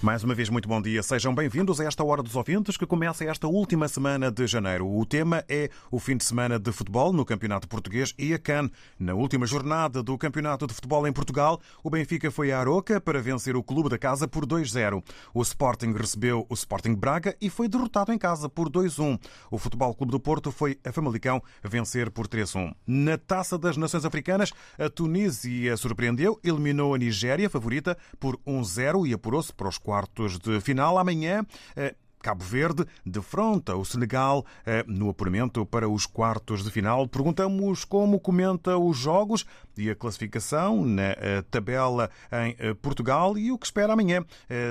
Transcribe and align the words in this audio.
Mais 0.00 0.22
uma 0.22 0.32
vez, 0.32 0.48
muito 0.48 0.68
bom 0.68 0.80
dia. 0.80 1.02
Sejam 1.02 1.34
bem-vindos 1.34 1.80
a 1.80 1.84
esta 1.84 2.04
Hora 2.04 2.22
dos 2.22 2.36
Ouvintes 2.36 2.76
que 2.76 2.86
começa 2.86 3.24
esta 3.24 3.48
última 3.48 3.88
semana 3.88 4.30
de 4.30 4.46
janeiro. 4.46 4.88
O 4.88 5.04
tema 5.04 5.44
é 5.48 5.70
o 5.90 5.98
fim 5.98 6.16
de 6.16 6.24
semana 6.24 6.56
de 6.56 6.70
futebol 6.70 7.12
no 7.12 7.24
Campeonato 7.24 7.66
Português 7.66 8.14
e 8.16 8.32
a 8.32 8.38
CAN. 8.38 8.70
Na 8.96 9.14
última 9.14 9.44
jornada 9.44 10.00
do 10.00 10.16
Campeonato 10.16 10.68
de 10.68 10.74
Futebol 10.74 11.04
em 11.08 11.12
Portugal, 11.12 11.60
o 11.82 11.90
Benfica 11.90 12.30
foi 12.30 12.52
à 12.52 12.60
Aroca 12.60 13.00
para 13.00 13.20
vencer 13.20 13.56
o 13.56 13.62
clube 13.62 13.88
da 13.88 13.98
casa 13.98 14.28
por 14.28 14.46
2-0. 14.46 15.02
O 15.34 15.42
Sporting 15.42 15.92
recebeu 15.92 16.46
o 16.48 16.54
Sporting 16.54 16.94
Braga 16.94 17.36
e 17.40 17.50
foi 17.50 17.66
derrotado 17.66 18.12
em 18.12 18.18
casa 18.18 18.48
por 18.48 18.70
2-1. 18.70 19.18
O 19.50 19.58
Futebol 19.58 19.92
Clube 19.96 20.12
do 20.12 20.20
Porto 20.20 20.52
foi 20.52 20.78
a 20.84 20.92
Famalicão 20.92 21.42
vencer 21.64 22.08
por 22.12 22.28
3-1. 22.28 22.72
Na 22.86 23.18
Taça 23.18 23.58
das 23.58 23.76
Nações 23.76 24.04
Africanas, 24.04 24.52
a 24.78 24.88
Tunísia 24.88 25.76
surpreendeu, 25.76 26.38
eliminou 26.44 26.94
a 26.94 26.98
Nigéria, 26.98 27.50
favorita, 27.50 27.98
por 28.20 28.38
1-0 28.46 29.08
e 29.08 29.12
apurou-se 29.12 29.52
para 29.52 29.68
os 29.68 29.76
quartos 29.88 30.38
de 30.38 30.60
final. 30.60 30.98
Amanhã. 30.98 31.46
Eh, 31.74 31.94
Cabo 32.20 32.44
Verde 32.44 32.84
defronta 33.06 33.76
o 33.76 33.84
Senegal 33.84 34.44
eh, 34.66 34.84
no 34.88 35.08
apuramento 35.08 35.64
para 35.64 35.88
os 35.88 36.04
quartos 36.04 36.64
de 36.64 36.70
final. 36.70 37.06
Perguntamos 37.08 37.84
como 37.84 38.20
comenta 38.20 38.76
os 38.76 38.98
jogos 38.98 39.46
e 39.78 39.88
a 39.88 39.94
classificação 39.94 40.84
na 40.84 41.14
eh, 41.16 41.42
tabela 41.48 42.10
em 42.30 42.74
Portugal 42.74 43.38
e 43.38 43.50
o 43.52 43.56
que 43.56 43.66
espera 43.66 43.92
amanhã 43.92 44.24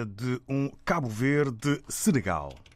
de 0.08 0.42
um 0.48 0.70
Cabo 0.84 1.08
Verde-Senegal. 1.08 2.67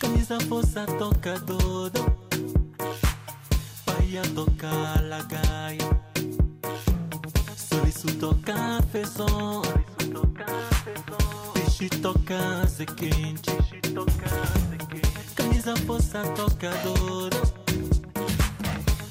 Camisa 0.00 0.40
força 0.48 0.84
toca 0.98 1.38
dodo 1.38 2.00
Paia 3.84 4.22
toca 4.34 5.00
lagaia 5.02 5.78
Soliço 7.56 8.08
toca 8.18 8.82
feção 8.90 9.62
Peixe 11.54 11.88
toca 12.00 12.66
quente. 12.96 13.50
Camisa 15.36 15.76
força 15.86 16.22
toca 16.34 16.70
dodo 16.82 17.36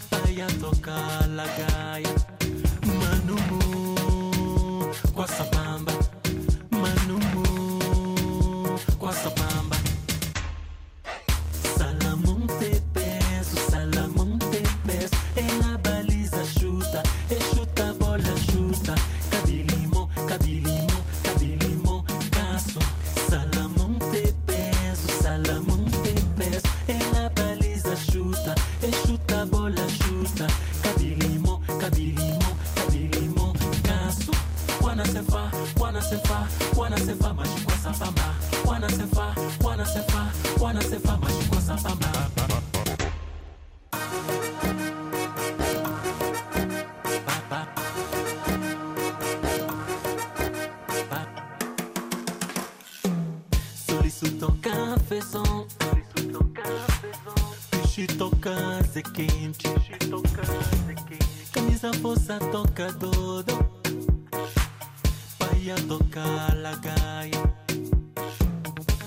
Paia 0.10 0.48
toca 0.60 0.94
lagaia 1.30 2.25
Soliço 54.66 54.72
toca 54.74 55.00
feção 55.02 55.68
Peixe 57.70 58.08
toca 58.08 58.84
se 58.92 59.04
quente 59.04 59.68
Camisa 61.54 61.94
força 62.02 62.40
toca 62.52 62.92
dodo 62.94 63.54
Paia 65.38 65.76
toca 65.88 66.24
lagaia 66.56 67.44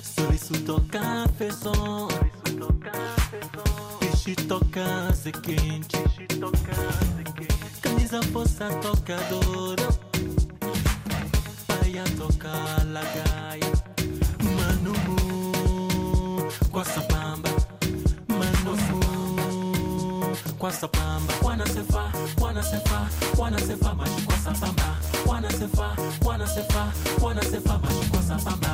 Soliço 0.00 0.54
toca 0.64 1.28
feção 1.36 2.06
Peixe 3.98 4.36
toca 4.36 5.12
se 5.12 5.32
quente 5.32 5.96
Camisa 7.82 8.22
força 8.32 8.70
toca 8.80 9.16
dodo 9.28 9.98
Paia 11.66 12.04
toca 12.16 12.52
lagaia 12.92 13.27
kwasa 20.68 20.88
pamba 20.88 21.34
wanasefa 21.42 22.12
wanasefa 22.40 23.08
wanasefa 23.38 23.94
mashi 23.94 24.22
kwasa 24.26 24.50
pamba 24.50 24.96
wanasefa 25.26 25.96
wanasefa 26.24 26.92
wanasefa 27.22 27.78
mashi 27.78 28.10
kwasa 28.10 28.34
pamba 28.36 28.68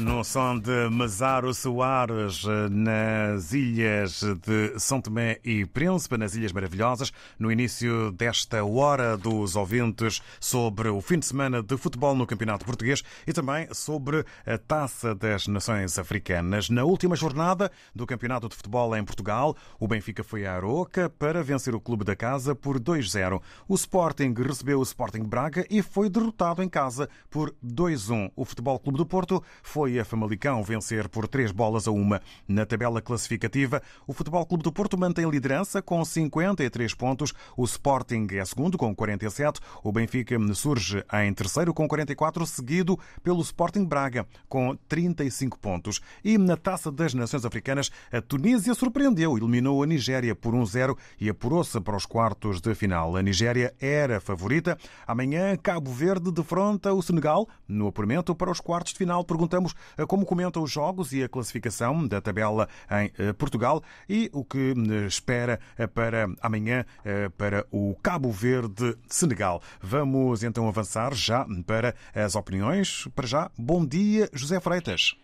no 0.00 0.24
som 0.24 0.58
de 0.58 0.88
Mazaro 0.90 1.52
Soares 1.52 2.44
nas 2.70 3.52
ilhas 3.52 4.22
de 4.22 4.78
São 4.78 5.00
Tomé 5.00 5.38
e 5.44 5.66
Príncipe, 5.66 6.16
nas 6.16 6.34
Ilhas 6.34 6.52
Maravilhosas, 6.52 7.12
no 7.38 7.52
início 7.52 8.10
desta 8.12 8.64
hora 8.64 9.16
dos 9.16 9.56
ouvintes 9.56 10.22
sobre 10.38 10.88
o 10.88 11.00
fim 11.00 11.18
de 11.18 11.26
semana 11.26 11.62
de 11.62 11.76
futebol 11.76 12.14
no 12.14 12.26
Campeonato 12.26 12.64
Português 12.64 13.02
e 13.26 13.32
também 13.32 13.68
sobre 13.72 14.24
a 14.46 14.56
Taça 14.56 15.14
das 15.14 15.46
Nações 15.46 15.98
Africanas. 15.98 16.70
Na 16.70 16.84
última 16.84 17.14
jornada 17.14 17.70
do 17.94 18.06
Campeonato 18.06 18.48
de 18.48 18.56
Futebol 18.56 18.96
em 18.96 19.04
Portugal, 19.04 19.56
o 19.78 19.86
Benfica 19.86 20.24
foi 20.24 20.46
à 20.46 20.54
Aroca 20.54 21.10
para 21.10 21.42
vencer 21.42 21.74
o 21.74 21.80
clube 21.80 22.04
da 22.04 22.16
casa 22.16 22.54
por 22.54 22.80
2-0. 22.80 23.40
O 23.68 23.74
Sporting 23.74 24.34
recebeu 24.36 24.78
o 24.78 24.84
Sporting 24.84 25.22
Braga 25.22 25.66
e 25.68 25.82
foi 25.82 26.08
derrotado 26.08 26.62
em 26.62 26.68
casa 26.68 27.08
por 27.28 27.54
2-1. 27.64 28.30
O 28.34 28.44
Futebol 28.44 28.78
Clube 28.78 28.98
do 28.98 29.06
Porto 29.06 29.42
foi 29.62 29.89
a 29.98 30.04
Famalicão 30.04 30.62
vencer 30.62 31.08
por 31.08 31.26
3 31.26 31.50
bolas 31.52 31.88
a 31.88 31.90
uma. 31.90 32.20
Na 32.46 32.64
tabela 32.64 33.00
classificativa, 33.00 33.82
o 34.06 34.12
Futebol 34.12 34.44
Clube 34.46 34.62
do 34.62 34.72
Porto 34.72 34.98
mantém 34.98 35.28
liderança 35.28 35.82
com 35.82 36.04
53 36.04 36.94
pontos. 36.94 37.32
O 37.56 37.64
Sporting 37.64 38.26
é 38.32 38.44
segundo 38.44 38.76
com 38.76 38.94
47. 38.94 39.60
O 39.82 39.90
Benfica 39.90 40.36
surge 40.54 41.04
em 41.24 41.32
terceiro 41.32 41.72
com 41.72 41.88
44, 41.88 42.46
seguido 42.46 42.98
pelo 43.22 43.40
Sporting 43.40 43.84
Braga 43.84 44.26
com 44.48 44.76
35 44.88 45.58
pontos. 45.58 46.00
E 46.24 46.36
na 46.38 46.56
Taça 46.56 46.92
das 46.92 47.14
Nações 47.14 47.44
Africanas, 47.44 47.90
a 48.12 48.20
Tunísia 48.20 48.74
surpreendeu, 48.74 49.36
eliminou 49.36 49.82
a 49.82 49.86
Nigéria 49.86 50.34
por 50.34 50.54
1-0 50.54 50.96
e 51.20 51.28
apurou-se 51.28 51.80
para 51.80 51.96
os 51.96 52.06
quartos 52.06 52.60
de 52.60 52.74
final. 52.74 53.16
A 53.16 53.22
Nigéria 53.22 53.74
era 53.80 54.20
favorita. 54.20 54.76
Amanhã, 55.06 55.56
Cabo 55.56 55.90
Verde 55.90 56.30
defronta 56.30 56.92
o 56.92 57.02
Senegal 57.02 57.48
no 57.66 57.88
apuramento 57.88 58.34
para 58.34 58.50
os 58.50 58.60
quartos 58.60 58.92
de 58.92 58.98
final. 58.98 59.24
Perguntamos 59.24 59.74
como 60.08 60.24
comenta 60.26 60.60
os 60.60 60.70
jogos 60.70 61.12
e 61.12 61.22
a 61.22 61.28
classificação 61.28 62.06
da 62.06 62.20
tabela 62.20 62.68
em 62.90 63.10
eh, 63.18 63.32
Portugal 63.32 63.82
e 64.08 64.30
o 64.32 64.44
que 64.44 64.72
eh, 64.72 65.06
espera 65.06 65.58
eh, 65.78 65.86
para 65.86 66.26
amanhã 66.42 66.84
eh, 67.04 67.28
para 67.30 67.66
o 67.70 67.96
Cabo 68.02 68.30
Verde 68.30 68.96
Senegal. 69.06 69.62
Vamos 69.80 70.42
então 70.42 70.68
avançar 70.68 71.14
já 71.14 71.46
para 71.66 71.94
as 72.14 72.34
opiniões. 72.34 73.06
Para 73.14 73.26
já, 73.26 73.50
bom 73.58 73.84
dia, 73.86 74.28
José 74.32 74.60
Freitas. 74.60 75.14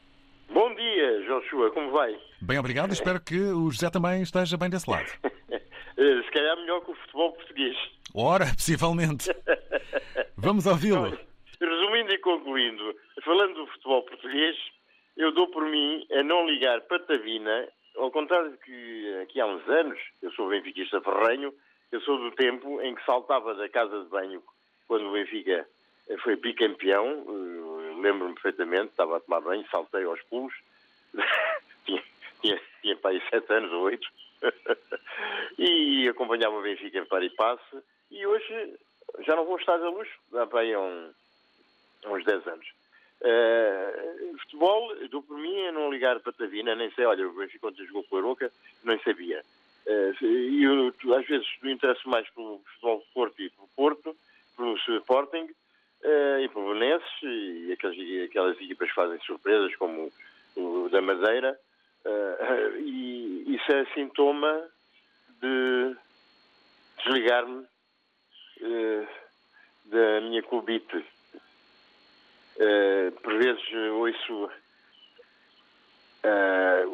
Bom 0.52 0.74
dia, 0.74 1.22
Joshua, 1.26 1.70
como 1.72 1.90
vai? 1.90 2.14
Bem, 2.40 2.58
obrigado. 2.58 2.92
Espero 2.92 3.20
que 3.20 3.38
o 3.38 3.70
José 3.70 3.90
também 3.90 4.22
esteja 4.22 4.56
bem 4.56 4.70
desse 4.70 4.88
lado. 4.90 5.06
Eh, 5.98 6.22
Se 6.26 6.30
calhar 6.30 6.54
melhor 6.58 6.82
que 6.84 6.90
o 6.90 6.94
futebol 6.94 7.32
português. 7.32 7.74
Ora, 8.14 8.44
possivelmente. 8.54 9.30
Vamos 10.36 10.66
ouvi-lo. 10.66 11.18
Resumindo 11.58 11.95
e 12.16 12.18
concluindo, 12.18 12.96
falando 13.22 13.54
do 13.54 13.66
futebol 13.66 14.02
português, 14.02 14.56
eu 15.16 15.32
dou 15.32 15.48
por 15.48 15.64
mim 15.64 16.06
a 16.10 16.22
não 16.22 16.46
ligar 16.46 16.80
patavina, 16.82 17.68
ao 17.96 18.10
contrário 18.10 18.52
de 18.52 18.56
que 18.58 19.18
aqui 19.22 19.40
há 19.40 19.46
uns 19.46 19.66
anos, 19.68 19.98
eu 20.22 20.32
sou 20.32 20.48
benfiquista 20.48 21.00
ferrenho, 21.00 21.52
eu 21.92 22.00
sou 22.00 22.18
do 22.18 22.30
tempo 22.32 22.80
em 22.80 22.94
que 22.94 23.04
saltava 23.04 23.54
da 23.54 23.68
casa 23.68 24.02
de 24.02 24.08
banho 24.08 24.42
quando 24.88 25.08
o 25.08 25.12
Benfica 25.12 25.66
foi 26.22 26.36
bicampeão, 26.36 27.06
eh, 27.06 28.00
lembro-me 28.00 28.34
perfeitamente, 28.34 28.90
estava 28.90 29.16
a 29.16 29.20
tomar 29.20 29.40
banho, 29.40 29.66
saltei 29.70 30.04
aos 30.04 30.22
pulos, 30.22 30.54
tinha, 31.84 32.02
tinha, 32.40 32.60
tinha 32.80 32.96
para 32.96 33.10
aí 33.10 33.22
sete 33.28 33.52
anos 33.52 33.72
ou 33.72 33.82
oito, 33.82 34.08
e 35.58 36.08
acompanhava 36.08 36.56
o 36.56 36.62
Benfica 36.62 36.98
em 36.98 37.04
par 37.04 37.22
e 37.22 37.30
passe, 37.30 37.82
e 38.10 38.26
hoje 38.26 38.78
já 39.20 39.34
não 39.34 39.44
vou 39.44 39.58
estar 39.58 39.74
a 39.74 39.88
luz, 39.88 40.08
dá 40.30 40.46
para 40.46 40.60
aí 40.60 40.76
um, 40.76 41.12
uns 42.12 42.24
10 42.24 42.46
anos. 42.46 42.66
Eh, 43.22 44.32
futebol, 44.42 44.94
dou 45.10 45.22
por 45.22 45.38
mim 45.38 45.66
a 45.66 45.72
não 45.72 45.90
ligar 45.90 46.20
para 46.20 46.32
Tavina, 46.32 46.74
nem 46.74 46.90
sei, 46.92 47.06
olha, 47.06 47.26
o 47.26 47.32
Benfica 47.32 47.68
ontem 47.68 47.86
jogou 47.86 48.04
com 48.04 48.16
a 48.16 48.18
Aroca, 48.20 48.52
nem 48.84 48.98
sabia. 49.00 49.42
E 50.20 50.64
eu, 50.64 50.92
às 51.16 51.26
vezes 51.26 51.46
me 51.62 51.72
interesso 51.72 52.08
mais 52.08 52.28
pelo 52.30 52.60
futebol 52.64 52.98
do 52.98 53.04
Porto 53.14 53.40
e 53.40 53.50
pelo 53.50 53.68
Porto, 53.76 54.16
pelo 54.56 54.76
Sporting 54.76 55.48
eh, 56.02 56.40
e 56.42 56.48
pelo 56.48 56.74
Belenenses 56.74 57.08
e 57.22 57.72
aquelas, 57.72 57.96
aquelas 58.24 58.56
equipas 58.60 58.88
que 58.88 58.94
fazem 58.94 59.20
surpresas 59.20 59.74
como 59.76 60.12
o, 60.56 60.84
o 60.84 60.88
da 60.88 61.00
Madeira 61.00 61.58
eh, 62.04 62.78
e 62.80 63.54
isso 63.54 63.72
é 63.72 63.86
sintoma 63.94 64.68
de 65.40 65.96
desligar-me 66.98 67.66
da 69.84 70.20
minha 70.22 70.42
clubite. 70.42 71.04
Eh, 72.58 73.10
por 73.22 73.36
vezes 73.36 73.62
eh, 73.70 73.90
ouço 73.90 74.50
eh, 76.22 76.84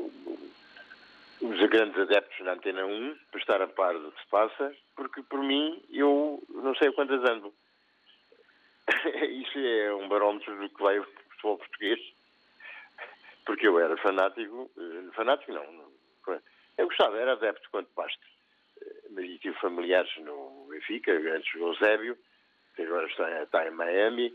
os 1.40 1.70
grandes 1.70 1.98
adeptos 1.98 2.44
na 2.44 2.54
Antena 2.54 2.84
1 2.84 3.16
para 3.30 3.40
estar 3.40 3.62
a 3.62 3.68
par 3.68 3.96
do 3.96 4.10
que 4.10 4.20
se 4.20 4.28
passa, 4.28 4.74
porque 4.96 5.22
por 5.22 5.40
mim 5.40 5.80
eu 5.90 6.42
não 6.48 6.74
sei 6.74 6.90
quantas 6.92 7.22
ando. 7.30 7.54
Isso 9.30 9.58
é 9.58 9.94
um 9.94 10.08
barómetro 10.08 10.56
do 10.58 10.68
que 10.68 10.82
vai 10.82 10.98
o 10.98 11.04
futebol 11.04 11.58
português. 11.58 12.00
Porque 13.44 13.66
eu 13.66 13.78
era 13.80 13.96
fanático, 13.96 14.70
fanático 15.14 15.52
não, 15.52 15.64
eu 16.78 16.86
gostava, 16.86 17.18
era 17.18 17.32
adepto 17.32 17.68
quanto 17.70 17.90
basta. 17.94 18.24
Mas 19.10 19.26
tive 19.40 19.54
familiares 19.58 20.10
no 20.18 20.66
Benfica, 20.70 21.12
antes 21.12 21.52
o 21.54 21.66
Eusébio, 21.66 22.16
que 22.76 22.82
agora 22.82 23.06
está 23.42 23.66
em 23.66 23.72
Miami, 23.72 24.32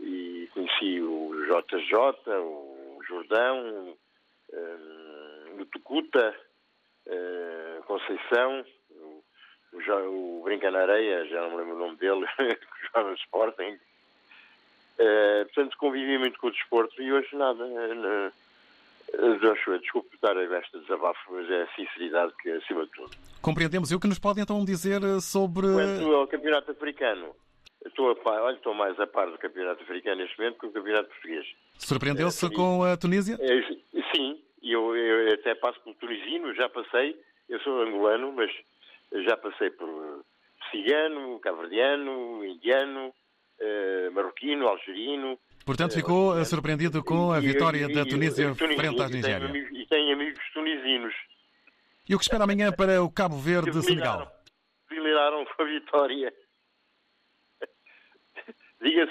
e 0.00 0.48
conheci 0.52 1.00
o 1.00 1.32
JJ, 1.46 1.94
o 2.38 2.98
Jordão, 3.06 3.96
eh, 4.52 5.60
o 5.60 5.66
Tucuta, 5.66 6.34
eh, 7.06 7.80
Conceição, 7.86 8.64
o, 8.90 9.22
o, 9.72 10.40
o 10.40 10.42
Brinca 10.44 10.70
na 10.70 10.80
Areia, 10.80 11.26
já 11.26 11.40
não 11.42 11.50
me 11.50 11.56
lembro 11.58 11.76
o 11.76 11.78
nome 11.78 11.96
dele, 11.96 12.26
que 12.36 12.86
jogava 12.86 13.10
no 13.10 13.16
Sporting. 13.16 13.78
Eh, 14.98 15.44
portanto, 15.44 15.76
convivi 15.78 16.18
muito 16.18 16.38
com 16.38 16.48
o 16.48 16.52
desporto 16.52 17.00
e 17.02 17.12
hoje 17.12 17.28
nada. 17.36 17.64
eh, 17.64 18.32
Joshua, 19.40 19.78
desculpe 19.78 20.14
estar 20.14 20.36
a 20.36 20.42
esta 20.42 20.78
desabafo, 20.80 21.32
mas 21.32 21.48
é 21.50 21.62
a 21.62 21.74
sinceridade 21.74 22.32
que 22.40 22.50
acima 22.50 22.84
de 22.84 22.90
tudo. 22.92 23.10
Compreendemos. 23.40 23.90
E 23.90 23.94
o 23.94 24.00
que 24.00 24.08
nos 24.08 24.18
pode 24.18 24.40
então 24.40 24.64
dizer 24.64 25.00
sobre. 25.20 25.66
Quanto 25.72 26.12
ao 26.12 26.26
campeonato 26.26 26.70
africano, 26.72 27.34
estou, 27.86 28.10
a 28.10 28.16
par, 28.16 28.40
olha, 28.42 28.56
estou 28.56 28.74
mais 28.74 28.98
a 29.00 29.06
par 29.06 29.30
do 29.30 29.38
campeonato 29.38 29.82
africano 29.82 30.16
neste 30.22 30.38
momento 30.38 30.58
que 30.58 30.66
o 30.66 30.72
campeonato 30.72 31.08
português. 31.10 31.46
Surpreendeu-se 31.78 32.50
com 32.50 32.82
a 32.82 32.96
Tunísia? 32.96 33.36
É, 33.40 33.62
sim, 34.14 34.40
eu, 34.62 34.94
eu 34.96 35.34
até 35.34 35.54
passo 35.54 35.80
pelo 35.80 35.94
tunisino, 35.96 36.54
já 36.54 36.68
passei, 36.68 37.16
eu 37.48 37.60
sou 37.60 37.82
angolano, 37.82 38.32
mas 38.32 38.50
já 39.24 39.36
passei 39.36 39.70
por 39.70 39.88
eh, 39.88 40.22
cigano, 40.70 41.38
cabo-verdiano, 41.40 42.44
indiano, 42.44 43.12
eh, 43.60 44.10
marroquino, 44.10 44.66
algerino. 44.66 45.38
Portanto, 45.64 45.94
ficou 45.94 46.38
eh, 46.38 46.44
surpreendido 46.44 47.02
com 47.04 47.32
a 47.32 47.40
vitória 47.40 47.86
e- 47.88 47.94
da 47.94 48.04
Tunísia 48.04 48.50
e- 48.52 48.54
frente 48.54 49.00
à 49.00 49.06
tenho 49.08 49.10
Nigéria. 49.16 49.68
E 49.72 49.86
tenho 49.86 50.12
amigos 50.14 50.42
tunisinos 50.52 51.14
E 52.08 52.14
o 52.14 52.18
que 52.18 52.24
espera 52.24 52.44
amanhã 52.44 52.72
para 52.72 53.02
o 53.02 53.10
Cabo 53.10 53.36
que 53.36 53.42
Verde 53.42 53.82
Senegal? 53.82 54.30
deliraram 54.88 55.44
com 55.44 55.62
a 55.62 55.66
vitória. 55.66 56.32
Diga 58.86 59.08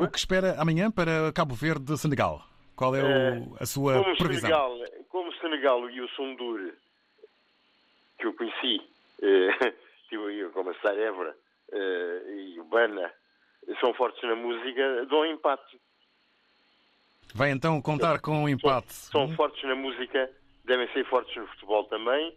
O 0.00 0.10
que 0.10 0.18
espera 0.18 0.54
amanhã 0.60 0.90
para 0.90 1.32
Cabo 1.32 1.54
Verde 1.54 1.96
Senegal? 1.96 2.42
Qual 2.76 2.94
é 2.94 3.02
o- 3.02 3.56
a 3.58 3.64
sua 3.64 4.02
como 4.02 4.16
previsão? 4.18 4.50
Senegal, 4.50 4.78
como 5.08 5.32
Senegal 5.36 5.90
e 5.90 6.00
o 6.02 6.08
Sundur, 6.10 6.72
que 8.18 8.26
eu 8.26 8.34
conheci, 8.34 8.82
eh, 9.22 9.48
tive 10.10 10.34
eu 10.40 10.50
como 10.50 10.70
a 10.70 10.74
Sarevra 10.74 11.34
eh, 11.72 12.22
e 12.54 12.60
o 12.60 12.64
Bana, 12.64 13.10
são 13.80 13.94
fortes 13.94 14.22
na 14.24 14.34
música, 14.36 15.06
dão 15.06 15.24
empate. 15.24 15.80
Vai 17.34 17.50
então 17.50 17.80
contar 17.80 18.20
com 18.20 18.44
um 18.44 18.48
empate. 18.48 18.92
São 18.92 19.34
fortes 19.36 19.62
na 19.64 19.74
música, 19.74 20.30
devem 20.66 20.86
ser 20.92 21.04
fortes 21.06 21.34
no 21.34 21.46
futebol 21.48 21.84
também. 21.84 22.36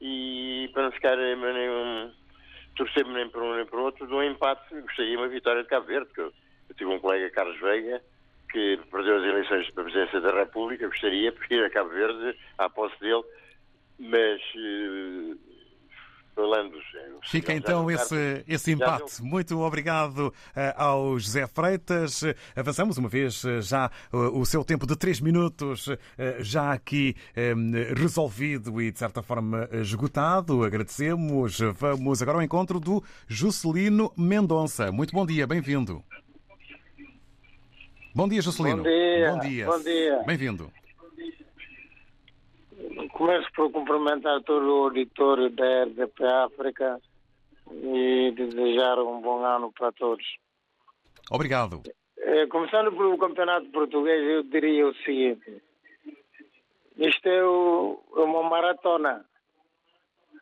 E 0.00 0.68
para 0.74 0.82
não 0.82 0.90
ficar 0.92 1.16
eh, 1.16 1.36
nenhum, 1.36 2.12
torcer 2.74 3.06
nem 3.06 3.28
para 3.28 3.42
um 3.42 3.56
nem 3.56 3.66
para 3.66 3.78
o 3.78 3.82
outro, 3.82 4.06
de 4.06 4.12
um 4.12 4.22
empate, 4.22 4.62
gostaria 4.80 5.18
uma 5.18 5.28
vitória 5.28 5.62
de 5.62 5.68
Cabo 5.68 5.86
Verde. 5.86 6.10
Que 6.12 6.20
eu, 6.20 6.32
eu 6.68 6.74
tive 6.74 6.90
um 6.90 6.98
colega, 6.98 7.30
Carlos 7.30 7.58
Veiga, 7.60 8.02
que 8.50 8.78
perdeu 8.90 9.18
as 9.18 9.24
eleições 9.24 9.70
para 9.70 9.82
a 9.82 9.84
presidência 9.84 10.20
da 10.20 10.32
República, 10.32 10.86
gostaria 10.86 11.32
de 11.32 11.54
ir 11.54 11.64
a 11.64 11.70
Cabo 11.70 11.90
Verde 11.90 12.38
à 12.58 12.68
posse 12.68 12.98
dele, 13.00 13.24
mas 13.98 14.40
eh, 14.56 15.53
eh, 16.36 17.10
Fica 17.22 17.52
então 17.52 17.90
esse, 17.90 18.44
esse 18.46 18.72
empate. 18.72 19.22
Muito 19.22 19.58
obrigado 19.60 20.32
eh, 20.54 20.74
ao 20.76 21.18
José 21.18 21.46
Freitas. 21.46 22.22
Avançamos 22.54 22.98
uma 22.98 23.08
vez 23.08 23.44
eh, 23.44 23.60
já 23.60 23.90
eh, 24.12 24.16
o 24.16 24.44
seu 24.44 24.64
tempo 24.64 24.86
de 24.86 24.96
três 24.96 25.20
minutos, 25.20 25.88
já 26.40 26.72
aqui 26.72 27.14
resolvido 27.96 28.80
e 28.80 28.90
de 28.90 28.98
certa 28.98 29.22
forma 29.22 29.68
esgotado. 29.72 30.64
Agradecemos. 30.64 31.58
Vamos 31.78 32.22
agora 32.22 32.38
ao 32.38 32.42
encontro 32.42 32.78
do 32.80 33.02
Juscelino 33.26 34.12
Mendonça. 34.16 34.90
Muito 34.92 35.12
bom 35.12 35.26
dia, 35.26 35.46
bem-vindo. 35.46 36.02
Bom 38.14 38.28
dia, 38.28 38.40
Juscelino. 38.42 38.82
Bom 38.82 38.82
dia, 38.82 39.30
Bom 39.32 39.38
dia. 39.40 39.66
bom 39.66 39.80
dia. 39.80 40.22
Bem-vindo. 40.24 40.83
Começo 43.12 43.48
por 43.54 43.70
cumprimentar 43.72 44.42
todo 44.42 44.64
o 44.66 44.84
auditório 44.84 45.50
da 45.50 45.84
RDP 45.84 46.24
África 46.24 47.00
e 47.70 48.30
desejar 48.32 48.98
um 49.00 49.20
bom 49.20 49.44
ano 49.44 49.72
para 49.72 49.92
todos. 49.92 50.24
Obrigado. 51.30 51.82
Eh, 52.18 52.46
Começando 52.46 52.92
pelo 52.92 53.18
Campeonato 53.18 53.66
Português, 53.70 54.22
eu 54.28 54.42
diria 54.44 54.86
o 54.86 54.94
seguinte: 54.96 55.62
isto 56.98 57.26
é 57.28 57.44
o- 57.44 58.00
é 58.16 58.20
uma 58.20 58.42
maratona, 58.48 59.24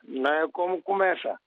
não 0.04 0.32
é 0.32 0.49
como 0.49 0.82
começa. 0.82 1.38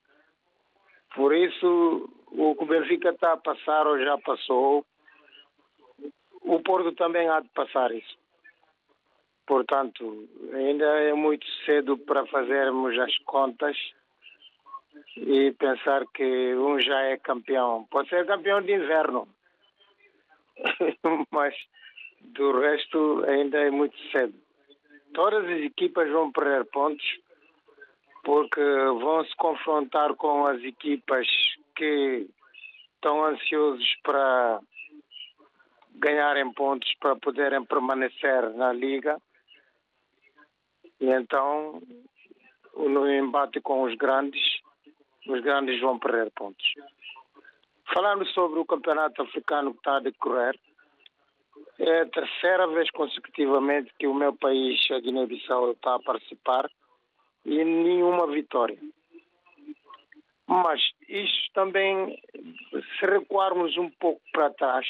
Por 1.14 1.34
isso, 1.34 2.10
o 2.32 2.54
que 2.54 2.64
o 2.64 2.66
Benfica 2.66 3.10
está 3.10 3.32
a 3.32 3.36
passar 3.38 3.86
ou 3.86 3.98
já 3.98 4.18
passou, 4.18 4.84
o 6.42 6.60
Porto 6.62 6.92
também 6.92 7.28
há 7.28 7.40
de 7.40 7.48
passar 7.50 7.90
isso. 7.92 8.16
Portanto, 9.46 10.28
ainda 10.52 10.84
é 10.84 11.12
muito 11.14 11.46
cedo 11.64 11.96
para 11.96 12.26
fazermos 12.26 12.98
as 12.98 13.16
contas 13.18 13.76
e 15.16 15.52
pensar 15.52 16.04
que 16.12 16.54
um 16.54 16.80
já 16.80 17.00
é 17.02 17.16
campeão. 17.16 17.86
Pode 17.90 18.08
ser 18.08 18.26
campeão 18.26 18.60
de 18.60 18.72
inverno, 18.72 19.28
mas 21.30 21.54
do 22.20 22.58
resto 22.58 23.24
ainda 23.28 23.58
é 23.58 23.70
muito 23.70 23.96
cedo. 24.10 24.34
Todas 25.14 25.44
as 25.44 25.60
equipas 25.60 26.10
vão 26.10 26.32
perder 26.32 26.64
pontos 26.66 27.06
porque 28.24 28.60
vão 28.60 29.24
se 29.24 29.36
confrontar 29.36 30.14
com 30.16 30.46
as 30.46 30.60
equipas 30.62 31.28
que 31.76 32.26
estão 32.96 33.24
ansiosos 33.24 33.94
para 34.02 34.60
ganharem 35.94 36.52
pontos 36.52 36.92
para 37.00 37.14
poderem 37.16 37.64
permanecer 37.64 38.50
na 38.54 38.72
liga. 38.72 39.20
E 41.00 41.06
então, 41.06 41.82
no 42.74 43.10
embate 43.10 43.60
com 43.60 43.82
os 43.82 43.94
grandes, 43.96 44.42
os 45.26 45.40
grandes 45.42 45.80
vão 45.80 45.98
perder 45.98 46.30
pontos. 46.32 46.74
Falando 47.92 48.26
sobre 48.26 48.58
o 48.58 48.64
campeonato 48.64 49.22
africano 49.22 49.72
que 49.72 49.78
está 49.78 49.96
a 49.96 50.00
decorrer, 50.00 50.58
é 51.78 52.00
a 52.00 52.06
terceira 52.06 52.66
vez 52.68 52.90
consecutivamente 52.90 53.92
que 53.98 54.06
o 54.06 54.14
meu 54.14 54.34
país, 54.34 54.80
a 54.90 54.98
Guiné-Bissau, 54.98 55.72
está 55.72 55.94
a 55.94 56.00
participar 56.00 56.70
e 57.44 57.64
nenhuma 57.64 58.26
vitória. 58.26 58.78
Mas 60.46 60.80
isto 61.08 61.52
também, 61.52 62.18
se 62.98 63.06
recuarmos 63.06 63.76
um 63.76 63.90
pouco 63.90 64.20
para 64.32 64.50
trás, 64.50 64.86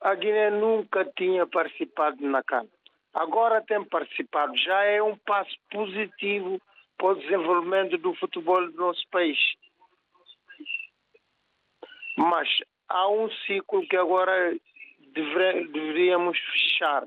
a 0.00 0.14
Guiné 0.14 0.50
nunca 0.50 1.04
tinha 1.16 1.46
participado 1.46 2.24
na 2.26 2.42
CAN. 2.42 2.66
Agora 3.18 3.60
tem 3.62 3.82
participado, 3.84 4.56
já 4.56 4.80
é 4.84 5.02
um 5.02 5.16
passo 5.16 5.52
positivo 5.72 6.60
para 6.96 7.08
o 7.08 7.14
desenvolvimento 7.16 7.98
do 7.98 8.14
futebol 8.14 8.64
do 8.70 8.76
nosso 8.76 9.02
país. 9.10 9.36
Mas 12.16 12.48
há 12.88 13.08
um 13.08 13.28
ciclo 13.44 13.84
que 13.88 13.96
agora 13.96 14.56
deveríamos 15.12 16.38
fechar, 16.38 17.04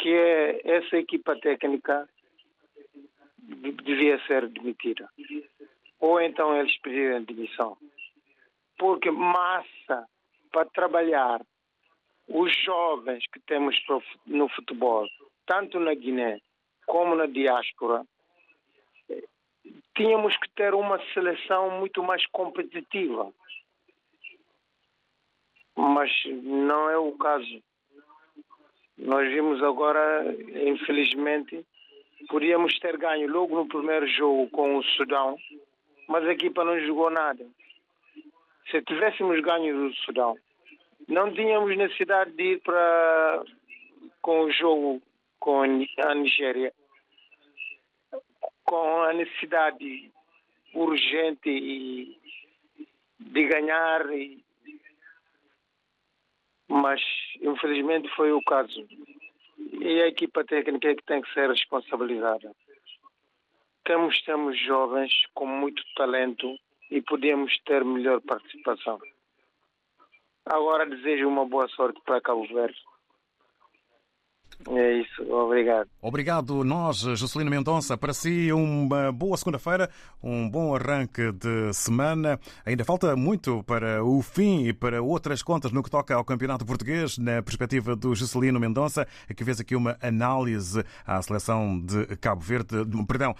que 0.00 0.08
é 0.08 0.60
essa 0.64 0.96
equipa 0.96 1.38
técnica 1.38 2.08
de- 3.38 3.70
devia 3.70 4.18
ser 4.26 4.48
demitida. 4.48 5.08
Ou 6.00 6.20
então 6.20 6.56
eles 6.58 6.76
pedirem 6.80 7.22
demissão. 7.22 7.76
Porque 8.76 9.12
massa 9.12 10.08
para 10.50 10.64
trabalhar 10.70 11.40
os 12.28 12.54
jovens 12.64 13.24
que 13.32 13.40
temos 13.40 13.76
no 14.26 14.48
futebol, 14.48 15.08
tanto 15.46 15.78
na 15.78 15.94
Guiné 15.94 16.40
como 16.86 17.14
na 17.14 17.26
diáspora, 17.26 18.04
tínhamos 19.96 20.36
que 20.36 20.48
ter 20.50 20.74
uma 20.74 20.98
seleção 21.12 21.70
muito 21.78 22.02
mais 22.02 22.24
competitiva. 22.26 23.32
Mas 25.74 26.10
não 26.42 26.88
é 26.88 26.96
o 26.96 27.12
caso. 27.12 27.62
Nós 28.96 29.28
vimos 29.30 29.62
agora, 29.62 30.24
infelizmente, 30.64 31.64
podíamos 32.28 32.78
ter 32.78 32.96
ganho 32.96 33.30
logo 33.30 33.54
no 33.56 33.68
primeiro 33.68 34.06
jogo 34.06 34.48
com 34.50 34.76
o 34.76 34.82
Sudão, 34.82 35.36
mas 36.08 36.24
a 36.24 36.32
equipa 36.32 36.64
não 36.64 36.78
jogou 36.80 37.10
nada. 37.10 37.46
Se 38.70 38.80
tivéssemos 38.82 39.40
ganho 39.40 39.88
do 39.88 39.94
Sudão, 39.96 40.36
não 41.08 41.32
tínhamos 41.32 41.76
necessidade 41.76 42.32
de 42.32 42.42
ir 42.54 42.60
para 42.62 43.44
com 44.22 44.40
o 44.42 44.50
jogo 44.50 45.02
com 45.38 45.62
a 45.62 45.66
Ni- 45.66 45.88
a 45.98 46.14
Nigéria, 46.14 46.72
com 48.64 49.02
a 49.02 49.12
necessidade 49.12 50.10
urgente 50.74 52.18
de 53.20 53.44
ganhar, 53.46 54.04
mas 56.68 57.00
infelizmente 57.40 58.08
foi 58.16 58.32
o 58.32 58.42
caso. 58.42 58.86
E 59.80 60.02
a 60.02 60.08
equipa 60.08 60.44
técnica 60.44 60.90
é 60.90 60.94
que 60.96 61.04
tem 61.04 61.22
que 61.22 61.32
ser 61.32 61.48
responsabilizada. 61.48 62.52
Temos, 63.84 64.20
temos 64.22 64.58
jovens 64.58 65.12
com 65.32 65.46
muito 65.46 65.82
talento 65.94 66.58
e 66.90 67.00
podemos 67.00 67.56
ter 67.64 67.84
melhor 67.84 68.20
participação. 68.20 68.98
Agora 70.46 70.86
desejo 70.86 71.26
uma 71.28 71.44
boa 71.44 71.66
sorte 71.68 72.00
para 72.04 72.20
Cabo 72.20 72.46
Verde. 72.46 72.78
É 74.68 74.92
isso, 74.98 75.22
obrigado. 75.32 75.88
Obrigado, 76.02 76.64
nós, 76.64 76.98
Juscelino 76.98 77.50
Mendonça. 77.50 77.96
Para 77.96 78.12
si, 78.12 78.52
uma 78.52 79.12
boa 79.12 79.36
segunda-feira, 79.36 79.88
um 80.22 80.48
bom 80.48 80.74
arranque 80.74 81.30
de 81.32 81.72
semana. 81.72 82.38
Ainda 82.64 82.84
falta 82.84 83.14
muito 83.14 83.62
para 83.64 84.02
o 84.04 84.22
fim 84.22 84.66
e 84.66 84.72
para 84.72 85.02
outras 85.02 85.42
contas 85.42 85.70
no 85.70 85.82
que 85.82 85.90
toca 85.90 86.14
ao 86.14 86.24
Campeonato 86.24 86.64
Português, 86.64 87.16
na 87.18 87.42
perspectiva 87.42 87.94
do 87.94 88.14
Juscelino 88.14 88.58
Mendonça, 88.58 89.06
que 89.36 89.44
fez 89.44 89.60
aqui 89.60 89.76
uma 89.76 89.96
análise 90.02 90.82
à 91.06 91.20
seleção 91.22 91.78
de 91.80 92.16
Cabo 92.16 92.40
Verde, 92.40 92.76
perdão, 93.06 93.34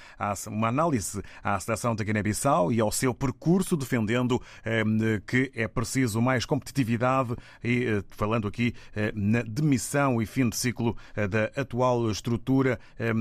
uma 0.47 0.69
análise 0.69 1.23
à 1.43 1.59
seleção 1.59 1.95
de 1.95 2.05
Guiné-Bissau 2.05 2.73
e 2.73 2.81
ao 2.81 2.93
seu 2.93 3.13
percurso, 3.13 3.77
defendendo 3.77 4.41
eh, 4.65 4.85
que 5.27 5.51
é 5.55 5.67
preciso 5.67 6.21
mais 6.21 6.45
competitividade 6.45 7.35
e 7.63 7.85
eh, 7.85 8.05
falando 8.11 8.47
aqui 8.47 8.75
eh, 8.95 9.13
na 9.15 9.43
demissão 9.43 10.21
e 10.23 10.27
fim 10.27 10.49
de 10.49 10.57
ciclo 10.57 10.97
da 11.15 11.45
atual 11.61 12.11
estrutura 12.11 12.79
eh, 12.99 13.13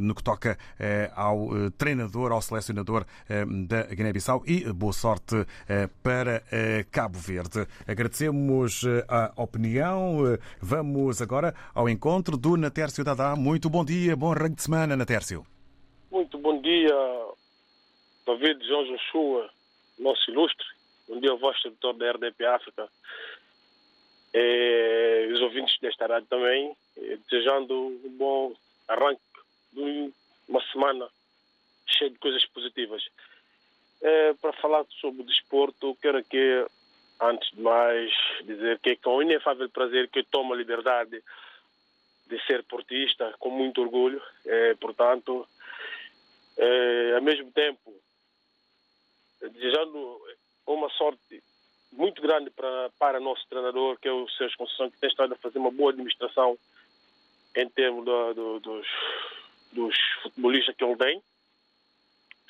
no 0.00 0.14
que 0.14 0.22
toca 0.22 0.56
eh, 0.78 1.10
ao 1.14 1.66
eh, 1.66 1.70
treinador, 1.76 2.32
ao 2.32 2.40
selecionador 2.42 3.04
eh, 3.28 3.44
da 3.66 3.82
Guiné-Bissau 3.82 4.42
e 4.46 4.64
boa 4.72 4.92
sorte 4.92 5.46
eh, 5.68 5.88
para 6.02 6.42
eh, 6.50 6.84
Cabo 6.90 7.18
Verde. 7.18 7.66
Agradecemos 7.86 8.84
eh, 8.84 9.04
a 9.08 9.32
opinião. 9.36 10.26
Eh, 10.26 10.38
Vamos 10.60 11.20
agora 11.22 11.54
ao 11.74 11.88
encontro 11.88 12.36
do 12.36 12.56
Natércio 12.56 13.04
Dadá. 13.04 13.34
Muito 13.36 13.68
bom 13.70 13.84
dia, 13.84 14.16
bom 14.16 14.32
arranque 14.32 14.56
de 14.56 14.62
semana, 14.62 14.96
Natércio. 14.96 15.46
Muito 16.10 16.38
bom 16.38 16.60
dia, 16.60 16.94
David 18.26 18.66
João 18.66 18.84
Joshua, 18.84 19.50
nosso 19.98 20.30
ilustre. 20.30 20.66
Bom 21.08 21.20
dia, 21.20 21.34
vosso 21.36 21.68
editor 21.68 21.94
da 21.94 22.12
RDP 22.12 22.44
África. 22.46 22.88
Os 25.32 25.40
ouvintes 25.40 25.78
desta 25.80 26.06
rádio 26.06 26.28
também, 26.28 26.70
eh, 26.70 26.76
desejando 26.96 27.74
um 27.74 28.16
bom 28.16 28.54
arranque 28.88 29.20
de 29.72 30.12
uma 30.48 30.62
semana 30.72 31.08
cheia 31.86 32.10
de 32.10 32.18
coisas 32.18 32.44
positivas. 32.46 33.04
Eh, 34.02 34.34
para 34.40 34.52
falar 34.54 34.84
sobre 35.00 35.22
o 35.22 35.26
desporto, 35.26 35.96
quero 36.00 36.18
aqui 36.18 36.66
antes 37.20 37.50
de 37.50 37.60
mais, 37.60 38.12
dizer 38.44 38.78
que 38.80 38.90
é 38.90 38.96
com 38.96 39.22
inefável 39.22 39.68
prazer 39.70 40.08
que 40.08 40.20
eu 40.20 40.24
tomo 40.24 40.52
a 40.52 40.56
liberdade 40.56 41.22
de 42.26 42.46
ser 42.46 42.62
portista 42.64 43.34
com 43.38 43.50
muito 43.50 43.80
orgulho. 43.80 44.20
É, 44.44 44.74
portanto, 44.74 45.46
é, 46.58 47.14
ao 47.14 47.22
mesmo 47.22 47.50
tempo, 47.52 47.94
desejando 49.40 50.20
uma 50.66 50.90
sorte 50.90 51.42
muito 51.92 52.20
grande 52.20 52.50
para, 52.50 52.90
para 52.98 53.20
nosso 53.20 53.46
treinador, 53.48 53.98
que 53.98 54.08
é 54.08 54.12
o 54.12 54.28
Sérgio 54.30 54.58
Conceição, 54.58 54.90
que 54.90 54.98
tem 54.98 55.08
estado 55.08 55.32
a 55.32 55.38
fazer 55.38 55.58
uma 55.58 55.70
boa 55.70 55.92
administração 55.92 56.58
em 57.56 57.68
termos 57.70 58.04
do, 58.04 58.34
do, 58.34 58.60
dos, 58.60 58.86
dos 59.72 59.96
futebolistas 60.22 60.76
que 60.76 60.84
ele 60.84 60.96
tem. 60.96 61.22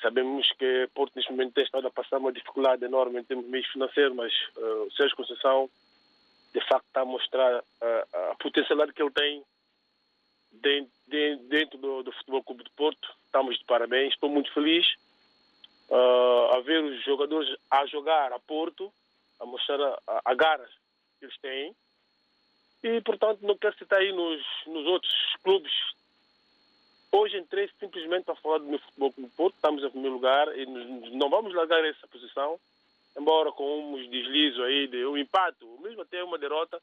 Sabemos 0.01 0.47
que 0.59 0.89
Porto 0.93 1.13
neste 1.15 1.31
momento 1.31 1.53
tem 1.53 1.63
estado 1.63 1.87
a 1.87 1.91
passar 1.91 2.17
uma 2.17 2.31
dificuldade 2.31 2.85
enorme 2.85 3.19
em 3.19 3.23
termos 3.23 3.45
de 3.45 3.51
meios 3.51 3.67
financeiros, 3.67 4.15
mas 4.15 4.31
uh, 4.57 4.83
o 4.83 4.91
Sérgio 4.91 5.15
Conceição 5.15 5.69
de 6.53 6.61
facto 6.67 6.85
está 6.85 7.01
a 7.01 7.05
mostrar 7.05 7.59
uh, 7.59 8.31
a 8.31 8.35
potencialidade 8.35 8.93
que 8.93 9.01
ele 9.01 9.11
tem 9.11 9.43
dentro, 10.51 10.91
dentro 11.47 11.77
do, 11.77 12.03
do, 12.03 12.11
Futebol 12.11 12.43
Clube 12.43 12.63
de 12.63 12.69
Porto. 12.71 13.07
Estamos 13.25 13.57
de 13.57 13.65
parabéns, 13.65 14.13
estou 14.13 14.29
muito 14.29 14.53
feliz 14.53 14.85
uh, 15.89 16.55
a 16.55 16.59
ver 16.61 16.83
os 16.83 17.03
jogadores 17.03 17.49
a 17.71 17.85
jogar 17.87 18.31
a 18.33 18.39
Porto, 18.39 18.93
a 19.39 19.45
mostrar 19.45 19.81
a, 19.81 20.21
a 20.25 20.35
garra 20.35 20.67
que 21.19 21.25
eles 21.25 21.37
têm. 21.39 21.75
E, 22.83 23.01
portanto, 23.01 23.39
não 23.41 23.57
quero 23.57 23.77
citar 23.77 23.99
aí 23.99 24.11
nos, 24.11 24.43
nos 24.67 24.85
outros 24.85 25.13
clubes 25.43 25.73
Hoje 27.11 27.37
entrei 27.37 27.69
simplesmente 27.79 28.25
para 28.25 28.35
falar 28.35 28.57
do 28.59 28.65
meu 28.65 28.79
futebol 28.79 29.11
clube 29.13 29.31
Porto, 29.35 29.55
estamos 29.55 29.83
em 29.83 29.89
primeiro 29.89 30.15
lugar 30.15 30.55
e 30.57 30.65
não 30.65 31.29
vamos 31.29 31.53
largar 31.53 31.83
essa 31.85 32.05
posição, 32.07 32.59
embora 33.17 33.51
com 33.51 33.93
uns 33.93 34.09
deslizos 34.09 34.59
aí 34.63 34.87
de 34.87 35.05
um 35.05 35.17
empate, 35.17 35.63
ou 35.63 35.79
mesmo 35.79 36.01
até 36.01 36.21
uma 36.23 36.37
derrota, 36.37 36.81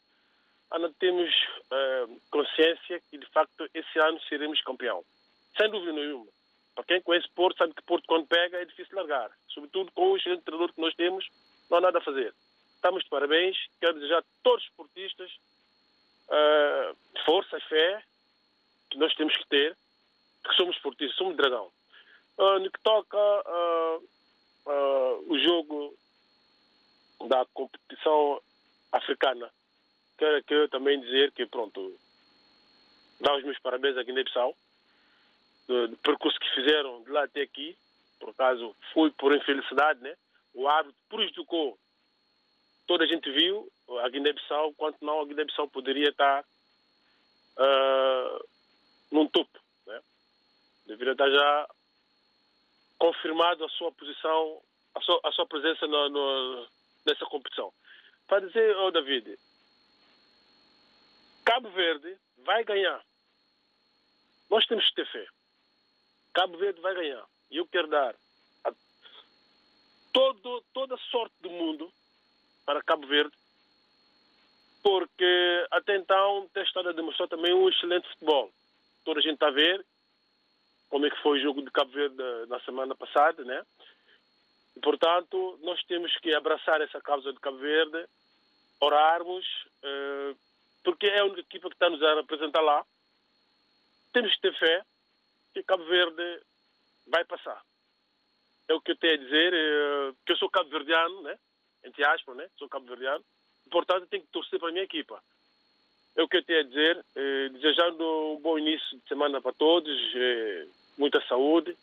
ainda 0.70 0.90
temos 0.98 1.30
uh, 1.30 2.20
consciência 2.30 3.00
que 3.10 3.18
de 3.18 3.26
facto 3.26 3.68
esse 3.74 3.98
ano 3.98 4.18
seremos 4.22 4.62
campeão. 4.62 5.04
Sem 5.56 5.70
dúvida 5.70 5.92
nenhuma. 5.92 6.26
Para 6.74 6.84
quem 6.84 7.02
conhece 7.02 7.28
Porto, 7.34 7.58
sabe 7.58 7.74
que 7.74 7.82
Porto 7.82 8.06
quando 8.08 8.26
pega 8.26 8.60
é 8.60 8.64
difícil 8.64 8.96
largar. 8.96 9.30
Sobretudo 9.48 9.92
com 9.92 10.10
o 10.10 10.16
excelente 10.16 10.42
treinador 10.42 10.72
que 10.72 10.80
nós 10.80 10.94
temos, 10.94 11.28
não 11.70 11.78
há 11.78 11.80
nada 11.82 11.98
a 11.98 12.02
fazer. 12.02 12.34
Estamos 12.74 13.04
de 13.04 13.10
parabéns, 13.10 13.56
quero 13.78 13.94
desejar 13.94 14.18
a 14.18 14.24
todos 14.42 14.64
os 14.64 14.70
esportistas 14.70 15.30
força 17.24 17.56
e 17.58 17.60
fé 17.62 18.02
que 18.90 18.98
nós 18.98 19.14
temos 19.14 19.36
que 19.36 19.46
ter 19.48 19.76
que 20.44 20.54
somos 20.54 20.76
esportistas, 20.76 21.16
somos 21.16 21.36
dragão. 21.36 21.70
Uh, 22.36 22.58
no 22.58 22.70
que 22.70 22.80
toca 22.80 23.16
uh, 23.16 24.08
o 25.26 25.38
jogo 25.38 25.96
da 27.28 27.44
competição 27.46 28.40
africana, 28.92 29.50
quero, 30.18 30.44
quero 30.44 30.68
também 30.68 31.00
dizer 31.00 31.32
que, 31.32 31.46
pronto, 31.46 31.98
dar 33.20 33.36
os 33.36 33.44
meus 33.44 33.58
parabéns 33.60 33.96
à 33.96 34.02
Guiné-Bissau, 34.02 34.54
do, 35.66 35.88
do, 35.88 35.96
percurso 35.98 36.38
que 36.38 36.54
fizeram 36.54 37.02
de 37.02 37.10
lá 37.10 37.24
até 37.24 37.42
aqui, 37.42 37.76
por 38.20 38.30
acaso 38.30 38.76
foi 38.92 39.10
por 39.12 39.34
infelicidade, 39.34 40.00
né? 40.00 40.14
O 40.52 40.68
árbitro 40.68 41.00
prejudicou, 41.08 41.78
toda 42.86 43.04
a 43.04 43.06
gente 43.06 43.30
viu, 43.30 43.70
a 44.02 44.08
Guiné-Bissau, 44.08 44.74
quanto 44.74 45.04
não 45.04 45.20
a 45.20 45.26
Guiné-Bissau 45.26 45.68
poderia 45.68 46.08
estar 46.08 46.44
uh, 47.58 48.48
num 49.10 49.26
topo 49.28 49.64
deveria 50.86 51.12
estar 51.12 51.30
já 51.30 51.68
confirmado 52.98 53.64
a 53.64 53.68
sua 53.70 53.90
posição, 53.92 54.62
a 54.94 55.00
sua, 55.00 55.20
a 55.24 55.32
sua 55.32 55.46
presença 55.46 55.86
no, 55.86 56.08
no, 56.08 56.68
nessa 57.06 57.24
competição. 57.26 57.72
Para 58.26 58.46
dizer, 58.46 58.76
oh 58.76 58.90
David, 58.90 59.38
Cabo 61.44 61.70
Verde 61.70 62.16
vai 62.38 62.64
ganhar. 62.64 63.04
Nós 64.50 64.64
temos 64.66 64.88
que 64.88 64.94
ter 64.94 65.10
fé. 65.10 65.26
Cabo 66.32 66.56
Verde 66.56 66.80
vai 66.80 66.94
ganhar. 66.94 67.26
E 67.50 67.56
eu 67.56 67.66
quero 67.66 67.88
dar 67.88 68.14
todo, 70.12 70.64
toda 70.72 70.94
a 70.94 70.98
sorte 71.10 71.34
do 71.40 71.50
mundo 71.50 71.92
para 72.64 72.82
Cabo 72.82 73.06
Verde, 73.06 73.34
porque 74.82 75.66
até 75.70 75.96
então 75.96 76.48
tem 76.52 76.62
estado 76.62 76.90
a 76.90 76.92
demonstrar 76.92 77.28
também 77.28 77.54
um 77.54 77.68
excelente 77.68 78.08
futebol. 78.10 78.52
Toda 79.04 79.20
a 79.20 79.22
gente 79.22 79.34
está 79.34 79.48
a 79.48 79.52
ver 79.52 79.84
como 80.88 81.06
é 81.06 81.10
que 81.10 81.22
foi 81.22 81.38
o 81.38 81.42
jogo 81.42 81.62
de 81.62 81.70
Cabo 81.70 81.90
Verde 81.90 82.16
na 82.48 82.60
semana 82.60 82.94
passada, 82.94 83.44
né? 83.44 83.64
E, 84.76 84.80
portanto, 84.80 85.58
nós 85.62 85.82
temos 85.84 86.16
que 86.18 86.34
abraçar 86.34 86.80
essa 86.80 87.00
causa 87.00 87.32
de 87.32 87.40
Cabo 87.40 87.58
Verde, 87.58 88.06
orarmos, 88.80 89.46
uh, 89.82 90.36
porque 90.82 91.06
é 91.06 91.20
a 91.20 91.24
única 91.24 91.40
equipa 91.40 91.68
que 91.68 91.76
está 91.76 91.88
nos 91.88 92.02
a 92.02 92.14
representar 92.14 92.60
lá. 92.60 92.84
Temos 94.12 94.34
que 94.34 94.40
ter 94.40 94.54
fé 94.58 94.84
que 95.52 95.62
Cabo 95.62 95.84
Verde 95.84 96.42
vai 97.06 97.24
passar. 97.24 97.60
É 98.68 98.74
o 98.74 98.80
que 98.80 98.92
eu 98.92 98.96
tenho 98.96 99.14
a 99.14 99.24
dizer, 99.24 99.52
uh, 99.52 100.16
que 100.24 100.32
eu 100.32 100.36
sou 100.36 100.50
cabo-verdiano, 100.50 101.22
né? 101.22 101.38
Entre 101.84 102.04
aspas, 102.04 102.36
né? 102.36 102.48
Sou 102.56 102.68
cabo-verdiano. 102.68 103.24
Portanto, 103.70 104.06
tenho 104.06 104.22
que 104.22 104.32
torcer 104.32 104.58
para 104.58 104.68
a 104.68 104.72
minha 104.72 104.84
equipa. 104.84 105.22
É 106.16 106.22
o 106.22 106.28
que 106.28 106.36
eu 106.36 106.44
tenho 106.44 106.60
a 106.60 106.64
dizer, 106.64 107.04
eh, 107.16 107.48
desejando 107.50 108.04
um 108.34 108.40
bom 108.40 108.58
início 108.58 108.98
de 108.98 109.08
semana 109.08 109.40
para 109.40 109.52
todos. 109.52 109.90
Eh, 110.14 110.66
muita 110.96 111.20
saúde. 111.26 111.76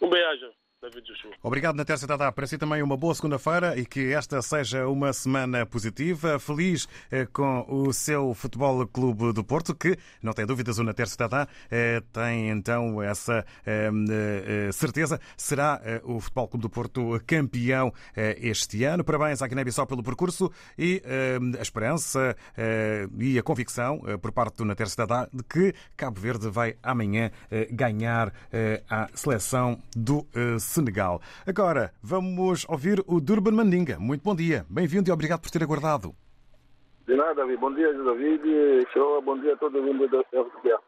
Um 0.00 0.08
beijo. 0.08 0.52
David 0.82 1.06
Joshua. 1.06 1.30
Obrigado, 1.42 1.76
Natécia 1.76 2.08
Tadá. 2.08 2.32
Para 2.32 2.46
si 2.46 2.56
também 2.56 2.82
uma 2.82 2.96
boa 2.96 3.14
segunda-feira 3.14 3.78
e 3.78 3.84
que 3.84 4.14
esta 4.14 4.40
seja 4.40 4.88
uma 4.88 5.12
semana 5.12 5.66
positiva. 5.66 6.38
Feliz 6.38 6.88
eh, 7.10 7.26
com 7.26 7.66
o 7.68 7.92
seu 7.92 8.32
Futebol 8.32 8.86
Clube 8.86 9.34
do 9.34 9.44
Porto, 9.44 9.74
que, 9.74 9.98
não 10.22 10.32
tem 10.32 10.46
dúvidas, 10.46 10.78
o 10.78 10.82
Natécia 10.82 11.18
Tadá 11.18 11.46
eh, 11.70 12.02
tem 12.12 12.48
então 12.48 13.02
essa 13.02 13.44
eh, 13.66 14.70
certeza. 14.72 15.20
Será 15.36 15.80
o 16.02 16.18
Futebol 16.18 16.48
Clube 16.48 16.62
do 16.62 16.70
Porto 16.70 17.20
campeão 17.26 17.92
este 18.16 18.84
ano. 18.84 19.04
Parabéns 19.04 19.42
à 19.42 19.46
Guiné-Bissau 19.46 19.86
pelo 19.86 20.02
percurso 20.02 20.50
e 20.78 21.02
a 21.58 21.62
esperança 21.62 22.36
e 23.18 23.38
a 23.38 23.42
convicção 23.42 24.00
por 24.20 24.32
parte 24.32 24.56
do 24.56 24.64
Natécia 24.64 24.96
Tadá 24.96 25.28
de 25.32 25.42
que 25.42 25.74
Cabo 25.96 26.20
Verde 26.20 26.48
vai 26.48 26.76
amanhã 26.82 27.30
ganhar 27.70 28.32
a 28.88 29.08
seleção 29.14 29.80
do 29.94 30.26
Senegal. 30.70 31.20
Agora 31.46 31.92
vamos 32.02 32.64
ouvir 32.68 33.02
o 33.06 33.20
Durban 33.20 33.52
Mandinga. 33.52 33.98
Muito 33.98 34.22
bom 34.22 34.34
dia, 34.34 34.64
bem-vindo 34.70 35.10
e 35.10 35.12
obrigado 35.12 35.40
por 35.40 35.50
ter 35.50 35.62
aguardado. 35.62 36.14
De 37.06 37.16
nada, 37.16 37.34
David. 37.34 37.56
Bom 37.58 37.74
dia, 37.74 37.92
David. 37.92 38.86
Show. 38.92 39.20
Bom 39.22 39.38
dia 39.40 39.54
a 39.54 39.56
todo 39.56 39.82
mundo 39.82 40.06
da 40.08 40.20
RTP. 40.20 40.78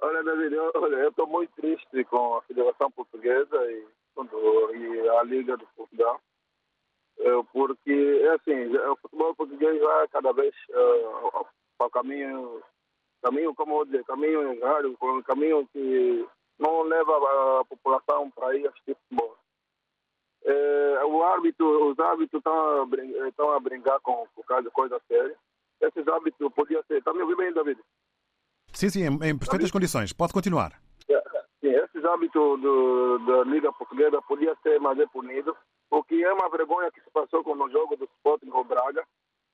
Olha, 0.00 0.22
David, 0.22 0.54
eu, 0.54 0.72
olha, 0.74 0.96
eu 0.96 1.10
estou 1.10 1.26
muito 1.26 1.50
triste 1.56 2.04
com 2.04 2.36
a 2.36 2.42
Federação 2.42 2.90
Portuguesa 2.90 3.56
e, 3.70 3.84
e 4.76 5.08
a 5.08 5.22
Liga 5.24 5.56
de 5.56 5.66
Portugal, 5.76 6.20
eh, 7.18 7.42
porque, 7.52 8.20
é 8.22 8.34
assim, 8.34 8.76
o 8.76 8.96
futebol 8.96 9.34
português 9.34 9.80
vai 9.80 10.08
cada 10.08 10.32
vez 10.32 10.54
uh, 10.70 11.44
para 11.76 11.88
o 11.88 11.90
caminho, 11.90 12.62
caminho, 13.22 13.54
como 13.54 13.80
eu 13.80 13.84
dizer, 13.86 14.04
caminho 14.04 14.52
errado, 14.54 14.96
caminho 15.26 15.68
que 15.72 16.26
não 16.58 16.82
leva 16.82 17.60
a 17.60 17.64
população 17.64 18.30
para 18.30 18.56
ir 18.56 18.66
assistir 18.66 18.96
futebol. 18.96 19.36
É, 20.44 21.04
o 21.04 21.22
árbitro, 21.22 21.90
os 21.90 21.98
árbitros 21.98 22.40
estão 22.40 22.82
a, 22.82 22.86
brincar, 22.86 23.28
estão 23.28 23.50
a 23.52 23.60
brincar 23.60 24.00
com, 24.00 24.26
por 24.34 24.44
causa 24.44 24.64
de 24.64 24.70
coisa 24.70 25.00
séria. 25.06 25.36
Esses 25.80 26.08
árbitros 26.08 26.52
podiam 26.54 26.82
ser. 26.84 26.98
Está 26.98 27.12
me 27.12 27.22
ouvindo 27.22 27.36
bem, 27.36 27.52
David? 27.52 27.80
Sim, 28.72 28.88
sim, 28.88 29.04
em 29.04 29.38
perfeitas 29.38 29.70
condições. 29.70 30.12
Pode 30.12 30.32
continuar. 30.32 30.72
É, 31.08 31.22
sim, 31.60 31.70
esses 31.70 32.04
árbitros 32.04 32.60
do, 32.60 33.18
da 33.18 33.44
Liga 33.44 33.72
Portuguesa 33.72 34.20
podiam 34.22 34.56
ser 34.62 34.80
mais 34.80 34.98
punidos, 35.10 35.54
porque 35.88 36.16
é 36.16 36.32
uma 36.32 36.48
vergonha 36.48 36.90
que 36.90 37.00
se 37.00 37.10
passou 37.10 37.42
com 37.44 37.52
o 37.52 37.70
jogo 37.70 37.96
do 37.96 38.04
Sporting 38.04 38.50
com 38.50 38.60
o 38.60 38.64
Braga. 38.64 39.04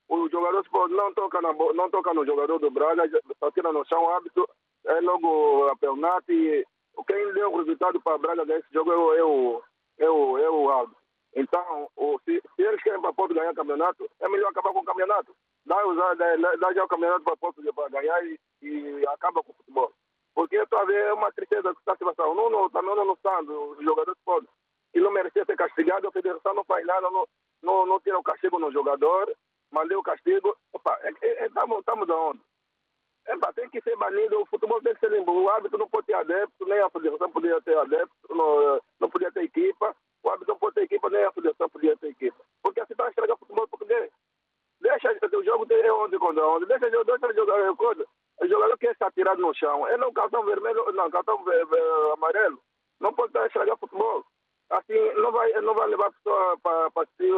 O 0.07 0.29
jogador 0.29 0.63
não 0.89 1.13
toca, 1.13 1.41
na, 1.41 1.51
não 1.53 1.89
toca 1.89 2.13
no 2.13 2.25
jogador 2.25 2.59
do 2.59 2.69
Braga, 2.69 3.09
tira 3.53 3.73
no 3.73 3.85
chão, 3.85 4.03
o 4.03 4.09
árbitro 4.09 4.47
é 4.85 5.01
logo 5.01 5.67
a 5.67 5.75
penalti 5.75 6.65
quem 7.03 7.33
deu 7.33 7.51
o 7.51 7.57
resultado 7.57 7.99
para 8.01 8.17
Braga 8.17 8.45
desse 8.45 8.67
jogo 8.71 8.91
é 8.91 8.97
o, 8.97 9.13
é 9.13 9.23
o, 9.23 9.63
é 9.99 10.09
o, 10.09 10.37
é 10.37 10.49
o 10.49 10.69
Aldo. 10.69 10.95
Então, 11.35 11.89
se, 12.23 12.41
se, 12.55 12.61
eles 12.61 12.81
querem 12.81 13.01
para 13.01 13.11
Porto 13.13 13.33
ganhar 13.33 13.51
o 13.51 13.55
campeonato, 13.55 14.09
é 14.21 14.29
melhor 14.29 14.49
acabar 14.49 14.71
com 14.71 14.79
o 14.79 14.85
campeonato. 14.85 15.35
Dá, 15.65 15.75
dá, 16.15 16.55
dá 16.55 16.73
já 16.73 16.85
o 16.85 16.87
campeonato 16.87 17.23
para 17.23 17.35
Porto 17.37 17.61
para 17.73 17.89
ganhar 17.89 18.25
e, 18.25 18.39
e 18.61 19.07
acaba 19.07 19.43
com 19.43 19.51
o 19.51 19.55
futebol. 19.55 19.91
Porque 20.33 20.55
eu 20.55 20.65
a 20.71 20.85
ver 20.85 21.13
uma 21.13 21.31
tristeza 21.33 21.73
que 21.73 21.79
está 21.79 21.95
se 21.95 22.05
passando. 22.05 22.35
Não, 22.35 22.49
não, 22.49 22.69
também 22.69 22.95
não 22.95 23.13
está 23.13 23.41
os 23.41 23.83
jogadores 23.83 24.21
podem. 24.23 24.49
E 24.93 24.99
não 24.99 25.11
merecia 25.11 25.43
ser 25.45 25.57
castigado, 25.57 26.07
a 26.07 26.11
federação 26.11 26.53
não 26.53 26.63
faz 26.63 26.85
nada, 26.85 27.09
não, 27.09 27.27
não, 27.61 27.85
não 27.85 27.99
tira 27.99 28.17
o 28.17 28.23
castigo 28.23 28.57
no 28.57 28.71
jogador, 28.71 29.33
mandei 29.71 29.97
o 29.97 30.03
castigo. 30.03 30.55
Opa, 30.71 30.97
estamos 31.03 32.09
é, 32.09 32.11
é, 32.11 32.15
é, 32.15 32.17
aonde? 32.17 32.41
É, 33.27 33.35
tem 33.53 33.69
que 33.69 33.81
ser 33.81 33.95
banido, 33.97 34.39
o 34.39 34.45
futebol 34.45 34.81
tem 34.81 34.93
que 34.93 34.99
ser 34.99 35.11
limpo. 35.11 35.31
O 35.31 35.49
árbitro 35.49 35.79
não 35.79 35.87
pode 35.87 36.05
ter 36.07 36.13
adepto, 36.13 36.65
nem 36.65 36.79
a 36.79 36.89
federação 36.89 37.31
podia 37.31 37.59
ter 37.61 37.77
adepto, 37.77 38.13
não, 38.29 38.79
não 38.99 39.09
podia 39.09 39.31
ter 39.31 39.43
equipa. 39.43 39.95
O 40.23 40.29
árbitro 40.29 40.53
não 40.53 40.59
pode 40.59 40.75
ter 40.75 40.83
equipa, 40.83 41.09
nem 41.09 41.23
a 41.23 41.31
federação 41.31 41.69
podia 41.69 41.97
ter 41.97 42.09
equipa. 42.09 42.37
Porque 42.61 42.79
assim 42.81 42.93
está 42.93 43.05
a 43.05 43.09
estragar 43.09 43.35
o 43.35 43.39
futebol 43.39 43.67
português. 43.67 44.11
Deixa 44.79 45.09
o 45.33 45.43
jogo 45.43 45.65
ter 45.65 45.91
11 45.91 46.17
contra 46.19 46.47
11. 46.47 46.65
Deixa, 46.67 46.89
deixa 46.89 47.33
jogar 47.33 47.75
coisa. 47.75 48.05
O 48.39 48.47
jogador 48.47 48.77
que 48.77 48.87
está 48.87 49.09
tirado 49.11 49.41
no 49.41 49.53
chão. 49.55 49.87
É 49.87 49.97
não 49.97 50.13
cartão 50.13 50.43
vermelho, 50.45 50.91
não, 50.91 51.09
cartão 51.09 51.43
amarelo. 52.13 52.59
Não 52.99 53.13
pode 53.13 53.29
estar 53.29 53.43
a 53.43 53.47
estragar 53.47 53.75
o 53.75 53.79
futebol. 53.79 54.23
Assim, 54.69 55.13
não 55.15 55.31
vai, 55.31 55.51
não 55.61 55.73
vai 55.73 55.87
levar 55.87 56.07
a 56.07 56.11
pessoa 56.11 56.57
para 56.61 57.03
assistir. 57.03 57.31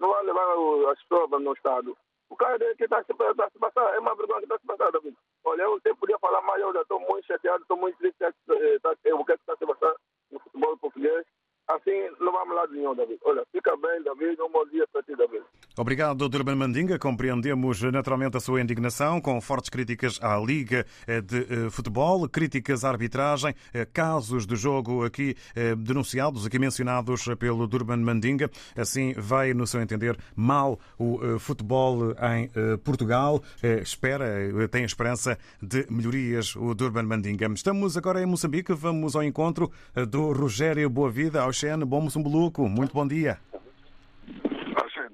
Não 0.00 0.08
vai 0.10 0.24
levar 0.24 0.90
as 0.90 1.02
pessoas 1.02 1.30
no 1.40 1.52
estado. 1.52 1.96
O 2.34 2.36
cara 2.36 2.58
que 2.58 2.82
está 2.82 2.96
tá 2.96 3.04
se 3.04 3.58
passando, 3.60 3.94
é 3.94 3.98
uma 4.00 4.16
vergonha 4.16 4.40
que 4.40 4.46
está 4.46 4.58
se 4.58 4.66
passando, 4.66 4.90
David. 4.90 5.16
Olha, 5.44 5.62
eu 5.62 5.74
sempre 5.74 6.00
podia 6.00 6.18
falar 6.18 6.42
mais, 6.42 6.60
eu 6.60 6.72
já 6.72 6.82
estou 6.82 6.98
muito 6.98 7.24
chateado, 7.24 7.62
estou 7.62 7.76
muito 7.76 7.96
triste 7.98 8.24
eh, 8.24 8.78
tá, 8.82 8.92
eh, 9.04 9.14
o 9.14 9.24
que 9.24 9.34
está 9.34 9.56
se 9.56 9.64
passando 9.64 9.96
no 10.32 10.40
futebol 10.40 10.76
português. 10.78 11.24
Assim, 11.66 12.10
não 12.20 12.30
vamos 12.30 12.54
lá 12.54 12.66
de 12.66 12.74
nenhum, 12.74 12.94
David. 12.94 13.18
Olha, 13.24 13.42
fica 13.50 13.74
bem, 13.76 14.02
David, 14.02 14.40
um 14.42 14.52
bom 14.52 14.66
dia 14.66 14.86
para 14.92 15.02
ti, 15.02 15.16
David. 15.16 15.42
Obrigado, 15.78 16.28
Durban 16.28 16.54
Mandinga. 16.56 16.98
Compreendemos 16.98 17.80
naturalmente 17.82 18.36
a 18.36 18.40
sua 18.40 18.60
indignação 18.60 19.18
com 19.18 19.40
fortes 19.40 19.70
críticas 19.70 20.20
à 20.22 20.36
Liga 20.36 20.84
eh, 21.06 21.22
de 21.22 21.38
eh, 21.38 21.70
Futebol, 21.70 22.28
críticas 22.28 22.84
à 22.84 22.90
arbitragem, 22.90 23.54
eh, 23.72 23.86
casos 23.86 24.46
de 24.46 24.54
jogo 24.56 25.04
aqui 25.04 25.34
eh, 25.56 25.74
denunciados, 25.74 26.44
aqui 26.46 26.58
mencionados 26.58 27.24
pelo 27.38 27.66
Durban 27.66 27.96
Mandinga. 27.96 28.50
Assim, 28.76 29.14
vai, 29.16 29.54
no 29.54 29.66
seu 29.66 29.80
entender, 29.80 30.16
mal 30.36 30.78
o 30.98 31.18
eh, 31.22 31.38
futebol 31.38 32.12
em 32.12 32.50
eh, 32.54 32.76
Portugal. 32.84 33.42
Eh, 33.62 33.80
Espera, 33.80 34.26
eh, 34.26 34.68
tem 34.68 34.84
esperança 34.84 35.38
de 35.62 35.86
melhorias 35.90 36.54
o 36.56 36.74
Durban 36.74 37.04
Mandinga. 37.04 37.46
Estamos 37.54 37.96
agora 37.96 38.22
em 38.22 38.26
Moçambique, 38.26 38.74
vamos 38.74 39.16
ao 39.16 39.22
encontro 39.24 39.72
eh, 39.96 40.04
do 40.04 40.30
Rogério 40.30 40.88
Boavida, 40.90 41.40
ao 41.42 41.53
Xen, 41.54 41.78
bom 41.86 42.02
Moçambique. 42.02 42.60
Muito 42.60 42.92
bom 42.92 43.06
dia. 43.06 43.38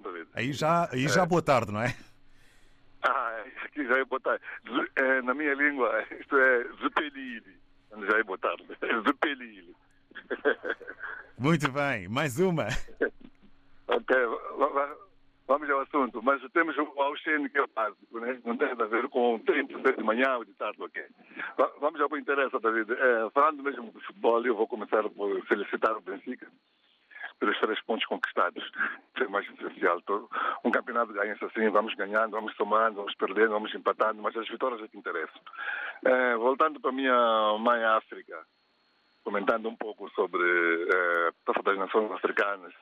David. 0.02 0.28
Aí 0.34 0.52
já, 0.52 0.88
aí 0.90 1.08
já 1.08 1.24
boa 1.24 1.42
tarde, 1.42 1.72
não 1.72 1.80
é? 1.80 1.94
Ah, 3.02 3.44
aqui 3.64 3.86
já 3.86 3.98
é 3.98 4.04
boa 4.04 4.20
tarde. 4.20 4.42
É, 4.96 5.22
na 5.22 5.34
minha 5.34 5.54
língua, 5.54 6.04
isto 6.18 6.36
é 6.36 6.64
Zupelili. 6.82 7.60
Já 8.08 8.18
é 8.18 8.22
boa 8.22 8.38
tarde. 8.38 8.64
Zupelili. 9.06 9.74
Muito 11.38 11.70
bem, 11.70 12.08
mais 12.08 12.38
uma. 12.38 12.68
ok, 13.88 14.16
vamos 15.50 15.68
ao 15.68 15.80
assunto. 15.80 16.22
Mas 16.22 16.40
temos 16.52 16.76
o 16.78 17.02
Auxene 17.02 17.48
que 17.50 17.58
é 17.58 17.62
o 17.62 17.68
básico, 17.68 18.20
né? 18.20 18.40
não 18.44 18.56
tem 18.56 18.68
a 18.70 18.74
ver 18.74 19.08
com 19.08 19.38
tempo 19.40 19.78
de 19.80 20.02
manhã 20.04 20.36
ou 20.38 20.44
de 20.44 20.52
tarde, 20.54 20.80
ok. 20.80 21.02
Va- 21.58 21.72
Vamos 21.80 22.00
ao 22.00 22.08
que 22.08 22.18
interessa, 22.18 22.60
David. 22.60 22.92
É, 22.92 23.30
falando 23.30 23.62
mesmo 23.62 23.90
de 23.92 24.00
futebol, 24.06 24.44
eu 24.46 24.54
vou 24.54 24.66
começar 24.68 25.02
por 25.10 25.44
felicitar 25.46 25.96
o 25.96 26.00
Benfica 26.00 26.46
pelos 27.40 27.58
três 27.58 27.80
pontos 27.82 28.04
conquistados. 28.06 28.62
Isso 29.14 29.24
é 29.24 29.28
mais 29.28 29.46
essencial. 29.50 30.00
Um 30.64 30.70
campeonato 30.70 31.12
ganha-se 31.14 31.42
assim, 31.44 31.68
vamos 31.70 31.94
ganhando, 31.94 32.32
vamos 32.32 32.54
somando, 32.54 32.96
vamos 32.96 33.14
perdendo, 33.14 33.50
vamos 33.50 33.74
empatando, 33.74 34.20
mas 34.22 34.36
as 34.36 34.46
vitórias 34.48 34.82
é 34.82 34.88
que 34.88 34.98
interessam. 34.98 35.40
Eh, 36.04 36.36
voltando 36.36 36.78
para 36.78 36.90
a 36.90 36.94
minha 36.94 37.56
mãe 37.58 37.82
África, 37.82 38.38
comentando 39.24 39.68
um 39.70 39.76
pouco 39.76 40.10
sobre 40.10 40.42
a 40.92 41.32
Taça 41.46 41.62
das 41.62 41.78
Nações 41.78 42.12
Africanas, 42.12 42.74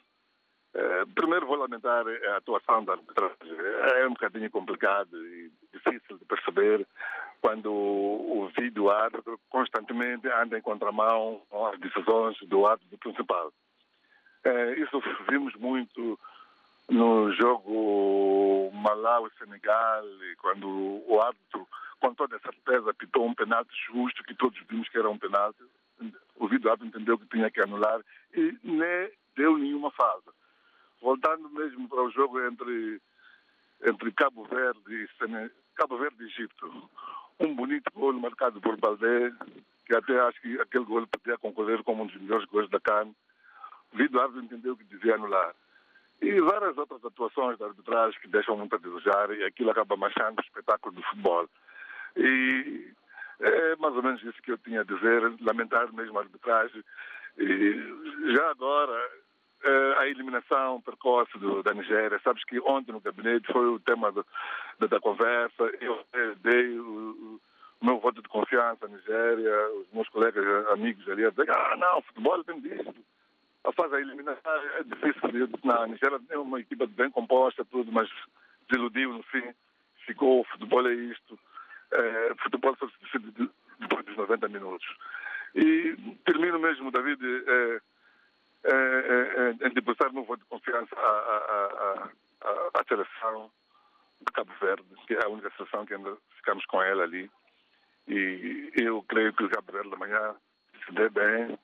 primeiro 1.15 1.47
vou 1.47 1.57
lamentar 1.57 2.05
a 2.07 2.37
atuação 2.37 2.85
da 2.85 2.93
arbitragem. 2.93 3.37
É 3.97 4.07
um 4.07 4.11
bocadinho 4.11 4.51
complicado 4.51 5.17
e 5.17 5.51
difícil 5.73 6.19
de 6.19 6.25
perceber 6.25 6.87
quando 7.41 7.73
o 7.73 8.51
vídeo 8.57 8.91
árbitro 8.91 9.39
constantemente 9.49 10.29
anda 10.29 10.59
em 10.59 10.63
contramão 10.63 11.41
as 11.73 11.79
decisões 11.81 12.37
do 12.49 12.67
árbitro 12.67 12.99
principal. 12.99 13.53
Eh, 14.45 14.75
isso 14.81 15.03
vimos 15.29 15.55
muito 15.55 16.19
no 16.89 17.33
jogo 17.33 18.71
Malawi-Senegal, 18.73 20.05
quando 20.39 20.69
o 21.07 21.21
árbitro, 21.21 21.67
com 22.01 22.15
toda 22.15 22.37
a 22.37 22.41
certeza, 22.41 22.91
apitou 22.91 23.27
um 23.27 23.35
penalti 23.35 23.73
justo, 23.87 24.25
que 24.25 24.35
todos 24.35 24.59
vimos 24.69 24.89
que 24.89 24.99
era 24.99 25.09
um 25.09 25.19
penalti. 25.19 25.63
O 26.37 26.49
vídeo 26.49 26.71
árbitro 26.71 26.89
entendeu 26.89 27.19
que 27.19 27.27
tinha 27.27 27.51
que 27.51 27.61
anular 27.61 28.01
e 28.35 28.57
nem 28.63 29.11
deu 29.37 29.59
nenhuma 29.59 29.91
falta. 29.91 30.33
Voltando 31.01 31.49
mesmo 31.51 31.89
para 31.89 32.03
o 32.03 32.11
jogo 32.11 32.41
entre, 32.45 33.01
entre 33.85 34.13
Cabo 34.13 34.45
Verde 34.45 34.81
e 35.05 35.09
Sene- 35.19 35.51
Cabo 35.77 35.97
Verde 35.99 36.23
e 36.25 36.27
Egito, 36.27 36.91
um 37.39 37.55
bonito 37.55 37.91
gol 37.95 38.13
marcado 38.15 38.61
por 38.61 38.77
Baldé, 38.77 39.33
que 39.87 39.95
até 39.95 40.19
acho 40.21 40.41
que 40.41 40.61
aquele 40.61 40.85
gol 40.85 41.07
podia 41.07 41.39
concorrer 41.39 41.83
como 41.85 42.03
um 42.03 42.07
dos 42.07 42.21
melhores 42.21 42.45
gols 42.47 42.69
da 42.71 42.81
CAN. 42.81 43.09
O 43.93 43.97
vídeo 43.97 44.21
árbitro 44.21 44.45
entendeu 44.45 44.77
que 44.77 44.85
devia 44.85 45.15
anular. 45.15 45.55
E 46.21 46.41
várias 46.41 46.77
outras 46.77 47.03
atuações 47.05 47.57
da 47.59 47.67
arbitragem 47.67 48.21
que 48.21 48.27
deixam 48.29 48.57
muito 48.57 48.75
a 48.75 48.79
desejar 48.79 49.31
e 49.31 49.45
aquilo 49.45 49.71
acaba 49.71 49.97
manchando 49.97 50.41
o 50.41 50.45
espetáculo 50.45 50.97
do 50.97 51.03
futebol. 51.03 51.49
E 52.17 52.93
é 53.41 53.77
mais 53.77 53.95
ou 53.95 54.03
menos 54.03 54.21
isso 54.25 54.43
que 54.43 54.51
eu 54.51 54.59
tinha 54.59 54.81
a 54.81 54.85
dizer, 54.85 55.23
lamentar 55.41 55.93
mesmo 55.93 56.19
a 56.19 56.23
arbitragem. 56.23 56.83
E 57.39 58.33
já 58.35 58.51
agora, 58.51 59.11
a 59.99 60.07
eliminação 60.09 60.81
precoce 60.81 61.37
do, 61.39 61.63
da 61.63 61.75
Nigéria, 61.75 62.21
sabes 62.23 62.45
que 62.45 62.61
ontem 62.61 62.93
no 62.93 63.01
gabinete 63.01 63.53
foi 63.53 63.67
o 63.67 63.81
tema 63.81 64.13
do- 64.13 64.25
da, 64.79 64.87
da 64.87 65.01
conversa, 65.01 65.65
eu 65.81 66.05
eh, 66.13 66.35
dei 66.43 66.79
o, 66.79 67.41
o 67.81 67.85
meu 67.87 67.99
voto 67.99 68.23
de 68.23 68.29
confiança 68.29 68.87
à 68.87 68.89
Nigéria, 68.89 69.71
os 69.81 69.93
meus 69.93 70.09
colegas 70.11 70.45
eh, 70.45 70.73
amigos 70.73 71.09
ali 71.09 71.25
a 71.25 71.31
dizer, 71.31 71.51
ah 71.51 71.77
não, 71.77 72.03
futebol 72.03 72.43
tem 72.45 72.61
disso 72.61 72.95
a 73.65 73.73
fase 73.73 73.97
a 73.97 74.01
eliminar 74.01 74.39
é 74.79 74.83
difícil. 74.85 75.29
Eu 75.35 75.47
disse, 75.49 75.67
Não, 75.67 75.83
a 75.83 75.87
Nigéria 75.87 76.19
tem 76.27 76.39
uma 76.39 76.61
equipa 76.61 76.87
bem 76.87 77.11
composta, 77.11 77.65
tudo, 77.67 77.93
mas 77.93 78.09
desiludiu 78.71 79.13
no 79.13 79.23
fim. 79.25 79.43
Ficou, 80.07 80.43
futebol 80.45 80.89
é 80.89 80.95
isto. 80.95 81.39
É, 81.91 82.35
futebol 82.43 82.75
só 82.79 82.89
se 82.89 82.95
decide 83.03 83.31
de- 83.33 83.51
depois 83.81 84.07
dos 84.07 84.17
90 84.17 84.49
minutos. 84.49 84.87
E 85.55 85.95
termino 86.25 86.59
mesmo, 86.59 86.91
David, 86.91 87.21
é, 87.47 87.81
em 88.65 89.75
depositar 89.75 90.13
meu 90.13 90.25
voto 90.25 90.41
de 90.41 90.49
confiança 90.49 90.95
à, 90.97 91.01
à, 91.01 92.11
à, 92.43 92.81
à 92.81 92.85
seleção 92.89 93.51
de 94.21 94.33
Cabo 94.33 94.53
Verde, 94.61 94.85
que 95.07 95.15
é 95.15 95.25
a 95.25 95.29
única 95.29 95.51
seleção 95.57 95.87
que 95.87 95.95
ainda 95.95 96.17
ficamos 96.37 96.65
com 96.67 96.83
ela 96.83 97.05
ali. 97.05 97.31
E 98.07 98.73
eu 98.75 99.03
creio 99.03 99.33
que 99.33 99.45
o 99.45 99.51
Cabo 99.51 99.73
Verde 99.73 99.95
amanhã 99.95 100.35
se 100.85 100.93
dê 100.93 101.09
bem, 101.09 101.59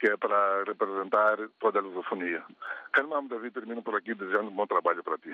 que 0.00 0.06
é 0.06 0.16
para 0.16 0.64
representar 0.66 1.36
toda 1.60 1.78
a 1.78 1.82
lusofonia. 1.82 2.42
Carmamo, 2.90 3.28
David, 3.28 3.52
termino 3.52 3.82
por 3.82 3.94
aqui 3.94 4.14
desejando 4.14 4.48
um 4.48 4.54
bom 4.54 4.66
trabalho 4.66 5.04
para 5.04 5.18
ti. 5.18 5.30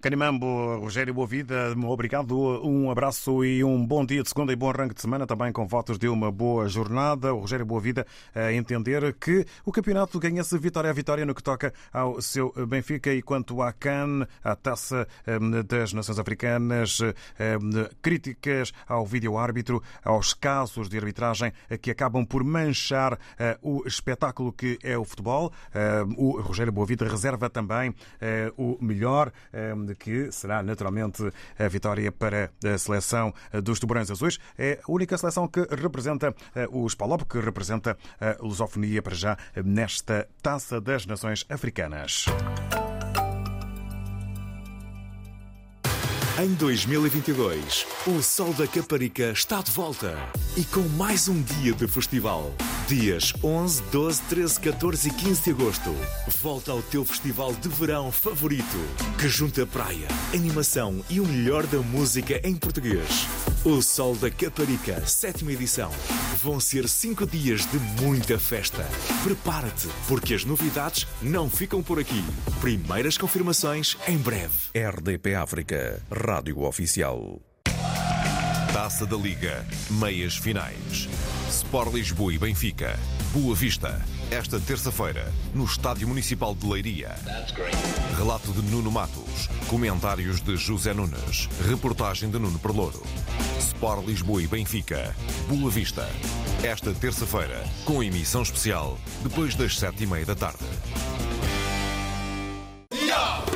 Canimambo, 0.00 0.78
Rogério 0.78 1.14
Boavida, 1.14 1.72
obrigado, 1.86 2.36
um 2.62 2.90
abraço 2.90 3.44
e 3.44 3.64
um 3.64 3.84
bom 3.84 4.04
dia 4.04 4.22
de 4.22 4.28
segunda 4.28 4.52
e 4.52 4.56
bom 4.56 4.68
arranque 4.68 4.94
de 4.94 5.00
semana, 5.00 5.26
também 5.26 5.52
com 5.52 5.66
votos 5.66 5.98
de 5.98 6.08
uma 6.08 6.30
boa 6.30 6.68
jornada. 6.68 7.32
O 7.32 7.40
Rogério 7.40 7.64
Boavida 7.64 8.06
a 8.34 8.52
entender 8.52 9.14
que 9.14 9.46
o 9.64 9.72
campeonato 9.72 10.18
ganha-se 10.18 10.58
vitória 10.58 10.90
a 10.90 10.92
vitória 10.92 11.24
no 11.24 11.34
que 11.34 11.42
toca 11.42 11.72
ao 11.92 12.20
seu 12.20 12.52
Benfica 12.66 13.12
e 13.12 13.22
quanto 13.22 13.62
à 13.62 13.72
CAN, 13.72 14.26
a 14.42 14.56
Taça 14.56 15.06
hum, 15.26 15.62
das 15.62 15.92
Nações 15.92 16.18
Africanas, 16.18 17.00
hum, 17.00 17.86
críticas 18.02 18.72
ao 18.86 19.06
vídeo-árbitro, 19.06 19.82
aos 20.04 20.34
casos 20.34 20.88
de 20.88 20.98
arbitragem 20.98 21.52
que 21.80 21.90
acabam 21.90 22.26
por 22.26 22.44
manchar 22.44 23.18
eh, 23.38 23.56
o 23.62 23.86
espetáculo 24.08 24.52
que 24.52 24.78
é 24.82 24.96
o 24.96 25.04
futebol. 25.04 25.52
Hum, 25.74 26.14
O 26.16 26.40
Rogério 26.40 26.72
Boavida 26.72 27.06
reserva 27.06 27.50
também 27.50 27.94
eh, 28.20 28.50
o 28.56 28.78
melhor, 28.80 29.30
hum, 29.52 29.94
que 29.98 30.32
será 30.32 30.62
naturalmente 30.62 31.30
a 31.58 31.68
vitória 31.68 32.10
para 32.10 32.50
a 32.64 32.78
seleção 32.78 33.32
dos 33.62 33.78
Tubarões 33.78 34.10
Azuis. 34.10 34.38
É 34.56 34.80
a 34.82 34.90
única 34.90 35.16
seleção 35.18 35.46
que 35.46 35.60
representa 35.70 36.34
eh, 36.54 36.66
o 36.70 36.86
Spalop, 36.88 37.22
que 37.22 37.38
representa 37.38 37.96
a 38.20 38.36
lusofonia 38.42 39.02
para 39.02 39.14
já 39.14 39.36
nesta 39.64 40.28
Taça 40.42 40.80
das 40.80 41.06
Nações 41.06 41.44
Africanas. 41.48 42.26
Em 46.40 46.54
2022, 46.54 47.84
o 48.06 48.22
Sol 48.22 48.52
da 48.52 48.64
Caparica 48.64 49.32
está 49.32 49.60
de 49.60 49.72
volta 49.72 50.16
e 50.56 50.62
com 50.62 50.82
mais 50.90 51.26
um 51.26 51.42
dia 51.42 51.72
de 51.72 51.88
festival. 51.88 52.54
Dias 52.86 53.34
11, 53.42 53.82
12, 53.90 54.22
13, 54.28 54.60
14 54.60 55.08
e 55.08 55.12
15 55.14 55.42
de 55.42 55.50
agosto. 55.50 55.90
Volta 56.40 56.70
ao 56.70 56.80
teu 56.80 57.04
festival 57.04 57.52
de 57.54 57.68
verão 57.68 58.12
favorito, 58.12 58.78
que 59.18 59.28
junta 59.28 59.66
praia, 59.66 60.06
animação 60.32 61.04
e 61.10 61.18
o 61.18 61.26
melhor 61.26 61.66
da 61.66 61.78
música 61.78 62.40
em 62.44 62.54
português. 62.54 63.26
O 63.64 63.82
Sol 63.82 64.14
da 64.14 64.30
Caparica, 64.30 65.04
sétima 65.04 65.52
edição. 65.52 65.90
Vão 66.40 66.60
ser 66.60 66.88
cinco 66.88 67.26
dias 67.26 67.66
de 67.66 67.78
muita 68.00 68.38
festa. 68.38 68.86
Prepara-te, 69.24 69.88
porque 70.06 70.34
as 70.34 70.44
novidades 70.44 71.04
não 71.20 71.50
ficam 71.50 71.82
por 71.82 71.98
aqui. 71.98 72.24
Primeiras 72.60 73.18
confirmações 73.18 73.98
em 74.06 74.16
breve. 74.16 74.54
RDP 74.72 75.34
África, 75.34 76.00
Rádio 76.28 76.60
Oficial. 76.60 77.40
Taça 78.70 79.06
da 79.06 79.16
Liga, 79.16 79.66
meias 79.92 80.36
finais. 80.36 81.08
Sport 81.48 81.94
Lisboa 81.94 82.34
e 82.34 82.38
Benfica. 82.38 83.00
Boa 83.32 83.54
Vista, 83.54 83.98
esta 84.30 84.60
terça-feira, 84.60 85.32
no 85.54 85.64
Estádio 85.64 86.06
Municipal 86.06 86.54
de 86.54 86.66
Leiria. 86.66 87.14
Relato 88.18 88.52
de 88.52 88.60
Nuno 88.60 88.90
Matos, 88.90 89.48
comentários 89.68 90.42
de 90.42 90.54
José 90.58 90.92
Nunes, 90.92 91.48
reportagem 91.66 92.28
de 92.30 92.38
Nuno 92.38 92.58
Perlouro. 92.58 93.02
Sport 93.58 94.06
Lisboa 94.06 94.42
e 94.42 94.46
Benfica, 94.46 95.16
Boa 95.48 95.70
Vista. 95.70 96.06
Esta 96.62 96.92
terça-feira, 96.92 97.64
com 97.86 98.02
emissão 98.02 98.42
especial, 98.42 98.98
depois 99.22 99.54
das 99.54 99.78
sete 99.78 100.04
e 100.04 100.06
meia 100.06 100.26
da 100.26 100.34
tarde. 100.34 100.58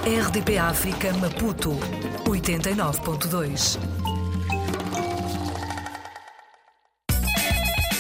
RDP 0.04 0.58
África 0.58 1.12
Maputo 1.12 1.78
89.2 2.24 3.78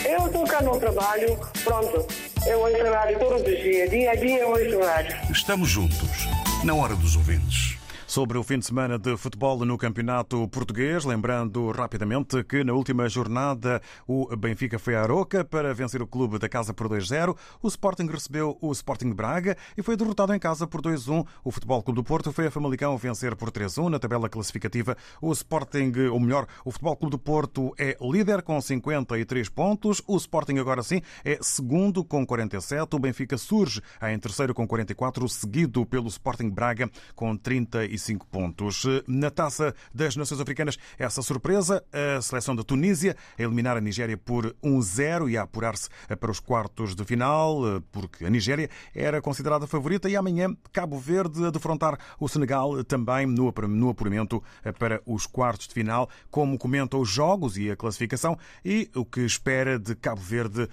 Eu 0.04 0.26
estou 0.26 0.44
cá 0.44 0.60
no 0.62 0.80
trabalho, 0.80 1.38
pronto. 1.62 2.04
Eu 2.44 2.58
ouço 2.58 2.92
rádio 2.92 3.18
todos 3.20 3.42
os 3.42 3.62
dias, 3.62 3.88
dia 3.88 4.10
a 4.10 4.16
dia 4.16 4.40
eu 4.40 4.84
rádio. 4.84 5.16
Estamos 5.30 5.68
juntos, 5.68 6.26
na 6.64 6.74
hora 6.74 6.96
dos 6.96 7.14
ouvintes. 7.14 7.78
Sobre 8.12 8.36
o 8.36 8.42
fim 8.42 8.58
de 8.58 8.66
semana 8.66 8.98
de 8.98 9.16
futebol 9.16 9.64
no 9.64 9.78
Campeonato 9.78 10.46
Português, 10.48 11.02
lembrando 11.02 11.70
rapidamente 11.70 12.44
que 12.44 12.62
na 12.62 12.74
última 12.74 13.08
jornada 13.08 13.80
o 14.06 14.36
Benfica 14.36 14.78
foi 14.78 14.94
à 14.94 15.00
Aroca 15.00 15.42
para 15.42 15.72
vencer 15.72 16.02
o 16.02 16.06
clube 16.06 16.38
da 16.38 16.46
casa 16.46 16.74
por 16.74 16.90
2-0. 16.90 17.34
O 17.62 17.68
Sporting 17.68 18.04
recebeu 18.08 18.58
o 18.60 18.70
Sporting 18.70 19.08
de 19.08 19.14
Braga 19.14 19.56
e 19.78 19.82
foi 19.82 19.96
derrotado 19.96 20.34
em 20.34 20.38
casa 20.38 20.66
por 20.66 20.82
2-1. 20.82 21.26
O 21.42 21.50
Futebol 21.50 21.82
Clube 21.82 22.02
do 22.02 22.04
Porto 22.04 22.30
foi 22.32 22.48
a 22.48 22.50
Famalicão 22.50 22.98
vencer 22.98 23.34
por 23.34 23.50
3-1. 23.50 23.88
Na 23.88 23.98
tabela 23.98 24.28
classificativa, 24.28 24.94
o 25.18 25.32
Sporting, 25.32 25.90
ou 26.12 26.20
melhor, 26.20 26.46
o 26.66 26.70
Futebol 26.70 26.94
Clube 26.94 27.12
do 27.12 27.18
Porto 27.18 27.74
é 27.78 27.96
líder 27.98 28.42
com 28.42 28.60
53 28.60 29.48
pontos. 29.48 30.02
O 30.06 30.18
Sporting 30.18 30.58
agora 30.58 30.82
sim 30.82 31.00
é 31.24 31.38
segundo 31.40 32.04
com 32.04 32.26
47. 32.26 32.94
O 32.94 32.98
Benfica 32.98 33.38
surge 33.38 33.80
em 34.02 34.18
terceiro 34.18 34.52
com 34.52 34.68
44, 34.68 35.26
seguido 35.30 35.86
pelo 35.86 36.08
Sporting 36.08 36.50
Braga 36.50 36.90
com 37.16 37.34
35 37.34 38.01
pontos. 38.30 38.84
Na 39.06 39.30
taça 39.30 39.74
das 39.94 40.16
Nações 40.16 40.40
Africanas, 40.40 40.78
essa 40.98 41.22
surpresa, 41.22 41.84
a 41.92 42.20
seleção 42.20 42.56
da 42.56 42.62
Tunísia 42.62 43.16
a 43.38 43.42
eliminar 43.42 43.76
a 43.76 43.80
Nigéria 43.80 44.16
por 44.16 44.54
1-0 44.62 45.30
e 45.30 45.36
a 45.36 45.42
apurar-se 45.42 45.88
para 46.18 46.30
os 46.30 46.40
quartos 46.40 46.94
de 46.94 47.04
final, 47.04 47.82
porque 47.90 48.24
a 48.24 48.30
Nigéria 48.30 48.68
era 48.94 49.20
considerada 49.20 49.66
favorita 49.66 50.08
e 50.08 50.16
amanhã 50.16 50.56
Cabo 50.72 50.98
Verde 50.98 51.44
a 51.44 51.50
defrontar 51.50 51.98
o 52.18 52.28
Senegal 52.28 52.82
também 52.84 53.26
no 53.26 53.48
apuramento 53.88 54.42
para 54.78 55.02
os 55.06 55.26
quartos 55.26 55.68
de 55.68 55.74
final, 55.74 56.08
como 56.30 56.58
comenta 56.58 56.96
os 56.96 57.08
jogos 57.08 57.56
e 57.56 57.70
a 57.70 57.76
classificação 57.76 58.38
e 58.64 58.90
o 58.94 59.04
que 59.04 59.20
espera 59.20 59.78
de 59.78 59.94
Cabo 59.94 60.20
Verde 60.20 60.68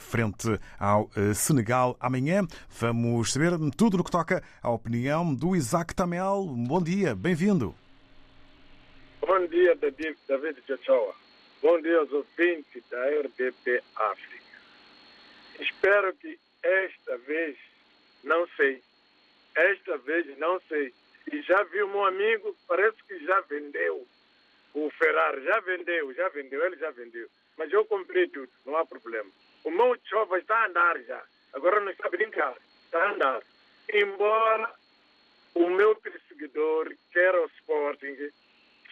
frente 0.00 0.58
ao 0.78 1.10
Senegal 1.34 1.96
amanhã. 1.98 2.46
Vamos 2.78 3.32
saber 3.32 3.52
tudo 3.76 3.98
no 3.98 4.04
que 4.04 4.10
toca 4.10 4.42
à 4.62 4.70
opinião 4.70 5.34
do 5.34 5.56
Isaac 5.56 5.94
Tamel. 5.94 6.37
Bom 6.46 6.82
dia, 6.82 7.14
bem-vindo. 7.16 7.74
Bom 9.20 9.46
dia, 9.46 9.74
David, 9.74 10.62
Chachoa. 10.66 11.14
Bom 11.60 11.80
dia 11.80 11.98
aos 11.98 12.12
ouvintes 12.12 12.82
da 12.88 13.04
RDP 13.06 13.82
África. 13.96 14.58
Espero 15.58 16.14
que 16.14 16.38
esta 16.62 17.18
vez, 17.18 17.56
não 18.22 18.46
sei, 18.56 18.80
esta 19.56 19.98
vez 19.98 20.38
não 20.38 20.60
sei. 20.68 20.94
E 21.32 21.42
já 21.42 21.62
vi 21.64 21.84
meu 21.84 22.06
amigo, 22.06 22.54
parece 22.68 22.96
que 23.08 23.18
já 23.24 23.40
vendeu 23.40 24.06
o 24.74 24.90
Ferrari, 24.90 25.42
já 25.44 25.58
vendeu, 25.60 26.14
já 26.14 26.28
vendeu, 26.28 26.64
ele 26.64 26.76
já 26.76 26.90
vendeu. 26.92 27.28
Mas 27.56 27.72
eu 27.72 27.84
comprei 27.84 28.28
tudo, 28.28 28.50
não 28.64 28.76
há 28.76 28.86
problema. 28.86 29.30
O 29.64 29.70
meu 29.70 29.96
chova 30.04 30.38
está 30.38 30.56
a 30.56 30.66
andar 30.66 31.00
já. 31.02 31.22
Agora 31.52 31.80
não 31.80 31.90
está 31.90 32.06
a 32.06 32.10
brincar, 32.10 32.56
está 32.84 33.02
a 33.02 33.12
andar. 33.12 33.42
Embora 33.92 34.72
o 35.58 35.70
meu 35.70 35.96
perseguidor, 35.96 36.94
que 37.12 37.18
era 37.18 37.42
o 37.42 37.46
Sporting, 37.46 38.16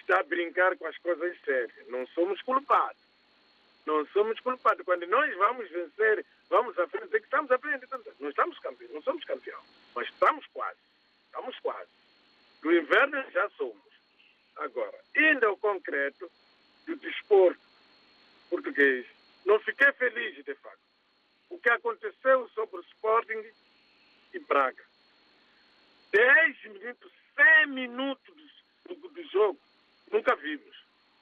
está 0.00 0.18
a 0.18 0.24
brincar 0.24 0.76
com 0.76 0.87
as 0.87 0.98
coisas 0.98 1.38
sérias. 1.44 1.87
Não 1.87 2.05
somos 2.09 2.42
culpados. 2.42 3.00
Não 3.87 4.05
somos 4.09 4.40
culpados. 4.40 4.85
Quando 4.85 5.07
nós 5.07 5.33
vamos 5.37 5.70
vencer, 5.70 6.26
vamos 6.50 6.76
à 6.76 6.88
frente, 6.88 7.14
é 7.14 7.18
que 7.20 7.24
estamos 7.24 7.50
à 7.52 7.59
frente. 7.59 7.87
Não 8.18 8.31
estamos 8.31 8.59
campeões, 8.59 8.92
não 8.92 9.02
somos 9.02 9.24
campeão, 9.24 9.61
mas 9.94 10.09
estamos 10.09 10.44
quase. 10.48 10.79
Estamos 11.26 11.57
quase. 11.61 11.90
Do 12.62 12.72
inverno 12.72 13.24
já 13.31 13.48
somos. 13.50 13.87
Agora, 14.57 14.98
indo 15.16 15.46
ao 15.46 15.57
concreto 15.57 16.29
do 16.85 16.96
desporto 16.96 17.61
português, 18.50 19.07
não 19.44 19.61
fiquei 19.61 19.92
feliz, 19.92 20.44
de 20.44 20.55
facto. 20.57 20.81
O 21.48 21.61
que 21.61 21.68
aconteceu 21.68 22.48
sobre 22.48 22.79
o 22.79 22.81
Sporting 22.81 23.44
e 24.35 24.38
Braga. 24.40 24.86
10 26.12 26.64
minutos, 26.64 27.12
100 27.36 27.66
minutos 27.68 28.64
do, 28.86 28.94
do, 28.94 29.22
jogo, 29.24 29.58
nunca 30.10 30.34
vimos. 30.36 30.76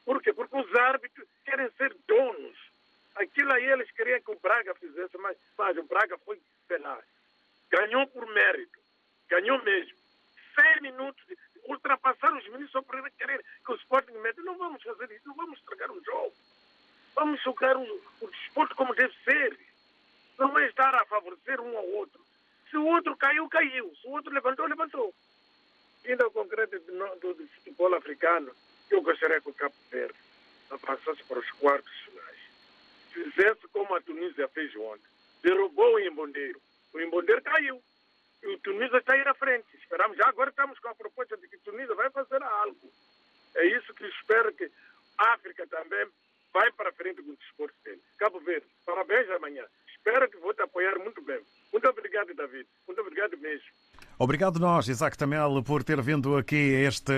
Por 0.05 0.23
quê? 0.23 0.33
Porque 0.33 0.57
os 0.57 0.75
árbitros 0.75 1.27
querem 1.45 1.71
ser 1.73 1.95
donos. 2.07 2.57
Aquilo 3.17 3.53
aí 3.53 3.65
eles 3.65 3.91
queriam 3.93 4.21
que 4.21 4.31
o 4.31 4.39
Braga 4.39 4.75
fizesse, 4.75 5.17
mas, 5.19 5.37
o 5.79 5.83
Braga 5.85 6.19
foi 6.19 6.41
penal. 6.69 7.03
Ganhou 7.71 8.07
por 8.09 8.27
mérito. 8.33 8.79
Ganhou 9.29 9.63
mesmo. 9.63 9.97
100 10.55 10.83
minutos, 10.83 11.25
de, 11.27 11.37
ultrapassaram 11.67 12.39
os 12.39 12.45
ministros 12.45 12.73
só 12.73 12.83
por 12.83 13.11
querer 13.13 13.45
que 13.65 13.73
o 13.73 13.77
Sporting 13.77 14.13
meta. 14.19 14.43
Não 14.43 14.59
vamos 14.59 14.83
fazer 14.83 15.11
isso, 15.11 15.27
não 15.27 15.35
vamos 15.35 15.59
estragar 15.59 15.91
o 15.91 16.05
jogo. 16.05 16.35
Vamos 17.15 17.43
jogar 17.43 17.77
o, 17.77 18.03
o 18.21 18.31
desporto 18.31 18.75
como 18.75 18.95
deve 18.95 19.15
ser. 19.25 19.59
Não 20.39 20.59
é 20.59 20.67
estar 20.67 20.95
a 20.95 21.05
favorecer 21.07 21.61
um 21.61 21.77
ao 21.77 21.87
outro. 21.87 22.24
Se 22.75 22.79
o 22.79 22.87
outro 22.87 23.17
caiu, 23.17 23.49
caiu. 23.49 23.95
Se 24.03 24.09
o 24.09 24.11
outro 24.11 24.35
levantou, 24.35 24.67
levantou. 24.67 25.15
Indo 26.05 26.25
ao 26.25 26.31
concreto 26.33 26.77
do, 26.81 27.35
do, 27.35 27.47
futebol 27.47 27.95
africano, 27.95 28.51
eu 28.91 29.01
gostaria 29.01 29.41
que 29.41 29.49
o 29.49 29.55
Cabo 29.55 29.77
Verde 29.93 30.19
avançasse 30.69 31.23
para 31.23 31.39
os 31.39 31.49
quartos 31.53 31.93
finais. 32.01 32.39
Fizesse 33.13 33.69
como 33.69 33.95
a 33.95 34.01
Tunísia 34.01 34.49
fez 34.49 34.75
ontem. 34.75 35.07
Derrubou 35.41 35.95
o 35.95 36.01
Embondeiro. 36.01 36.61
O 36.93 37.01
Embondeiro 37.01 37.41
caiu. 37.43 37.81
E 38.43 38.49
o 38.49 38.59
Tunísia 38.59 38.99
está 38.99 39.13
a 39.13 39.19
ir 39.19 39.29
à 39.29 39.35
frente. 39.35 39.69
Esperamos. 39.75 40.17
Já 40.17 40.27
agora 40.27 40.51
estamos 40.51 40.77
com 40.81 40.89
a 40.89 40.97
proposta 40.97 41.37
de 41.37 41.47
que 41.47 41.55
a 41.55 41.61
Tunísia 41.61 41.95
vai 41.95 42.11
fazer 42.11 42.43
algo. 42.43 42.93
É 43.55 43.67
isso 43.67 43.95
que 43.95 44.05
espero 44.05 44.53
que 44.53 44.69
a 45.19 45.35
África 45.35 45.65
também 45.69 46.09
vai 46.53 46.73
para 46.73 46.91
frente 46.91 47.23
com 47.23 47.31
o 47.31 47.37
desporto 47.37 47.77
dele. 47.85 48.03
Cabo 48.19 48.41
Verde, 48.41 48.67
parabéns 48.85 49.31
amanhã. 49.31 49.65
Espero 49.87 50.29
que 50.29 50.39
vou 50.39 50.53
te 50.53 50.63
apoiar 50.63 50.99
muito 50.99 51.23
bem. 51.23 51.41
Muito 51.75 51.89
obrigado, 51.89 52.33
David. 52.35 52.69
Muito 52.87 53.01
obrigado 53.01 53.37
mesmo. 53.39 53.67
Obrigado 54.17 54.61
nós, 54.61 54.87
Isaac 54.87 55.19
Tamel, 55.19 55.61
por 55.65 55.83
ter 55.83 56.01
vindo 56.01 56.37
aqui 56.37 56.55
este 56.55 57.13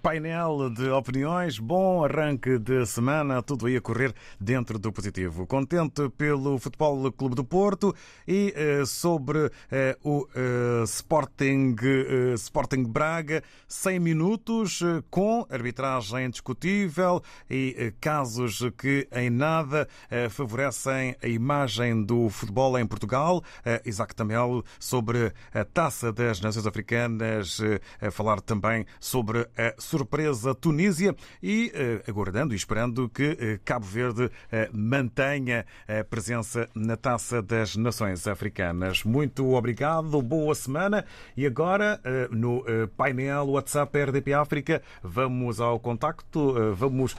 painel 0.00 0.70
de 0.70 0.88
opiniões. 0.88 1.58
Bom 1.58 2.02
arranque 2.02 2.58
de 2.58 2.86
semana, 2.86 3.42
tudo 3.42 3.66
aí 3.66 3.76
a 3.76 3.82
correr 3.82 4.14
dentro 4.40 4.78
do 4.78 4.90
positivo. 4.90 5.46
Contente 5.46 6.08
pelo 6.16 6.58
Futebol 6.58 7.12
Clube 7.12 7.34
do 7.34 7.44
Porto 7.44 7.94
e 8.26 8.54
uh, 8.56 8.86
sobre 8.86 9.38
uh, 9.38 9.50
o 10.02 10.22
uh, 10.22 10.84
Sporting, 10.84 11.76
Sporting 12.36 12.84
Braga, 12.84 13.42
100 13.66 14.00
minutos 14.00 14.80
com 15.10 15.46
arbitragem 15.50 16.30
discutível 16.30 17.22
e 17.50 17.92
casos 18.00 18.64
que 18.78 19.06
em 19.12 19.28
nada 19.28 19.86
favorecem 20.30 21.14
a 21.22 21.28
imagem 21.28 22.02
do 22.02 22.30
futebol 22.30 22.78
em 22.78 22.86
Portugal. 22.86 23.42
Isaac 23.84 24.14
Tamel 24.14 24.64
sobre 24.78 25.32
a 25.52 25.64
taça 25.64 26.12
das 26.12 26.37
Nações 26.40 26.66
Africanas, 26.66 27.60
a 28.00 28.10
falar 28.10 28.40
também 28.40 28.84
sobre 29.00 29.40
a 29.56 29.74
surpresa 29.78 30.54
Tunísia 30.54 31.14
e 31.42 31.72
aguardando 32.06 32.54
e 32.54 32.56
esperando 32.56 33.08
que 33.08 33.60
Cabo 33.64 33.86
Verde 33.86 34.30
mantenha 34.72 35.66
a 35.86 36.04
presença 36.04 36.68
na 36.74 36.96
Taça 36.96 37.42
das 37.42 37.76
Nações 37.76 38.26
Africanas. 38.26 39.04
Muito 39.04 39.54
obrigado, 39.54 40.20
boa 40.22 40.54
semana 40.54 41.04
e 41.36 41.46
agora 41.46 42.00
no 42.30 42.64
painel 42.96 43.46
WhatsApp 43.48 43.96
RDP 43.98 44.32
África 44.32 44.82
vamos 45.02 45.60
ao 45.60 45.78
contacto, 45.78 46.74
vamos 46.74 47.16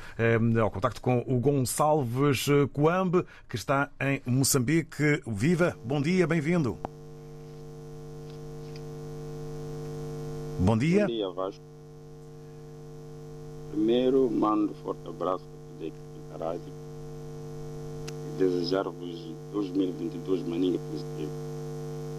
ao 0.62 0.72
contacto 0.72 1.02
com 1.02 1.24
o 1.28 1.40
Gonçalves 1.40 2.46
Coambe, 2.74 3.26
que 3.48 3.56
está 3.56 3.90
em 4.00 4.22
Moçambique. 4.26 5.22
Viva, 5.26 5.78
bom 5.84 6.02
dia, 6.02 6.28
bem-vindo. 6.28 6.99
Bom 10.62 10.78
dia. 10.78 11.08
Bom 11.08 11.08
dia, 11.08 11.30
Vasco. 11.30 11.64
Primeiro, 13.72 14.30
mando 14.30 14.74
um 14.74 14.76
forte 14.76 15.08
abraço 15.08 15.46
para 15.46 15.60
toda 15.72 15.86
equipe 15.86 16.10
rádio 16.38 16.74
e 18.28 18.38
desejar-vos 18.38 19.34
2022 19.54 20.44
Maninga 20.46 20.78
positivo. 20.80 21.32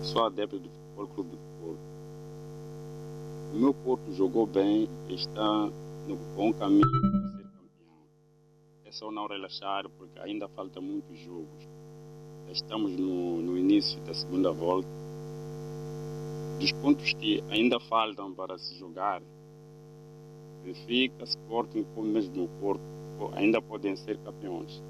Sou 0.05 0.25
adepto 0.25 0.59
do 0.59 0.71
Futebol 0.71 1.07
Clube 1.09 1.31
do 1.31 1.39
Porto. 1.61 1.81
O 3.53 3.59
meu 3.59 3.75
Porto 3.75 4.11
jogou 4.15 4.47
bem 4.47 4.89
e 5.11 5.15
está 5.15 5.71
no 6.09 6.17
bom 6.35 6.51
caminho 6.55 6.81
para 6.81 7.37
ser 7.37 7.43
campeão. 7.43 7.99
É 8.87 8.93
só 8.93 9.11
não 9.13 9.27
relaxar 9.27 9.87
porque 9.99 10.19
ainda 10.19 10.49
falta 10.49 10.81
muitos 10.81 11.19
jogos. 11.19 11.69
estamos 12.51 12.93
no, 12.93 13.43
no 13.43 13.59
início 13.59 14.01
da 14.01 14.15
segunda 14.15 14.51
volta. 14.51 15.10
Dos 16.61 16.73
pontos 16.73 17.15
que 17.15 17.43
ainda 17.49 17.81
faltam 17.81 18.35
para 18.35 18.59
se 18.59 18.79
jogar, 18.79 19.23
Benfica, 20.63 21.25
Sporting, 21.25 21.87
como 21.95 22.09
mesmo 22.09 22.45
o 22.45 22.49
Porto, 22.61 22.83
ainda 23.33 23.63
podem 23.63 23.97
ser 23.97 24.19
campeões. 24.19 24.83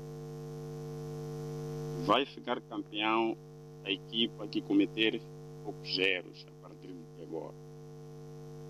Vai 2.05 2.27
ficar 2.27 2.61
campeão 2.63 3.37
a 3.85 3.91
equipa 3.93 4.49
que 4.49 4.61
cometer 4.61 5.23
poucos 5.63 5.95
zeros 5.95 6.45
a 6.49 6.67
partir 6.67 6.89
de 6.89 7.23
agora. 7.23 7.55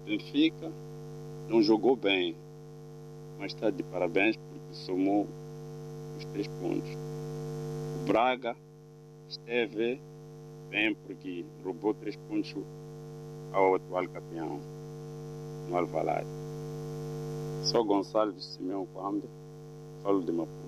Benfica 0.05 0.71
não 1.49 1.63
jogou 1.63 1.97
bem, 1.97 2.37
mas 3.39 3.55
está 3.55 3.71
de 3.71 3.83
parabéns 3.83 4.37
porque 4.37 4.75
somou 4.75 5.27
os 6.19 6.25
três 6.27 6.47
pontos. 6.49 6.91
O 8.03 8.07
Braga 8.07 8.55
esteve 9.27 9.99
bem 10.69 10.95
porque 10.95 11.47
roubou 11.65 11.95
três 11.95 12.15
pontos 12.29 12.55
ao 13.53 13.75
atual 13.75 14.07
campeão, 14.09 14.61
no 15.69 15.77
Alvalade. 15.77 16.29
Sou 17.65 17.85
Gonçalves 17.85 18.45
Simeão 18.45 18.87
Quambe, 18.87 19.29
falo 20.03 20.23
de 20.23 20.33
Maputo. 20.33 20.60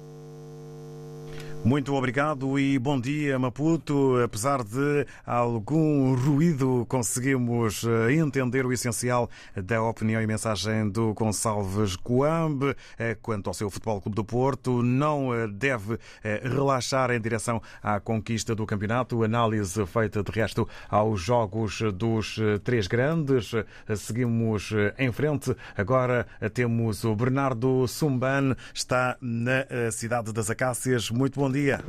Muito 1.65 1.95
obrigado 1.95 2.59
e 2.59 2.77
bom 2.77 3.01
dia, 3.01 3.39
Maputo. 3.39 4.21
Apesar 4.23 4.65
de 4.65 5.07
algum 5.25 6.13
ruído, 6.17 6.85
conseguimos 6.89 7.85
eh, 7.85 8.15
entender 8.15 8.67
o 8.67 8.73
essencial 8.73 9.31
da 9.55 9.81
opinião 9.81 10.21
e 10.21 10.27
mensagem 10.27 10.91
do 10.91 11.15
Gonçalves 11.15 11.95
Coambe 11.95 12.75
eh, 12.99 13.17
quanto 13.23 13.47
ao 13.47 13.55
seu 13.55 13.71
Futebol 13.71 14.01
Clube 14.01 14.17
do 14.17 14.25
Porto. 14.25 14.83
Não 14.83 15.33
eh, 15.33 15.47
deve 15.47 15.99
relaxar 16.43 17.13
em 17.13 17.21
direção 17.21 17.63
à 17.81 18.01
conquista 18.01 18.57
do 18.57 18.67
campeonato. 18.67 19.23
Análise 19.23 19.87
feita, 19.87 20.21
de 20.21 20.33
resto, 20.33 20.69
aos 20.91 21.21
jogos 21.21 21.81
dos 21.95 22.41
três 22.65 22.89
grandes. 22.89 23.53
Seguimos 23.97 24.71
em 24.99 25.13
frente. 25.13 25.55
Agora 25.77 26.27
temos 26.53 27.05
o 27.05 27.15
Bernardo 27.15 27.87
Sumban, 27.87 28.57
está 28.75 29.17
na 29.21 29.91
cidade 29.93 30.33
das 30.33 30.51
Acácias. 30.51 31.09
Muito 31.09 31.39
bom 31.39 31.52
dia. 31.53 31.81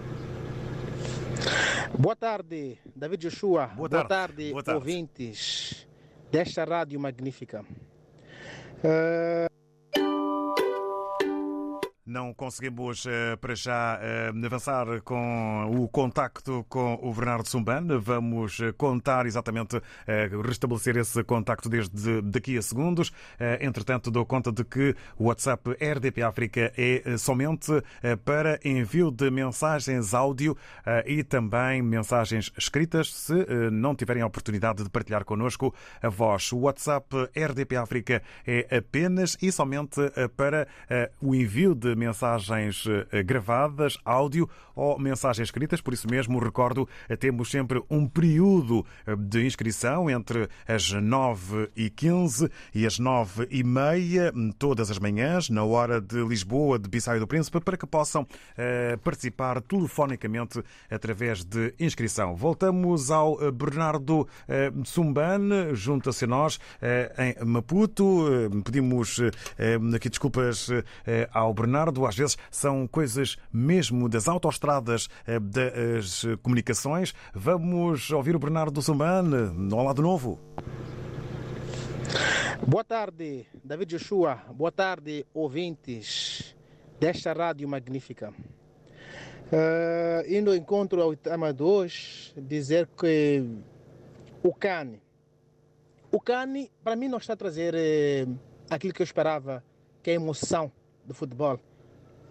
Boa 1.98 2.16
tarde, 2.16 2.78
David 2.96 3.22
Joshua. 3.24 3.68
Boa 3.68 3.88
tarde. 3.90 4.08
Boa 4.08 4.08
tarde, 4.08 4.52
Boa 4.52 4.64
tarde. 4.64 4.80
ouvintes 4.80 5.88
desta 6.32 6.66
rádio 6.66 7.00
magnífica. 7.00 7.64
Eh, 8.84 9.48
Não 12.06 12.34
conseguimos 12.34 13.06
eh, 13.06 13.38
para 13.38 13.56
já 13.56 13.98
eh, 14.02 14.34
avançar 14.46 15.02
com 15.04 15.72
o 15.74 15.88
contacto 15.88 16.66
com 16.68 17.00
o 17.02 17.14
Bernardo 17.14 17.48
Sumban. 17.48 17.98
Vamos 17.98 18.60
eh, 18.60 18.74
contar 18.74 19.26
exatamente, 19.26 19.82
restabelecer 20.46 20.98
esse 20.98 21.24
contacto 21.24 21.70
desde 21.70 22.22
daqui 22.22 22.58
a 22.58 22.62
segundos. 22.62 23.12
Entretanto, 23.62 24.12
dou 24.12 24.26
conta 24.26 24.52
de 24.52 24.66
que 24.66 24.96
o 25.18 25.26
WhatsApp 25.26 25.78
RDP 25.82 26.24
África 26.24 26.74
é 26.78 27.18
somente 27.18 27.72
para 28.26 28.60
envio 28.66 29.10
de 29.10 29.30
mensagens 29.30 30.14
áudio 30.14 30.58
e 31.06 31.24
também 31.24 31.82
mensagens 31.82 32.52
escritas, 32.58 33.14
se 33.14 33.34
não 33.72 33.96
tiverem 33.96 34.24
a 34.24 34.28
oportunidade 34.28 34.84
de 34.84 34.90
partilhar 34.90 35.24
connosco 35.24 35.74
a 36.02 36.10
voz. 36.10 36.52
O 36.52 36.60
WhatsApp 36.60 37.08
RDP 37.36 37.76
África 37.76 38.22
é 38.46 38.78
apenas 38.78 39.38
e 39.42 39.52
somente 39.52 40.02
para 40.36 40.68
o 41.22 41.34
envio 41.34 41.76
de 41.76 41.93
mensagens 41.96 42.86
eh, 43.12 43.24
gravadas, 43.24 43.98
áudio 44.04 44.50
ou 44.76 45.00
mensagens 45.00 45.48
escritas. 45.48 45.82
Por 45.82 45.94
isso 45.94 46.08
mesmo, 46.10 46.40
recordo, 46.40 46.88
eh, 47.08 47.16
temos 47.16 47.50
sempre 47.50 47.82
um 47.90 48.08
período 48.08 48.86
eh, 49.06 49.16
de 49.16 49.46
inscrição 49.46 50.10
entre 50.10 50.48
as 50.68 50.92
9 50.92 51.70
e 51.76 51.90
15 51.90 52.50
e 52.74 52.86
as 52.86 53.00
9 53.00 53.48
e 53.50 53.64
meia, 53.64 54.32
todas 54.58 54.90
as 54.90 55.00
manhãs, 55.00 55.50
na 55.50 55.64
hora 55.64 56.02
de 56.02 56.24
Lisboa, 56.24 56.80
de 56.80 56.90
Bissaio 56.90 57.20
do 57.20 57.28
Príncipe, 57.28 57.60
para 57.60 57.78
que 57.78 57.86
possam 57.86 58.28
participar 59.04 59.62
telefonicamente 59.62 60.64
através 60.90 61.44
de 61.44 61.74
inscrição. 61.80 62.36
Voltamos 62.36 63.12
ao 63.12 63.52
Bernardo 63.52 64.28
eh, 64.48 64.72
Sumban, 64.84 65.74
junta-se 65.74 66.26
a 66.26 66.28
nós 66.28 66.60
em 67.18 67.46
Maputo. 67.46 68.26
Pedimos 68.64 69.20
aqui 69.96 70.10
desculpas 70.10 70.70
ao 71.32 71.54
Bernardo. 71.54 71.83
Às 72.08 72.16
vezes 72.16 72.38
são 72.50 72.88
coisas 72.88 73.38
mesmo 73.52 74.08
das 74.08 74.28
autoestradas 74.28 75.10
eh, 75.28 75.40
das 75.40 76.26
comunicações. 76.42 77.14
Vamos 77.34 78.10
ouvir 78.12 78.36
o 78.36 78.40
Bernardo 78.40 78.82
Sumban. 78.82 79.54
Olá 79.74 79.94
de 79.94 80.02
novo. 80.02 80.40
Boa 82.66 82.84
tarde, 82.84 83.46
David 83.64 83.90
Joshua. 83.98 84.40
Boa 84.54 84.72
tarde, 84.72 85.26
ouvintes 85.34 86.56
desta 87.00 87.34
rádio 87.34 87.68
magnífica. 87.68 88.34
Eh, 89.52 90.26
indo 90.30 90.56
encontro 90.56 91.02
ao 91.02 91.16
tema 91.16 91.54
de 91.54 91.62
hoje, 91.62 92.34
dizer 92.38 92.88
que 92.98 93.44
o 94.42 94.54
CAN, 94.54 94.94
o 96.12 96.20
CAN 96.20 96.48
para 96.84 96.96
mim 96.96 97.08
não 97.08 97.18
está 97.18 97.34
a 97.34 97.36
trazer 97.36 97.76
eh, 97.76 98.26
aquilo 98.70 98.94
que 98.94 99.02
eu 99.02 99.06
esperava, 99.06 99.64
que 100.02 100.10
é 100.10 100.14
a 100.14 100.16
emoção 100.16 100.72
do 101.06 101.14
futebol. 101.14 101.60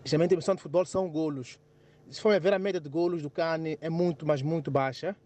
Geralmente 0.04 0.32
a 0.32 0.34
emoção 0.34 0.54
do 0.54 0.60
futebol 0.60 0.84
são 0.84 1.08
golos. 1.08 1.58
Se 2.10 2.20
for 2.20 2.38
ver 2.40 2.52
a 2.52 2.58
média 2.58 2.80
de 2.80 2.88
golos 2.88 3.22
do 3.22 3.30
CAN 3.30 3.60
é 3.80 3.88
muito, 3.88 4.26
mas 4.26 4.42
muito 4.42 4.70
baixa. 4.70 5.16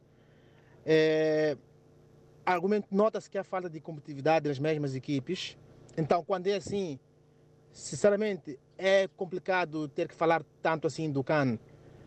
Eh, 0.84 1.56
argumento 2.44 2.86
nota-se 2.90 3.28
que 3.28 3.38
há 3.38 3.42
falta 3.42 3.68
de 3.68 3.80
competitividade 3.80 4.48
nas 4.48 4.58
mesmas 4.58 4.94
equipes. 4.94 5.56
Então, 5.96 6.22
quando 6.22 6.46
é 6.46 6.56
assim, 6.56 6.98
sinceramente, 7.72 8.58
é 8.78 9.08
complicado 9.16 9.88
ter 9.88 10.06
que 10.06 10.14
falar 10.14 10.44
tanto 10.62 10.86
assim 10.86 11.10
do 11.10 11.24
CAN. 11.24 11.58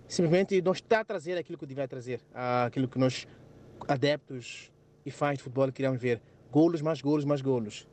Simplesmente 0.08 0.62
não 0.62 0.72
está 0.72 1.02
a 1.02 1.06
trazer 1.06 1.38
aquilo 1.38 1.58
que 1.58 1.66
devia 1.66 1.88
trazer, 1.88 2.22
aquilo 2.34 2.88
que 2.88 2.98
nós, 2.98 3.28
adeptos 3.88 4.72
e 5.06 5.12
fãs 5.12 5.38
de 5.38 5.44
futebol, 5.44 5.72
queríamos 5.72 6.02
ver. 6.02 6.22
Golos, 6.52 6.82
mais 6.82 7.02
golos, 7.02 7.26
mais 7.26 7.42
golos. 7.42 7.88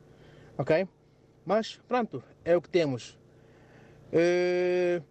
Ok? 0.57 0.87
Mas, 1.45 1.79
pronto, 1.87 2.23
é 2.43 2.55
o 2.55 2.61
que 2.61 2.69
temos. 2.69 3.19
Eh, 4.11 5.01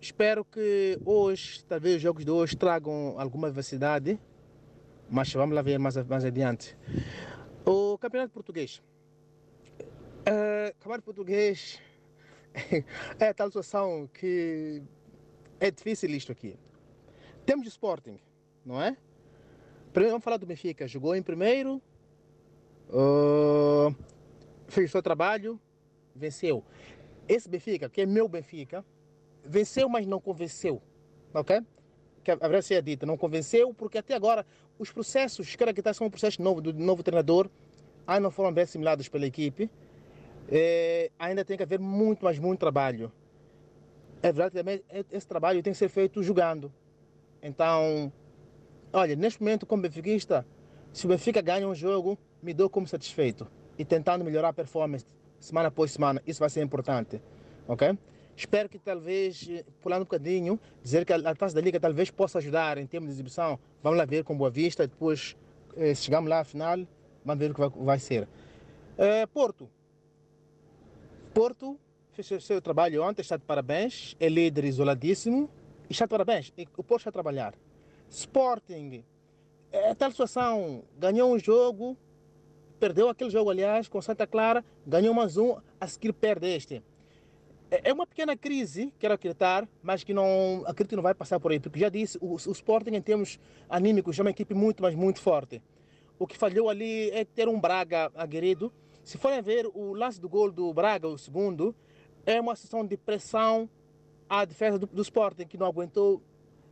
espero 0.00 0.44
que 0.44 0.98
hoje, 1.04 1.64
talvez 1.64 1.96
os 1.96 2.02
jogos 2.02 2.24
de 2.24 2.30
hoje 2.30 2.56
tragam 2.56 3.14
alguma 3.18 3.50
velocidade 3.50 4.18
mas 5.08 5.32
vamos 5.32 5.54
lá 5.54 5.62
ver 5.62 5.78
mais, 5.78 5.96
mais 6.06 6.24
adiante. 6.24 6.76
O 7.64 7.96
campeonato 7.98 8.32
português. 8.32 8.82
Uh, 10.28 10.74
campeonato 10.80 11.04
português 11.04 11.80
é 13.18 13.32
tal 13.32 13.46
situação 13.48 14.08
que 14.12 14.82
é 15.60 15.70
difícil 15.70 16.10
isto 16.10 16.32
aqui. 16.32 16.58
Temos 17.44 17.66
o 17.66 17.68
Sporting, 17.68 18.18
não 18.64 18.82
é? 18.82 18.96
Primeiro 19.92 20.12
vamos 20.12 20.24
falar 20.24 20.36
do 20.36 20.46
Benfica. 20.46 20.88
Jogou 20.88 21.14
em 21.14 21.22
primeiro, 21.22 21.80
uh, 22.90 23.94
fez 24.66 24.90
o 24.90 24.92
seu 24.92 25.02
trabalho, 25.02 25.60
venceu. 26.14 26.64
Esse 27.28 27.48
Benfica, 27.48 27.88
que 27.88 28.02
é 28.02 28.06
meu 28.06 28.28
Benfica, 28.28 28.84
venceu, 29.44 29.88
mas 29.88 30.06
não 30.06 30.20
convenceu. 30.20 30.82
Ok? 31.34 31.62
que 32.26 32.30
a 32.32 32.34
verdade 32.34 32.64
seja 32.64 32.82
dita, 32.82 33.06
não 33.06 33.16
convenceu, 33.16 33.72
porque 33.72 33.98
até 33.98 34.14
agora 34.14 34.44
os 34.80 34.90
processos 34.90 35.54
que 35.54 35.72
que 35.72 35.94
são 35.94 36.10
processos 36.10 36.38
novo, 36.38 36.60
do 36.60 36.72
novo 36.74 37.00
treinador, 37.00 37.48
ainda 38.04 38.22
não 38.22 38.30
foram 38.32 38.52
bem 38.52 38.64
assimilados 38.64 39.08
pela 39.08 39.24
equipe. 39.24 39.70
É, 40.48 41.10
ainda 41.18 41.44
tem 41.44 41.56
que 41.56 41.62
haver 41.62 41.78
muito, 41.78 42.24
mas 42.24 42.36
muito 42.38 42.58
trabalho. 42.58 43.12
É 44.20 44.32
verdade 44.32 44.50
que 44.50 44.58
também 44.58 44.82
esse 45.12 45.26
trabalho 45.26 45.62
tem 45.62 45.72
que 45.72 45.78
ser 45.78 45.88
feito 45.88 46.20
jogando. 46.20 46.72
Então, 47.40 48.12
olha, 48.92 49.14
neste 49.14 49.40
momento, 49.40 49.64
como 49.64 49.82
benfiquista, 49.82 50.44
se 50.92 51.06
o 51.06 51.08
Benfica 51.08 51.40
ganha 51.40 51.68
um 51.68 51.74
jogo, 51.74 52.18
me 52.42 52.52
dou 52.52 52.68
como 52.68 52.88
satisfeito. 52.88 53.46
E 53.78 53.84
tentando 53.84 54.24
melhorar 54.24 54.48
a 54.48 54.52
performance 54.52 55.06
semana 55.46 55.68
após 55.68 55.92
semana, 55.92 56.22
isso 56.26 56.40
vai 56.40 56.50
ser 56.50 56.62
importante. 56.62 57.20
Ok? 57.68 57.96
Espero 58.36 58.68
que 58.68 58.78
talvez, 58.78 59.48
pulando 59.80 60.02
um 60.02 60.04
bocadinho, 60.04 60.60
dizer 60.82 61.06
que 61.06 61.12
a 61.12 61.34
taça 61.34 61.54
da 61.54 61.60
Liga 61.60 61.80
talvez 61.80 62.10
possa 62.10 62.38
ajudar 62.38 62.76
em 62.76 62.86
termos 62.86 63.08
de 63.08 63.14
exibição. 63.14 63.58
Vamos 63.82 63.98
lá 63.98 64.04
ver 64.04 64.24
com 64.24 64.36
Boa 64.36 64.50
Vista, 64.50 64.86
depois, 64.86 65.34
eh, 65.76 65.94
se 65.94 66.02
chegamos 66.02 66.28
lá 66.28 66.40
à 66.40 66.44
final, 66.44 66.78
vamos 67.24 67.38
ver 67.38 67.50
o 67.50 67.54
que 67.54 67.60
vai, 67.60 67.70
vai 67.70 67.98
ser. 67.98 68.28
Eh, 68.98 69.26
Porto. 69.26 69.70
Porto 71.32 71.78
fez 72.12 72.30
o 72.30 72.40
seu 72.40 72.60
trabalho 72.60 73.02
ontem, 73.02 73.22
está 73.22 73.36
de 73.36 73.44
parabéns, 73.44 74.14
é 74.20 74.28
líder 74.28 74.64
isoladíssimo, 74.64 75.48
e 75.88 75.92
está 75.92 76.04
de 76.04 76.10
parabéns, 76.10 76.52
o 76.76 76.82
Porto 76.82 77.00
está 77.00 77.10
a 77.10 77.12
trabalhar. 77.12 77.54
Sporting, 78.10 79.02
é 79.72 79.94
tal 79.94 80.10
situação, 80.10 80.82
ganhou 80.98 81.34
um 81.34 81.38
jogo, 81.38 81.96
perdeu 82.78 83.08
aquele 83.08 83.30
jogo, 83.30 83.50
aliás, 83.50 83.88
com 83.88 84.00
Santa 84.00 84.26
Clara, 84.26 84.64
ganhou 84.86 85.14
mais 85.14 85.36
um, 85.36 85.56
a 85.80 85.86
seguir 85.86 86.12
perde 86.12 86.46
este 86.46 86.82
É 87.70 87.92
uma 87.92 88.06
pequena 88.06 88.36
crise, 88.36 88.92
quero 88.98 89.14
acreditar, 89.14 89.68
mas 89.82 90.04
que 90.04 90.14
não 90.14 90.62
acredito 90.66 90.90
que 90.90 90.96
não 90.96 91.02
vai 91.02 91.14
passar 91.14 91.40
por 91.40 91.52
aí, 91.52 91.60
porque 91.60 91.80
já 91.80 91.88
disse, 91.88 92.18
o, 92.20 92.34
o 92.34 92.52
Sporting 92.52 92.90
em 92.90 93.02
termos 93.02 93.38
anímicos 93.68 94.18
é 94.18 94.22
uma 94.22 94.30
equipe 94.30 94.54
muito, 94.54 94.82
mas 94.82 94.94
muito 94.94 95.20
forte. 95.20 95.62
O 96.18 96.26
que 96.26 96.36
falhou 96.36 96.70
ali 96.70 97.10
é 97.10 97.24
ter 97.24 97.48
um 97.48 97.60
Braga 97.60 98.10
aguerrido. 98.14 98.72
Se 99.04 99.18
forem 99.18 99.42
ver 99.42 99.66
o 99.74 99.92
lance 99.92 100.20
do 100.20 100.28
gol 100.28 100.50
do 100.50 100.72
Braga, 100.72 101.08
o 101.08 101.18
segundo, 101.18 101.74
é 102.24 102.40
uma 102.40 102.56
situação 102.56 102.86
de 102.86 102.96
pressão 102.96 103.68
à 104.28 104.44
defesa 104.44 104.78
do, 104.78 104.86
do 104.86 105.02
Sporting, 105.02 105.46
que 105.46 105.58
não 105.58 105.66
aguentou 105.66 106.22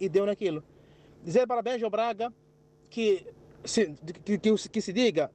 e 0.00 0.08
deu 0.08 0.24
naquilo. 0.24 0.64
Dizer 1.22 1.46
parabéns 1.46 1.82
ao 1.82 1.90
Braga, 1.90 2.32
que 2.90 3.26
que, 3.64 4.38
que, 4.38 4.68
que 4.68 4.80
se 4.80 4.92
diga, 4.92 5.30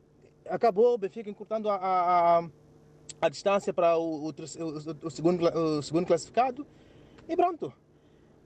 acabou 0.50 0.94
o 0.94 0.98
Benfica 0.98 1.30
encurtando 1.30 1.70
a, 1.70 1.76
a, 1.76 2.44
a 3.22 3.30
distância 3.30 3.74
para 3.74 3.98
o, 3.98 4.28
o, 4.28 4.30
o, 4.30 5.08
o, 5.08 5.10
segundo, 5.10 5.46
o 5.46 5.82
segundo 5.82 6.06
classificado. 6.06 6.66
E 7.28 7.36
pronto. 7.36 7.72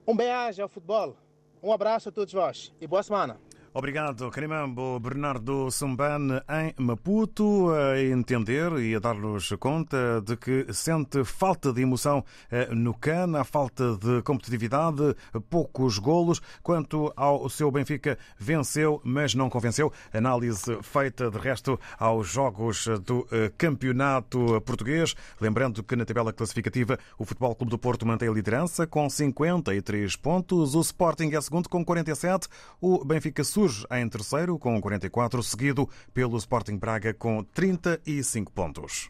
Um 0.07 0.15
beijo 0.15 0.61
ao 0.61 0.69
futebol. 0.69 1.15
Um 1.61 1.71
abraço 1.71 2.09
a 2.09 2.11
todos 2.11 2.33
vós 2.33 2.73
e 2.81 2.85
boa 2.85 3.01
semana. 3.01 3.39
Obrigado, 3.75 4.29
Carimambo 4.29 4.99
Bernardo 4.99 5.71
Sumban 5.71 6.43
em 6.47 6.75
Maputo, 6.77 7.71
a 7.71 7.99
entender 7.99 8.71
e 8.73 8.93
a 8.93 8.99
dar-nos 8.99 9.49
conta 9.59 10.21
de 10.23 10.37
que 10.37 10.71
sente 10.71 11.23
falta 11.23 11.73
de 11.73 11.81
emoção 11.81 12.23
eh, 12.51 12.67
no 12.71 12.93
CAN, 12.93 13.35
a 13.35 13.43
falta 13.43 13.97
de 13.97 14.21
competitividade, 14.21 15.15
poucos 15.49 15.97
golos. 15.97 16.39
Quanto 16.61 17.11
ao 17.15 17.49
seu 17.49 17.71
Benfica, 17.71 18.15
venceu, 18.37 19.01
mas 19.03 19.33
não 19.33 19.49
convenceu. 19.49 19.91
Análise 20.13 20.77
feita, 20.83 21.31
de 21.31 21.39
resto, 21.39 21.79
aos 21.97 22.27
jogos 22.27 22.87
do 23.03 23.27
eh, 23.31 23.51
Campeonato 23.57 24.61
Português. 24.61 25.15
Lembrando 25.41 25.81
que 25.81 25.95
na 25.95 26.05
tabela 26.05 26.31
classificativa 26.31 26.99
o 27.17 27.25
Futebol 27.25 27.55
Clube 27.55 27.71
do 27.71 27.79
Porto 27.79 28.05
mantém 28.05 28.29
a 28.29 28.33
liderança 28.33 28.85
com 28.85 29.09
53 29.09 30.15
pontos, 30.17 30.75
o 30.75 30.81
Sporting 30.81 31.31
é 31.33 31.41
segundo 31.41 31.67
com 31.67 31.83
47, 31.83 32.47
o 32.79 33.03
Benfica 33.03 33.43
Sul 33.43 33.62
surge 33.63 33.85
em 33.91 34.09
terceiro 34.09 34.59
com 34.59 34.81
44, 34.81 35.41
seguido 35.41 35.89
pelo 36.13 36.37
Sporting 36.37 36.75
Braga 36.75 37.13
com 37.13 37.41
35 37.43 38.51
pontos. 38.51 39.09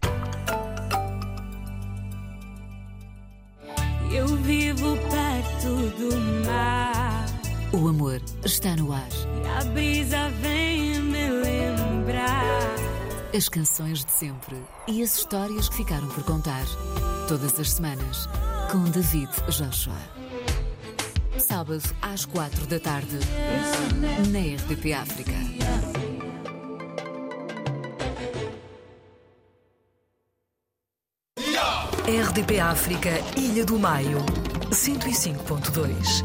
Eu 4.12 4.28
vivo 4.28 4.96
perto 4.96 5.76
do 5.98 6.46
mar. 6.46 7.26
O 7.72 7.88
amor 7.88 8.22
está 8.46 8.76
no 8.76 8.94
ar. 8.94 9.10
E 9.44 9.48
a 9.48 9.72
brisa 9.72 10.30
vem 10.42 11.02
me 11.02 11.30
lembrar. 11.32 12.76
As 13.36 13.50
canções 13.50 14.06
de 14.06 14.12
sempre 14.12 14.56
e 14.88 15.02
as 15.02 15.18
histórias 15.18 15.68
que 15.68 15.78
ficaram 15.78 16.08
por 16.10 16.24
contar. 16.26 16.66
Todas 17.28 17.60
as 17.60 17.72
semanas, 17.72 18.28
com 18.72 18.84
David 18.84 19.32
Joshua 19.50 20.23
sábado 21.44 21.84
às 22.02 22.26
quatro 22.26 22.66
da 22.68 22.80
tarde, 22.80 23.20
na 24.32 24.40
RDP 24.40 24.94
África. 24.94 25.34
RDP 32.08 32.60
África, 32.60 33.10
Ilha 33.36 33.66
do 33.66 33.78
Maio, 33.78 34.20
105.2. 34.72 36.24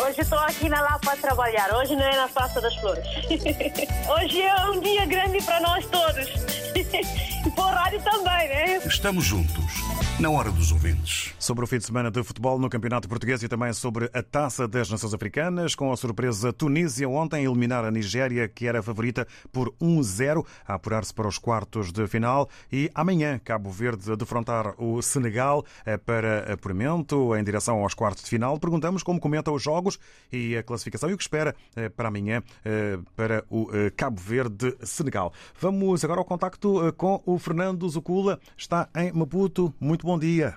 Hoje 0.00 0.20
estou 0.20 0.38
aqui 0.38 0.68
na 0.70 0.80
Lapa 0.80 1.12
a 1.12 1.16
trabalhar, 1.16 1.74
hoje 1.74 1.94
não 1.94 2.04
é 2.04 2.16
na 2.16 2.28
Praça 2.28 2.60
das 2.60 2.74
Flores. 2.76 3.04
Hoje 4.08 4.40
é 4.40 4.70
um 4.70 4.80
dia 4.80 5.04
grande 5.06 5.42
para 5.42 5.60
nós 5.60 5.84
todos. 5.86 6.26
E 7.46 7.50
para 7.50 7.62
o 7.62 7.68
rádio 7.68 8.02
também, 8.02 8.48
né? 8.48 8.76
Estamos 8.86 9.22
juntos 9.22 9.83
na 10.24 10.30
hora 10.30 10.50
dos 10.50 10.72
ouvintes. 10.72 11.34
Sobre 11.38 11.64
o 11.64 11.66
fim 11.66 11.76
de 11.76 11.84
semana 11.84 12.10
de 12.10 12.22
futebol 12.22 12.58
no 12.58 12.70
Campeonato 12.70 13.06
Português 13.06 13.42
e 13.42 13.48
também 13.48 13.74
sobre 13.74 14.08
a 14.14 14.22
Taça 14.22 14.66
das 14.66 14.88
Nações 14.88 15.12
Africanas, 15.12 15.74
com 15.74 15.92
a 15.92 15.96
surpresa 15.98 16.50
Tunísia 16.50 17.06
ontem 17.06 17.44
eliminar 17.44 17.84
a 17.84 17.90
Nigéria, 17.90 18.48
que 18.48 18.66
era 18.66 18.78
a 18.78 18.82
favorita 18.82 19.28
por 19.52 19.70
1-0, 19.72 20.46
a 20.66 20.74
apurar-se 20.76 21.12
para 21.12 21.28
os 21.28 21.36
quartos 21.36 21.92
de 21.92 22.06
final. 22.06 22.48
E 22.72 22.90
amanhã, 22.94 23.38
Cabo 23.38 23.68
Verde 23.70 24.16
defrontar 24.16 24.74
o 24.78 25.02
Senegal 25.02 25.62
eh, 25.84 25.98
para 25.98 26.54
apuramento 26.54 27.36
em 27.36 27.44
direção 27.44 27.82
aos 27.82 27.92
quartos 27.92 28.24
de 28.24 28.30
final. 28.30 28.58
Perguntamos 28.58 29.02
como 29.02 29.20
comenta 29.20 29.52
os 29.52 29.62
jogos 29.62 29.98
e 30.32 30.56
a 30.56 30.62
classificação 30.62 31.10
e 31.10 31.12
o 31.12 31.18
que 31.18 31.24
espera 31.24 31.54
eh, 31.76 31.90
para 31.90 32.08
amanhã 32.08 32.42
eh, 32.64 32.98
para 33.14 33.44
o 33.50 33.68
Cabo 33.94 34.18
Verde-Senegal. 34.18 35.34
Vamos 35.60 36.02
agora 36.02 36.20
ao 36.20 36.24
contacto 36.24 36.94
com 36.96 37.22
o 37.26 37.38
Fernando 37.38 37.86
Zucula, 37.90 38.40
está 38.56 38.88
em 38.96 39.12
Maputo. 39.12 39.74
Muito 39.78 40.04
muito 40.04 40.06
bom 40.14 40.18
dia. 40.20 40.56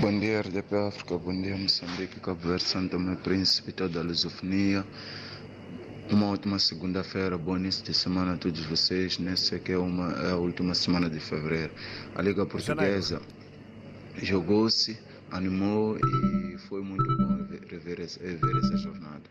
Bom 0.00 0.20
dia, 0.20 0.40
RDP 0.40 0.76
África, 0.76 1.18
bom 1.18 1.32
dia, 1.42 1.56
Moçambique, 1.56 2.20
Cabo 2.20 2.48
Verde, 2.48 2.62
Santo 2.62 2.90
Tomé, 2.90 3.16
Príncipe, 3.16 3.72
toda 3.72 3.98
a 3.98 4.02
lusofonia. 4.04 4.86
Uma 6.08 6.26
ótima 6.26 6.60
segunda-feira, 6.60 7.36
bom 7.36 7.56
início 7.56 7.84
de 7.84 7.92
semana 7.92 8.34
a 8.34 8.36
todos 8.36 8.64
vocês. 8.66 9.18
Nessa 9.18 9.58
que 9.58 9.72
é, 9.72 9.78
uma, 9.78 10.12
é 10.12 10.30
a 10.30 10.36
última 10.36 10.76
semana 10.76 11.10
de 11.10 11.18
fevereiro. 11.18 11.72
A 12.14 12.22
Liga 12.22 12.46
Portuguesa 12.46 13.20
jogou-se, 14.22 14.96
animou 15.32 15.98
e 15.98 16.56
foi 16.68 16.82
muito 16.82 17.16
bom 17.16 17.44
ver, 17.46 17.80
ver 17.80 18.00
essa 18.00 18.76
jornada. 18.76 19.24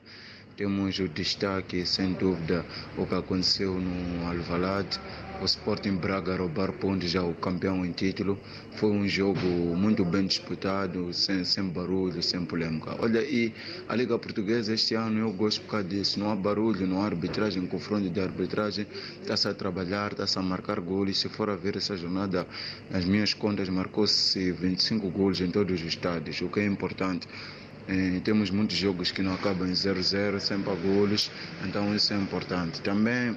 Temos 0.55 0.99
o 0.99 1.07
destaque, 1.07 1.85
sem 1.85 2.13
dúvida, 2.13 2.65
o 2.97 3.05
que 3.05 3.15
aconteceu 3.15 3.73
no 3.73 4.27
Alvalade 4.27 4.99
o 5.43 5.45
Sporting 5.45 5.97
Braga 5.97 6.37
roubar 6.37 6.71
pontos 6.71 7.11
já 7.11 7.21
o 7.21 7.33
campeão 7.33 7.85
em 7.85 7.91
título. 7.91 8.39
Foi 8.77 8.89
um 8.91 9.05
jogo 9.07 9.45
muito 9.75 10.05
bem 10.05 10.25
disputado, 10.25 11.11
sem, 11.13 11.43
sem 11.43 11.65
barulho, 11.65 12.23
sem 12.23 12.45
polêmica. 12.45 12.95
Olha, 12.99 13.21
e 13.21 13.53
a 13.89 13.95
Liga 13.95 14.17
Portuguesa 14.17 14.73
este 14.73 14.95
ano 14.95 15.19
eu 15.19 15.33
gosto 15.33 15.61
por 15.61 15.71
causa 15.71 15.87
disso. 15.87 16.17
Não 16.17 16.31
há 16.31 16.35
barulho, 16.35 16.87
não 16.87 17.01
há 17.01 17.05
arbitragem, 17.07 17.65
confronto 17.67 18.09
de 18.09 18.21
arbitragem. 18.21 18.87
Está-se 19.21 19.47
a 19.49 19.53
trabalhar, 19.53 20.13
está-se 20.13 20.39
a 20.39 20.41
marcar 20.41 20.79
gols. 20.79 21.19
Se 21.19 21.27
for 21.27 21.49
a 21.49 21.55
ver 21.57 21.75
essa 21.75 21.97
jornada, 21.97 22.47
nas 22.89 23.03
minhas 23.03 23.33
contas, 23.33 23.67
marcou-se 23.67 24.51
25 24.51 25.09
gols 25.09 25.41
em 25.41 25.51
todos 25.51 25.81
os 25.81 25.85
estádios, 25.85 26.39
o 26.41 26.47
que 26.47 26.61
é 26.61 26.65
importante. 26.65 27.27
Eh, 27.87 28.21
temos 28.23 28.49
muitos 28.49 28.77
jogos 28.77 29.11
que 29.11 29.21
não 29.21 29.33
acabam 29.33 29.67
em 29.67 29.73
0-0, 29.73 30.39
sempre 30.39 30.71
a 30.71 30.75
golos, 30.75 31.29
então 31.65 31.93
isso 31.95 32.13
é 32.13 32.17
importante. 32.17 32.81
Também 32.81 33.35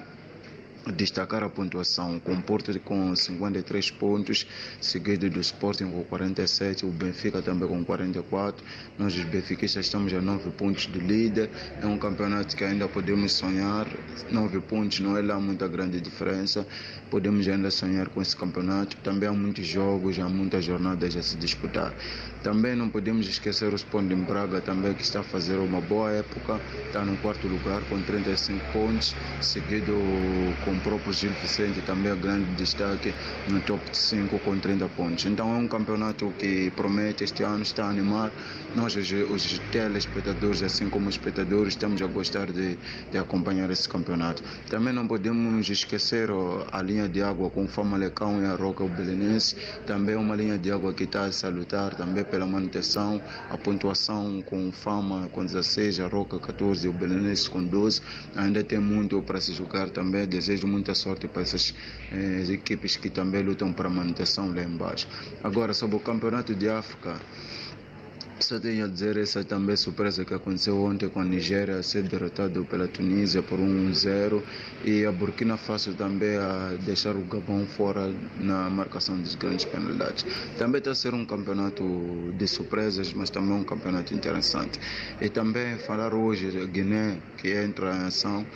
destacar 0.93 1.43
a 1.43 1.49
pontuação 1.49 2.21
com 2.21 2.33
o 2.33 2.43
Porto 2.43 2.79
com 2.81 3.15
53 3.15 3.91
pontos, 3.93 4.47
seguido 4.81 5.29
do 5.29 5.41
Sporting 5.41 5.91
com 5.91 6.05
47, 6.05 6.87
o 6.87 6.91
Benfica 6.91 7.43
também 7.43 7.69
com 7.69 7.85
44. 7.85 8.65
Nós 8.99 9.17
os 9.17 9.25
benfiquistas 9.25 9.87
estamos 9.87 10.13
a 10.13 10.21
9 10.21 10.51
pontos 10.51 10.87
de 10.87 10.99
líder. 10.99 11.51
É 11.83 11.87
um 11.87 11.99
campeonato 11.99 12.57
que 12.57 12.65
ainda 12.65 12.87
podemos 12.89 13.33
sonhar. 13.33 13.87
9 14.31 14.61
pontos 14.61 15.01
não 15.01 15.17
é 15.17 15.23
lá 15.23 15.39
muita 15.41 15.67
grande 15.67 16.01
diferença. 16.01 16.67
Podemos 17.11 17.49
ainda 17.49 17.71
sonhar 17.71 18.09
com 18.09 18.23
esse 18.23 18.37
campeonato. 18.37 18.97
Também 18.99 19.29
há 19.29 19.33
muitos 19.33 19.67
jogos, 19.67 20.19
há 20.19 20.29
muitas 20.29 20.65
jornadas 20.65 21.17
a 21.17 21.23
se 21.23 21.37
disputar. 21.37 21.93
Também 22.47 22.77
não 22.77 22.89
podemos 22.89 23.27
esquecer 23.27 23.73
o 23.73 23.75
Sporting 23.75 24.23
Braga 24.23 24.61
também 24.61 24.95
que 24.95 25.03
está 25.03 25.19
a 25.19 25.23
fazer 25.25 25.57
uma 25.57 25.81
boa 25.81 26.13
época. 26.13 26.61
Está 26.87 27.05
no 27.05 27.17
quarto 27.17 27.49
lugar 27.49 27.83
com 27.89 28.01
35 28.01 28.65
pontos, 28.73 29.17
seguido 29.41 29.93
com 30.65 30.71
o 30.71 30.81
próprio 30.81 31.13
Gil 31.13 31.33
Vicente, 31.43 31.81
também 31.81 32.13
é 32.13 32.15
grande 32.15 32.49
destaque 32.55 33.13
no 33.49 33.61
top 33.63 33.83
5 33.93 34.39
com 34.39 34.57
30 34.61 34.89
pontos. 34.91 35.27
Então 35.27 35.57
é 35.57 35.59
um 35.59 35.67
campeonato 35.67 36.33
que 36.39 36.71
promete 36.77 37.25
este 37.25 37.43
ano, 37.43 37.63
está 37.63 37.87
a 37.87 37.91
animar. 37.91 38.31
Nós, 38.77 38.95
os, 38.95 39.59
telespectadores, 39.73 40.63
assim 40.63 40.89
como 40.89 41.09
os 41.09 41.17
espectadores, 41.17 41.73
estamos 41.73 42.01
a 42.01 42.07
gostar 42.07 42.53
de, 42.53 42.79
de 43.11 43.19
acompanhar 43.19 43.71
esse 43.71 43.89
campeonato. 43.89 44.45
Também 44.71 44.93
não 44.93 45.09
podemos 45.09 45.69
esquecer 45.69 46.29
a 46.71 46.81
linha 46.81 47.09
de 47.09 47.23
água 47.23 47.51
com 47.51 47.65
o 47.65 47.69
Famalecão 47.69 48.41
e 48.41 48.45
a 48.45 48.55
Roca 48.55 48.85
Belenense. 48.85 49.57
Também 49.85 50.15
é 50.15 50.19
uma 50.19 50.37
linha 50.37 50.57
de 50.57 50.71
água 50.71 50.95
que 50.95 51.03
está 51.03 51.25
a 51.25 51.33
salutar 51.33 51.95
também 51.97 52.23
pela 52.37 52.45
manutenção, 52.47 53.23
a 53.49 53.57
pontuação 53.57 54.43
com 54.43 54.71
Fama 54.71 55.27
com 55.33 55.43
16, 55.43 56.01
a 56.01 56.07
Roca 56.07 56.39
14 56.39 56.87
e 56.87 56.91
o 56.91 56.93
Belenense 56.93 57.49
com 57.49 57.65
12. 57.65 58.03
Ainda 58.37 58.63
tem 58.63 58.79
muito 58.79 59.23
para 59.23 59.41
se 59.41 59.55
jogar 59.55 59.89
também. 59.89 60.27
Desejo 60.27 60.67
muita 60.67 60.95
sorte 60.95 61.27
para 61.27 61.41
essas 61.41 61.75
eh, 62.13 62.45
equipes 62.53 62.95
que 62.97 63.09
também 63.09 63.43
lutam 63.43 63.73
para 63.73 63.89
a 63.89 63.91
manutenção 63.91 64.55
lá 64.55 64.63
embaixo. 64.63 65.09
Agora, 65.43 65.73
sobre 65.73 65.97
o 65.97 66.01
Campeonato 66.01 66.55
de 66.55 66.69
África, 66.69 67.19
só 68.39 68.61
tenho 68.61 68.85
a 68.85 68.89
dizer 68.89 69.17
essa 69.17 69.43
também 69.43 69.77
surpresa 69.77 70.25
que 70.25 70.35
aconteceu 70.35 70.79
ontem 70.83 71.09
com 71.09 71.21
a 71.21 71.25
Nigéria 71.25 71.83
ser 71.83 72.03
derrotado 72.03 72.65
pela 72.67 72.87
Tunísia 72.87 73.43
por 73.43 73.59
1-0 73.59 74.43
e 74.85 75.07
a 75.07 75.13
Burkina 75.13 75.57
Faso 75.57 75.95
também 75.95 76.37
a 76.37 76.77
deixar 76.85 77.17
o 77.17 77.23
Gabão 77.23 77.67
fora 77.67 78.13
na 78.39 78.69
marcação 78.69 79.19
das 79.21 79.35
grandes 79.35 79.65
penalidades. 79.65 80.27
Também 80.59 80.79
está 80.79 80.91
a 80.91 80.95
ser 80.95 81.15
um 81.15 81.25
campeonato 81.25 81.83
de 82.37 82.47
surpresas, 82.47 83.13
mas 83.15 83.31
também 83.31 83.55
um 83.55 83.65
campeonato 83.65 84.13
interessante. 84.13 84.79
E 85.21 85.29
também 85.29 85.79
falar 85.79 86.13
hoje 86.13 86.51
da 86.51 86.67
Guiné, 86.67 87.19
que 87.39 87.51
entra 87.51 87.97
em 87.97 88.07
ação, 88.07 88.47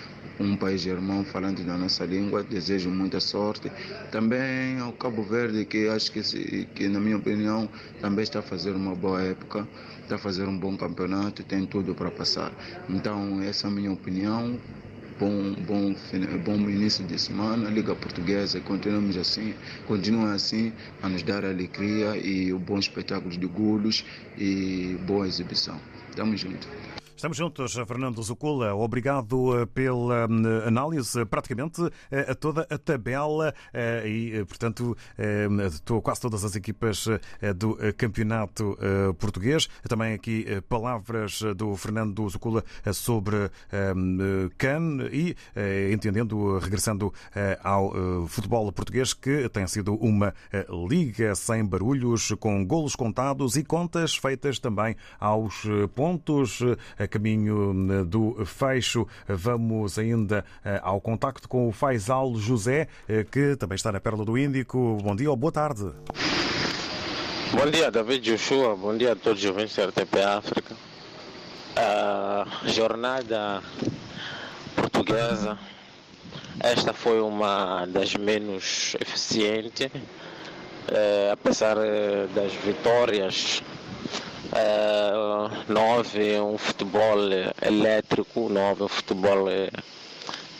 um 0.40 0.56
país 0.56 0.86
irmão 0.86 1.22
falante 1.24 1.62
da 1.62 1.76
nossa 1.76 2.04
língua. 2.04 2.42
Desejo 2.42 2.90
muita 2.90 3.20
sorte. 3.20 3.70
Também 4.10 4.78
ao 4.80 4.92
Cabo 4.92 5.22
Verde, 5.22 5.64
que 5.64 5.88
acho 5.88 6.10
que, 6.10 6.66
que 6.74 6.88
na 6.88 6.98
minha 6.98 7.18
opinião, 7.18 7.68
também 8.00 8.22
está 8.22 8.38
a 8.38 8.42
fazer 8.42 8.70
uma 8.72 8.94
boa 8.94 9.22
época, 9.22 9.68
está 10.10 10.16
a 10.16 10.18
fazer 10.18 10.48
um 10.48 10.58
bom 10.58 10.76
campeonato, 10.76 11.44
tem 11.44 11.64
tudo 11.64 11.94
para 11.94 12.10
passar. 12.10 12.52
Então, 12.88 13.40
essa 13.42 13.68
é 13.68 13.70
a 13.70 13.72
minha 13.72 13.92
opinião. 13.92 14.58
Bom, 15.20 15.52
bom, 15.66 15.94
bom 16.44 16.56
início 16.68 17.04
de 17.04 17.16
semana, 17.18 17.70
Liga 17.70 17.94
Portuguesa, 17.94 18.58
continuamos 18.60 19.16
assim, 19.16 19.54
continuem 19.86 20.32
assim 20.32 20.72
a 21.02 21.08
nos 21.08 21.22
dar 21.22 21.44
alegria 21.44 22.16
e 22.16 22.52
bons 22.54 22.86
espetáculos 22.86 23.38
de 23.38 23.46
golos 23.46 24.02
e 24.36 24.96
boa 25.06 25.28
exibição. 25.28 25.78
Tamo 26.16 26.36
junto. 26.36 26.99
Estamos 27.20 27.36
juntos, 27.36 27.74
Fernando 27.86 28.22
Zucula. 28.22 28.74
Obrigado 28.74 29.60
eh, 29.60 29.66
pela 29.66 30.26
hum, 30.26 30.42
análise, 30.66 31.26
praticamente 31.26 31.82
eh, 32.10 32.30
a 32.30 32.34
toda 32.34 32.66
a 32.70 32.78
tabela 32.78 33.54
eh, 33.74 34.08
e, 34.08 34.36
eh, 34.36 34.44
portanto, 34.46 34.96
eh, 35.18 35.46
estou 35.66 36.00
quase 36.00 36.22
todas 36.22 36.42
as 36.46 36.56
equipas 36.56 37.06
eh, 37.42 37.52
do 37.52 37.76
eh, 37.78 37.92
campeonato 37.92 38.74
eh, 38.80 39.12
português. 39.18 39.68
Também 39.86 40.14
aqui 40.14 40.46
eh, 40.48 40.62
palavras 40.62 41.42
do 41.54 41.76
Fernando 41.76 42.26
Zucula 42.26 42.64
eh, 42.86 42.92
sobre 42.94 43.36
hum, 43.36 44.46
eh, 44.46 44.50
CAN 44.56 45.06
e 45.12 45.36
eh, 45.54 45.90
entendendo, 45.92 46.58
regressando 46.58 47.12
eh, 47.36 47.58
ao 47.62 47.94
eh, 47.94 48.28
futebol 48.28 48.72
português, 48.72 49.12
que 49.12 49.46
tem 49.50 49.66
sido 49.66 49.94
uma 49.96 50.32
eh, 50.50 50.64
liga 50.88 51.34
sem 51.34 51.66
barulhos, 51.66 52.32
com 52.40 52.64
golos 52.64 52.96
contados 52.96 53.56
e 53.56 53.62
contas 53.62 54.16
feitas 54.16 54.58
também 54.58 54.96
aos 55.18 55.66
eh, 55.66 55.86
pontos. 55.88 56.62
Caminho 57.10 57.74
eh, 57.92 58.04
do 58.04 58.46
fecho, 58.46 59.06
vamos 59.28 59.98
ainda 59.98 60.44
eh, 60.64 60.80
ao 60.82 61.00
contacto 61.00 61.48
com 61.48 61.68
o 61.68 61.72
Faisal 61.72 62.34
José, 62.36 62.88
eh, 63.08 63.24
que 63.24 63.56
também 63.56 63.76
está 63.76 63.90
na 63.90 64.00
Pérola 64.00 64.24
do 64.24 64.38
Índico. 64.38 64.98
Bom 65.02 65.14
dia 65.16 65.30
ou 65.30 65.36
boa 65.36 65.52
tarde. 65.52 65.90
Bom 67.52 67.68
dia, 67.68 67.90
David 67.90 68.24
Joshua. 68.24 68.76
Bom 68.76 68.96
dia 68.96 69.12
a 69.12 69.16
todos 69.16 69.42
os 69.42 69.50
ouvintes 69.50 69.74
da 69.74 69.86
RTP 69.86 70.16
África. 70.24 70.76
A 71.76 72.46
jornada 72.64 73.60
portuguesa, 74.76 75.58
esta 76.60 76.92
foi 76.92 77.20
uma 77.20 77.86
das 77.86 78.14
menos 78.14 78.94
eficientes, 79.00 79.90
eh, 80.88 81.30
apesar 81.32 81.76
das 82.34 82.52
vitórias. 82.54 83.62
Não 85.68 85.96
houve 85.96 86.40
um 86.40 86.58
futebol 86.58 87.18
elétrico, 87.62 88.48
não 88.48 88.70
houve 88.70 88.82
um 88.84 88.88
futebol 88.88 89.46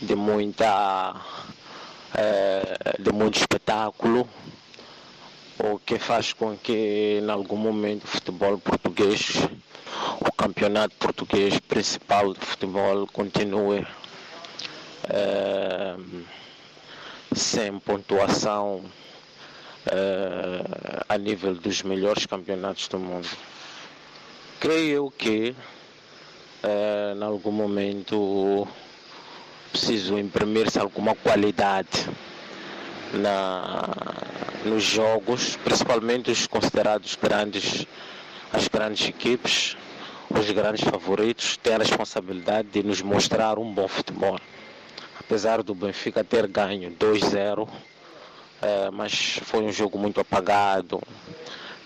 de 0.01 0.15
muita 0.15 1.15
eh, 2.15 2.79
de 2.99 3.13
muito 3.13 3.39
espetáculo 3.39 4.29
o 5.63 5.79
que 5.79 5.99
faz 5.99 6.33
com 6.33 6.57
que 6.57 7.21
em 7.23 7.31
algum 7.31 7.57
momento 7.57 8.05
o 8.05 8.07
futebol 8.07 8.59
português, 8.59 9.37
o 10.21 10.33
campeonato 10.33 10.97
português 10.97 11.61
principal 11.61 12.33
de 12.33 12.41
futebol 12.41 13.07
continue 13.09 13.87
eh, 15.09 15.97
sem 17.35 17.79
pontuação 17.79 18.85
a 21.09 21.19
nível 21.19 21.55
dos 21.55 21.83
melhores 21.83 22.27
campeonatos 22.27 22.87
do 22.89 22.99
mundo. 22.99 23.29
Creio 24.61 25.11
que 25.11 25.57
eh, 26.63 27.15
em 27.17 27.23
algum 27.23 27.51
momento 27.51 28.69
preciso 29.73 30.19
imprimir-se 30.19 30.79
alguma 30.79 31.15
qualidade 31.15 32.07
na, 33.15 33.89
nos 34.67 34.83
jogos, 34.83 35.57
principalmente 35.57 36.31
os 36.31 36.47
considerados 36.47 37.15
grandes, 37.17 37.87
as 38.53 38.69
grandes 38.69 39.09
equipes, 39.09 39.79
os 40.29 40.51
grandes 40.51 40.85
favoritos, 40.85 41.57
têm 41.57 41.77
a 41.77 41.79
responsabilidade 41.79 42.69
de 42.69 42.83
nos 42.83 43.01
mostrar 43.01 43.59
um 43.59 43.73
bom 43.73 43.89
futebol. 43.89 44.39
Apesar 45.19 45.63
do 45.63 45.75
Benfica 45.75 46.23
ter 46.23 46.47
ganho 46.47 46.91
2-0, 46.91 47.67
eh, 48.61 48.91
mas 48.93 49.41
foi 49.43 49.63
um 49.63 49.73
jogo 49.73 49.99
muito 49.99 50.21
apagado, 50.21 51.01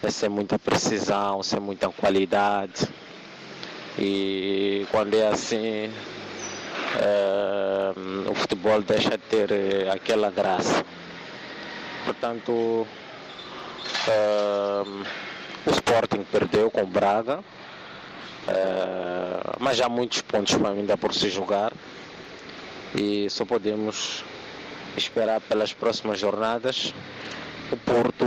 eh, 0.04 0.10
sem 0.10 0.28
muita 0.28 0.58
precisão, 0.58 1.42
sem 1.42 1.60
muita 1.60 1.88
qualidade. 1.88 2.88
E 3.98 4.86
quando 4.90 5.14
é 5.14 5.28
assim, 5.28 5.90
eh, 6.96 7.92
o 8.30 8.34
futebol 8.34 8.82
deixa 8.82 9.10
de 9.10 9.18
ter 9.18 9.50
eh, 9.52 9.90
aquela 9.90 10.30
graça. 10.30 10.84
Portanto, 12.04 12.86
eh, 14.08 14.82
o 15.66 15.70
Sporting 15.70 16.24
perdeu 16.30 16.70
com 16.70 16.82
o 16.82 16.86
Braga, 16.86 17.42
eh, 18.48 19.40
mas 19.58 19.80
há 19.80 19.88
muitos 19.88 20.20
pontos 20.22 20.54
para 20.54 20.70
ainda 20.70 20.96
por 20.96 21.14
se 21.14 21.30
jogar 21.30 21.72
e 22.94 23.28
só 23.30 23.44
podemos 23.44 24.24
esperar 24.96 25.40
pelas 25.40 25.72
próximas 25.72 26.18
jornadas. 26.18 26.94
O 27.72 27.76
Porto 27.78 28.26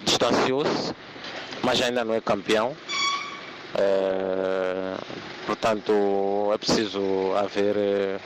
distanciou-se, 0.00 0.94
mas 1.62 1.80
ainda 1.80 2.04
não 2.04 2.14
é 2.14 2.20
campeão. 2.20 2.76
Eh, 3.74 4.94
portanto, 5.46 6.50
é 6.52 6.58
preciso 6.58 7.34
haver 7.36 7.76
eh, 7.76 8.18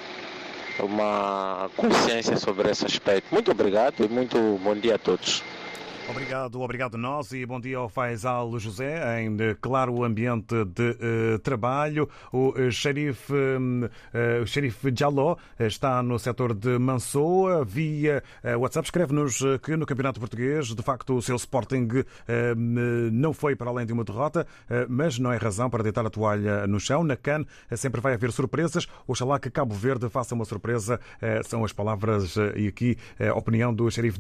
uma 0.80 1.70
consciência 1.76 2.36
sobre 2.36 2.70
esse 2.70 2.84
aspecto. 2.84 3.28
Muito 3.32 3.50
obrigado 3.50 4.04
e 4.04 4.08
muito 4.08 4.38
bom 4.62 4.74
dia 4.74 4.96
a 4.96 4.98
todos. 4.98 5.42
Obrigado, 6.08 6.60
obrigado 6.60 6.96
nós 6.96 7.32
e 7.32 7.44
bom 7.44 7.60
dia 7.60 7.78
ao 7.78 7.88
Faisal 7.88 8.58
José 8.58 9.20
em 9.20 9.36
claro 9.60 10.04
ambiente 10.04 10.64
de 10.64 10.96
eh, 11.00 11.38
trabalho. 11.38 12.08
O 12.32 12.54
eh, 12.56 12.70
xerife, 12.70 13.34
eh, 14.14 14.40
o 14.40 14.46
xerife 14.46 14.88
eh, 14.88 15.66
está 15.66 16.02
no 16.02 16.18
setor 16.18 16.54
de 16.54 16.78
Mansoa 16.78 17.64
via 17.64 18.22
eh, 18.42 18.56
WhatsApp. 18.56 18.86
Escreve-nos 18.86 19.42
que 19.62 19.76
no 19.76 19.84
Campeonato 19.84 20.20
Português, 20.20 20.68
de 20.68 20.82
facto, 20.82 21.16
o 21.16 21.22
seu 21.22 21.36
Sporting 21.36 21.88
hum, 22.56 23.10
não 23.12 23.32
foi 23.32 23.56
para 23.56 23.70
além 23.70 23.84
de 23.84 23.92
uma 23.92 24.04
derrota, 24.04 24.46
mas 24.88 25.18
não 25.18 25.32
é 25.32 25.36
razão 25.36 25.68
para 25.68 25.82
deitar 25.82 26.06
a 26.06 26.10
toalha 26.10 26.66
no 26.66 26.78
chão. 26.78 27.02
Na 27.02 27.16
CAN 27.16 27.44
sempre 27.74 28.00
vai 28.00 28.14
haver 28.14 28.30
surpresas. 28.32 28.86
Oxalá 29.06 29.40
que 29.40 29.50
Cabo 29.50 29.74
Verde 29.74 30.08
faça 30.08 30.34
uma 30.34 30.44
surpresa. 30.44 31.00
São 31.44 31.64
as 31.64 31.72
palavras 31.72 32.36
e 32.54 32.68
aqui 32.68 32.96
a 33.18 33.36
opinião 33.36 33.74
do 33.74 33.90
xerife 33.90 34.18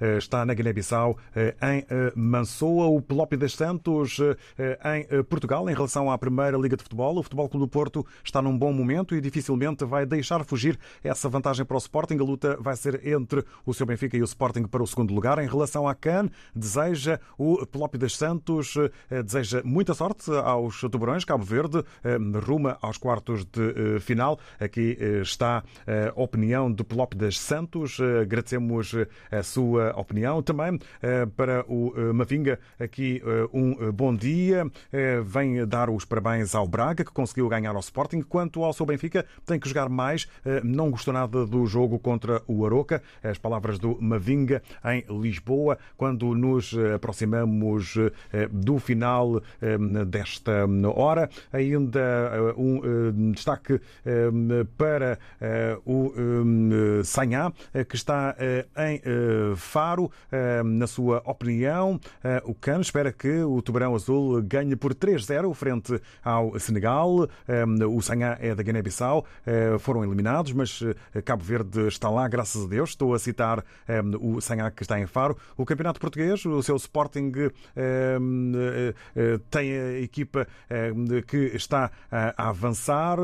eh, 0.00 0.18
está 0.18 0.44
na 0.44 0.54
Guiné-Bissau 0.54 1.16
em 1.60 1.84
eh, 1.88 2.12
Mansoa, 2.14 2.86
o 2.86 3.00
Pelópio 3.00 3.38
das 3.38 3.54
Santos 3.54 4.18
eh, 4.58 4.78
em 4.96 5.06
eh, 5.10 5.22
Portugal, 5.22 5.68
em 5.68 5.74
relação 5.74 6.10
à 6.10 6.18
Primeira 6.18 6.56
Liga 6.56 6.76
de 6.76 6.82
Futebol. 6.82 7.18
O 7.18 7.22
Futebol 7.22 7.48
Clube 7.48 7.66
do 7.66 7.68
Porto 7.68 8.06
está 8.24 8.40
num 8.42 8.56
bom 8.56 8.72
momento 8.72 9.14
e 9.14 9.20
dificilmente 9.20 9.84
vai 9.84 10.04
deixar 10.06 10.44
fugir 10.44 10.78
essa 11.02 11.28
vantagem 11.28 11.64
para 11.64 11.74
o 11.74 11.78
Sporting. 11.78 12.16
A 12.18 12.24
luta 12.24 12.56
vai 12.60 12.76
ser 12.76 13.06
entre 13.06 13.44
o 13.64 13.72
seu 13.74 13.86
Benfica 13.86 14.16
e 14.16 14.22
o 14.22 14.24
Sporting 14.24 14.64
para 14.64 14.82
o 14.82 14.86
segundo 14.86 15.14
lugar. 15.14 15.38
Em 15.38 15.46
relação 15.46 15.86
à 15.86 15.94
CAN, 15.94 16.28
deseja 16.54 17.18
o 17.38 17.64
Pelópio 17.66 17.98
das 17.98 18.16
Santos, 18.16 18.76
eh, 19.10 19.22
deseja 19.22 19.62
muita 19.64 19.94
sorte 19.94 20.30
aos 20.30 20.80
Tubarões, 20.80 21.24
Cabo 21.24 21.44
Verde, 21.44 21.84
eh, 22.04 22.18
ruma 22.44 22.78
aos 22.80 22.98
quartos 22.98 23.44
de 23.44 23.96
eh, 23.96 24.00
final. 24.00 24.38
Aqui 24.60 24.96
eh, 25.00 25.20
está 25.22 25.62
a 25.86 26.20
opinião 26.20 26.70
do 26.70 26.84
Pelópio 26.84 27.18
das 27.18 27.38
Santos. 27.38 27.98
Eh, 28.00 28.22
Agradecemos 28.22 28.94
eh, 28.94 29.06
a 29.30 29.42
sua 29.42 29.92
opinião. 29.96 30.42
Também 30.42 30.78
eh, 31.02 31.11
para 31.36 31.64
o 31.68 31.92
eh, 31.96 32.12
Mavinga, 32.12 32.58
aqui 32.78 33.22
eh, 33.24 33.48
um 33.52 33.72
eh, 33.80 33.90
bom 33.92 34.14
dia. 34.14 34.66
Eh, 34.92 35.20
Vem 35.24 35.66
dar 35.66 35.88
os 35.90 36.04
parabéns 36.04 36.54
ao 36.54 36.66
Braga, 36.66 37.04
que 37.04 37.12
conseguiu 37.12 37.48
ganhar 37.48 37.74
ao 37.74 37.80
Sporting. 37.80 38.22
Quanto 38.22 38.62
ao 38.64 38.72
seu 38.72 38.86
Benfica, 38.86 39.24
tem 39.46 39.58
que 39.58 39.68
jogar 39.68 39.88
mais. 39.88 40.28
Eh, 40.44 40.60
Não 40.64 40.90
gostou 40.90 41.12
nada 41.14 41.46
do 41.46 41.66
jogo 41.66 41.98
contra 41.98 42.42
o 42.46 42.64
Aroca. 42.66 43.02
As 43.22 43.38
palavras 43.38 43.78
do 43.78 43.98
Mavinga 44.00 44.62
em 44.84 45.04
Lisboa, 45.20 45.78
quando 45.96 46.34
nos 46.34 46.72
eh, 46.72 46.94
aproximamos 46.94 47.96
eh, 48.32 48.48
do 48.50 48.78
final 48.78 49.42
eh, 49.60 49.76
desta 50.06 50.66
hora. 50.94 51.28
Ainda 51.52 52.00
eh, 52.00 52.54
um 52.56 52.76
eh, 52.78 53.32
destaque 53.32 53.80
eh, 54.04 54.30
para 54.76 55.18
eh, 55.40 55.78
o 55.84 56.12
eh, 56.16 57.04
Sanhá, 57.04 57.52
eh, 57.74 57.84
que 57.84 57.96
está 57.96 58.34
eh, 58.38 58.66
em 58.78 59.00
eh, 59.04 59.54
Faro, 59.56 60.10
eh, 60.30 60.62
na 60.62 60.86
sua 60.86 61.01
sua 61.02 61.22
opinião. 61.24 62.00
Eh, 62.22 62.40
o 62.44 62.54
CAN 62.54 62.80
espera 62.80 63.12
que 63.12 63.42
o 63.42 63.60
Tubarão 63.60 63.94
Azul 63.94 64.40
ganhe 64.42 64.76
por 64.76 64.94
3-0 64.94 65.52
frente 65.52 66.00
ao 66.22 66.58
Senegal. 66.60 67.28
Eh, 67.48 67.64
o 67.84 68.00
Sanhá 68.00 68.38
é 68.40 68.54
da 68.54 68.62
Guiné-Bissau. 68.62 69.26
Eh, 69.44 69.76
foram 69.80 70.04
eliminados, 70.04 70.52
mas 70.52 70.80
Cabo 71.24 71.42
Verde 71.42 71.88
está 71.88 72.08
lá, 72.08 72.28
graças 72.28 72.64
a 72.64 72.68
Deus. 72.68 72.90
Estou 72.90 73.14
a 73.14 73.18
citar 73.18 73.64
o 74.20 74.40
Sanhá 74.40 74.70
que 74.70 74.82
está 74.82 74.98
em 75.00 75.06
Faro. 75.06 75.36
O 75.56 75.64
Campeonato 75.64 75.98
Português, 75.98 76.44
o 76.44 76.62
seu 76.62 76.76
Sporting 76.76 77.32
tem 79.50 79.72
a 79.72 80.00
equipa 80.00 80.46
que 81.26 81.36
está 81.54 81.90
a 82.10 82.48
avançar 82.48 83.18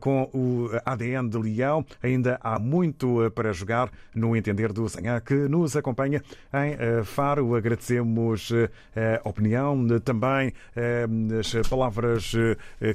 com 0.00 0.28
o 0.32 0.70
ADN 0.84 1.28
de 1.28 1.38
Leão. 1.38 1.84
Ainda 2.02 2.38
há 2.42 2.58
muito 2.58 3.30
para 3.34 3.52
jogar, 3.52 3.90
no 4.14 4.36
entender 4.36 4.72
do 4.72 4.88
Sanhá, 4.88 5.20
que 5.20 5.34
nos 5.34 5.76
acompanha 5.76 6.22
em 6.52 7.04
Faro. 7.12 7.54
Agradecemos 7.54 8.50
a 9.24 9.28
opinião, 9.28 9.86
também 10.00 10.52
as 11.38 11.68
palavras 11.68 12.32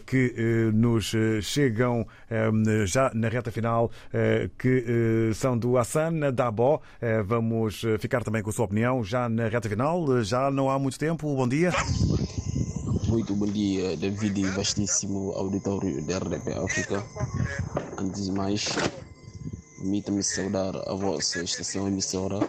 que 0.05 0.71
nos 0.73 1.13
chegam 1.41 2.05
já 2.85 3.11
na 3.13 3.29
reta 3.29 3.51
final, 3.51 3.91
que 4.57 5.31
são 5.33 5.57
do 5.57 5.77
Hassan 5.77 6.33
Dabó. 6.33 6.81
Vamos 7.25 7.83
ficar 7.99 8.23
também 8.23 8.41
com 8.43 8.49
a 8.49 8.53
sua 8.53 8.65
opinião 8.65 9.03
já 9.03 9.29
na 9.29 9.47
reta 9.47 9.69
final. 9.69 10.23
Já 10.23 10.49
não 10.51 10.69
há 10.69 10.77
muito 10.77 10.97
tempo. 10.97 11.35
Bom 11.35 11.47
dia. 11.47 11.71
Muito 13.07 13.33
bom 13.35 13.45
dia, 13.45 13.95
David, 13.95 14.43
vastíssimo 14.49 15.31
auditório 15.31 16.05
da 16.05 16.17
RDP 16.17 16.53
África. 16.53 17.03
Antes 17.97 18.25
de 18.25 18.31
mais, 18.33 18.67
permita-me 19.77 20.21
saudar 20.21 20.75
a 20.85 20.93
vossa 20.93 21.41
estação 21.41 21.87
emissora 21.87 22.39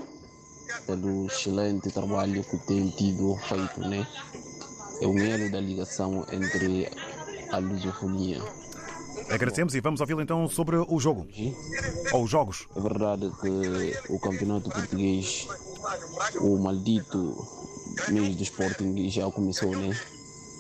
pelo 0.87 1.27
excelente 1.27 1.91
trabalho 1.91 2.43
que 2.45 2.59
tem 2.67 2.91
tido 2.91 3.37
feito, 3.49 3.81
né? 3.81 4.07
É 5.01 5.07
o 5.07 5.19
elo 5.19 5.51
da 5.51 5.61
ligação 5.61 6.27
entre 6.33 6.91
a 7.51 7.59
lusofonia. 7.59 8.43
Agradecemos 9.31 9.75
e 9.75 9.81
vamos 9.81 10.01
ouvi-lo 10.01 10.23
então 10.23 10.49
sobre 10.49 10.77
o 10.77 10.99
jogo. 10.99 11.27
Ou 12.13 12.25
os 12.25 12.31
jogos. 12.31 12.67
É 12.75 12.81
verdade 12.81 13.31
que 13.41 14.13
o 14.13 14.19
campeonato 14.19 14.71
português, 14.71 15.47
o 16.41 16.57
maldito 16.59 17.47
mês 18.09 18.37
do 18.37 18.43
Sporting 18.43 19.09
já 19.11 19.31
começou, 19.31 19.71
né? 19.77 19.99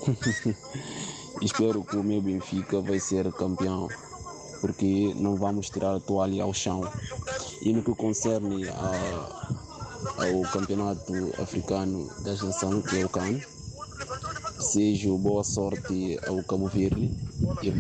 Espero 1.40 1.82
que 1.82 1.96
o 1.96 2.02
meu 2.02 2.20
Benfica 2.20 2.80
vai 2.80 2.98
ser 2.98 3.32
campeão, 3.32 3.88
porque 4.60 5.14
não 5.16 5.36
vamos 5.36 5.70
tirar 5.70 5.94
a 5.94 6.00
toalha 6.00 6.42
ao 6.42 6.52
chão. 6.52 6.82
E 7.62 7.72
no 7.72 7.82
que 7.82 7.94
concerne 7.94 8.68
a, 8.68 9.67
ao 10.16 10.52
campeonato 10.52 11.12
africano 11.40 12.08
da 12.22 12.32
nações, 12.32 12.86
que 12.86 13.00
é 13.00 13.04
o 13.04 13.08
CAN, 13.08 13.40
Desejo 14.58 15.16
boa 15.18 15.44
sorte 15.44 16.18
ao 16.26 16.42
Cabo 16.42 16.66
Verde. 16.66 17.10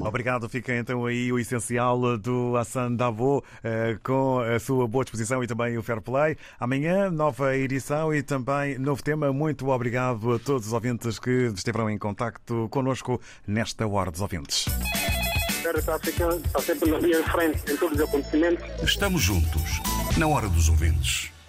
Obrigado. 0.00 0.48
Fica 0.48 0.74
então 0.76 1.04
aí 1.04 1.32
o 1.32 1.38
essencial 1.38 2.16
do 2.16 2.56
Hassan 2.56 2.94
Davo 2.94 3.42
eh, 3.64 3.98
com 4.02 4.38
a 4.40 4.58
sua 4.60 4.86
boa 4.86 5.04
disposição 5.04 5.42
e 5.42 5.46
também 5.46 5.76
o 5.76 5.82
fair 5.82 6.00
play. 6.00 6.36
Amanhã, 6.58 7.10
nova 7.10 7.56
edição 7.56 8.14
e 8.14 8.22
também 8.22 8.78
novo 8.78 9.02
tema. 9.02 9.32
Muito 9.32 9.68
obrigado 9.68 10.34
a 10.34 10.38
todos 10.38 10.68
os 10.68 10.72
ouvintes 10.72 11.18
que 11.18 11.52
estiveram 11.54 11.90
em 11.90 11.98
contacto 11.98 12.68
connosco 12.70 13.20
nesta 13.46 13.86
Hora 13.86 14.10
dos 14.10 14.20
Ouvintes. 14.20 14.66
Está 15.74 16.60
sempre 16.60 16.90
na 16.90 16.98
linha 16.98 17.22
de 17.22 17.30
frente 17.30 17.72
em 17.72 17.76
todos 17.76 17.98
os 17.98 18.08
acontecimentos. 18.08 18.64
Estamos 18.82 19.20
juntos 19.20 19.80
na 20.16 20.28
Hora 20.28 20.48
dos 20.48 20.68
Ouvintes. 20.68 21.37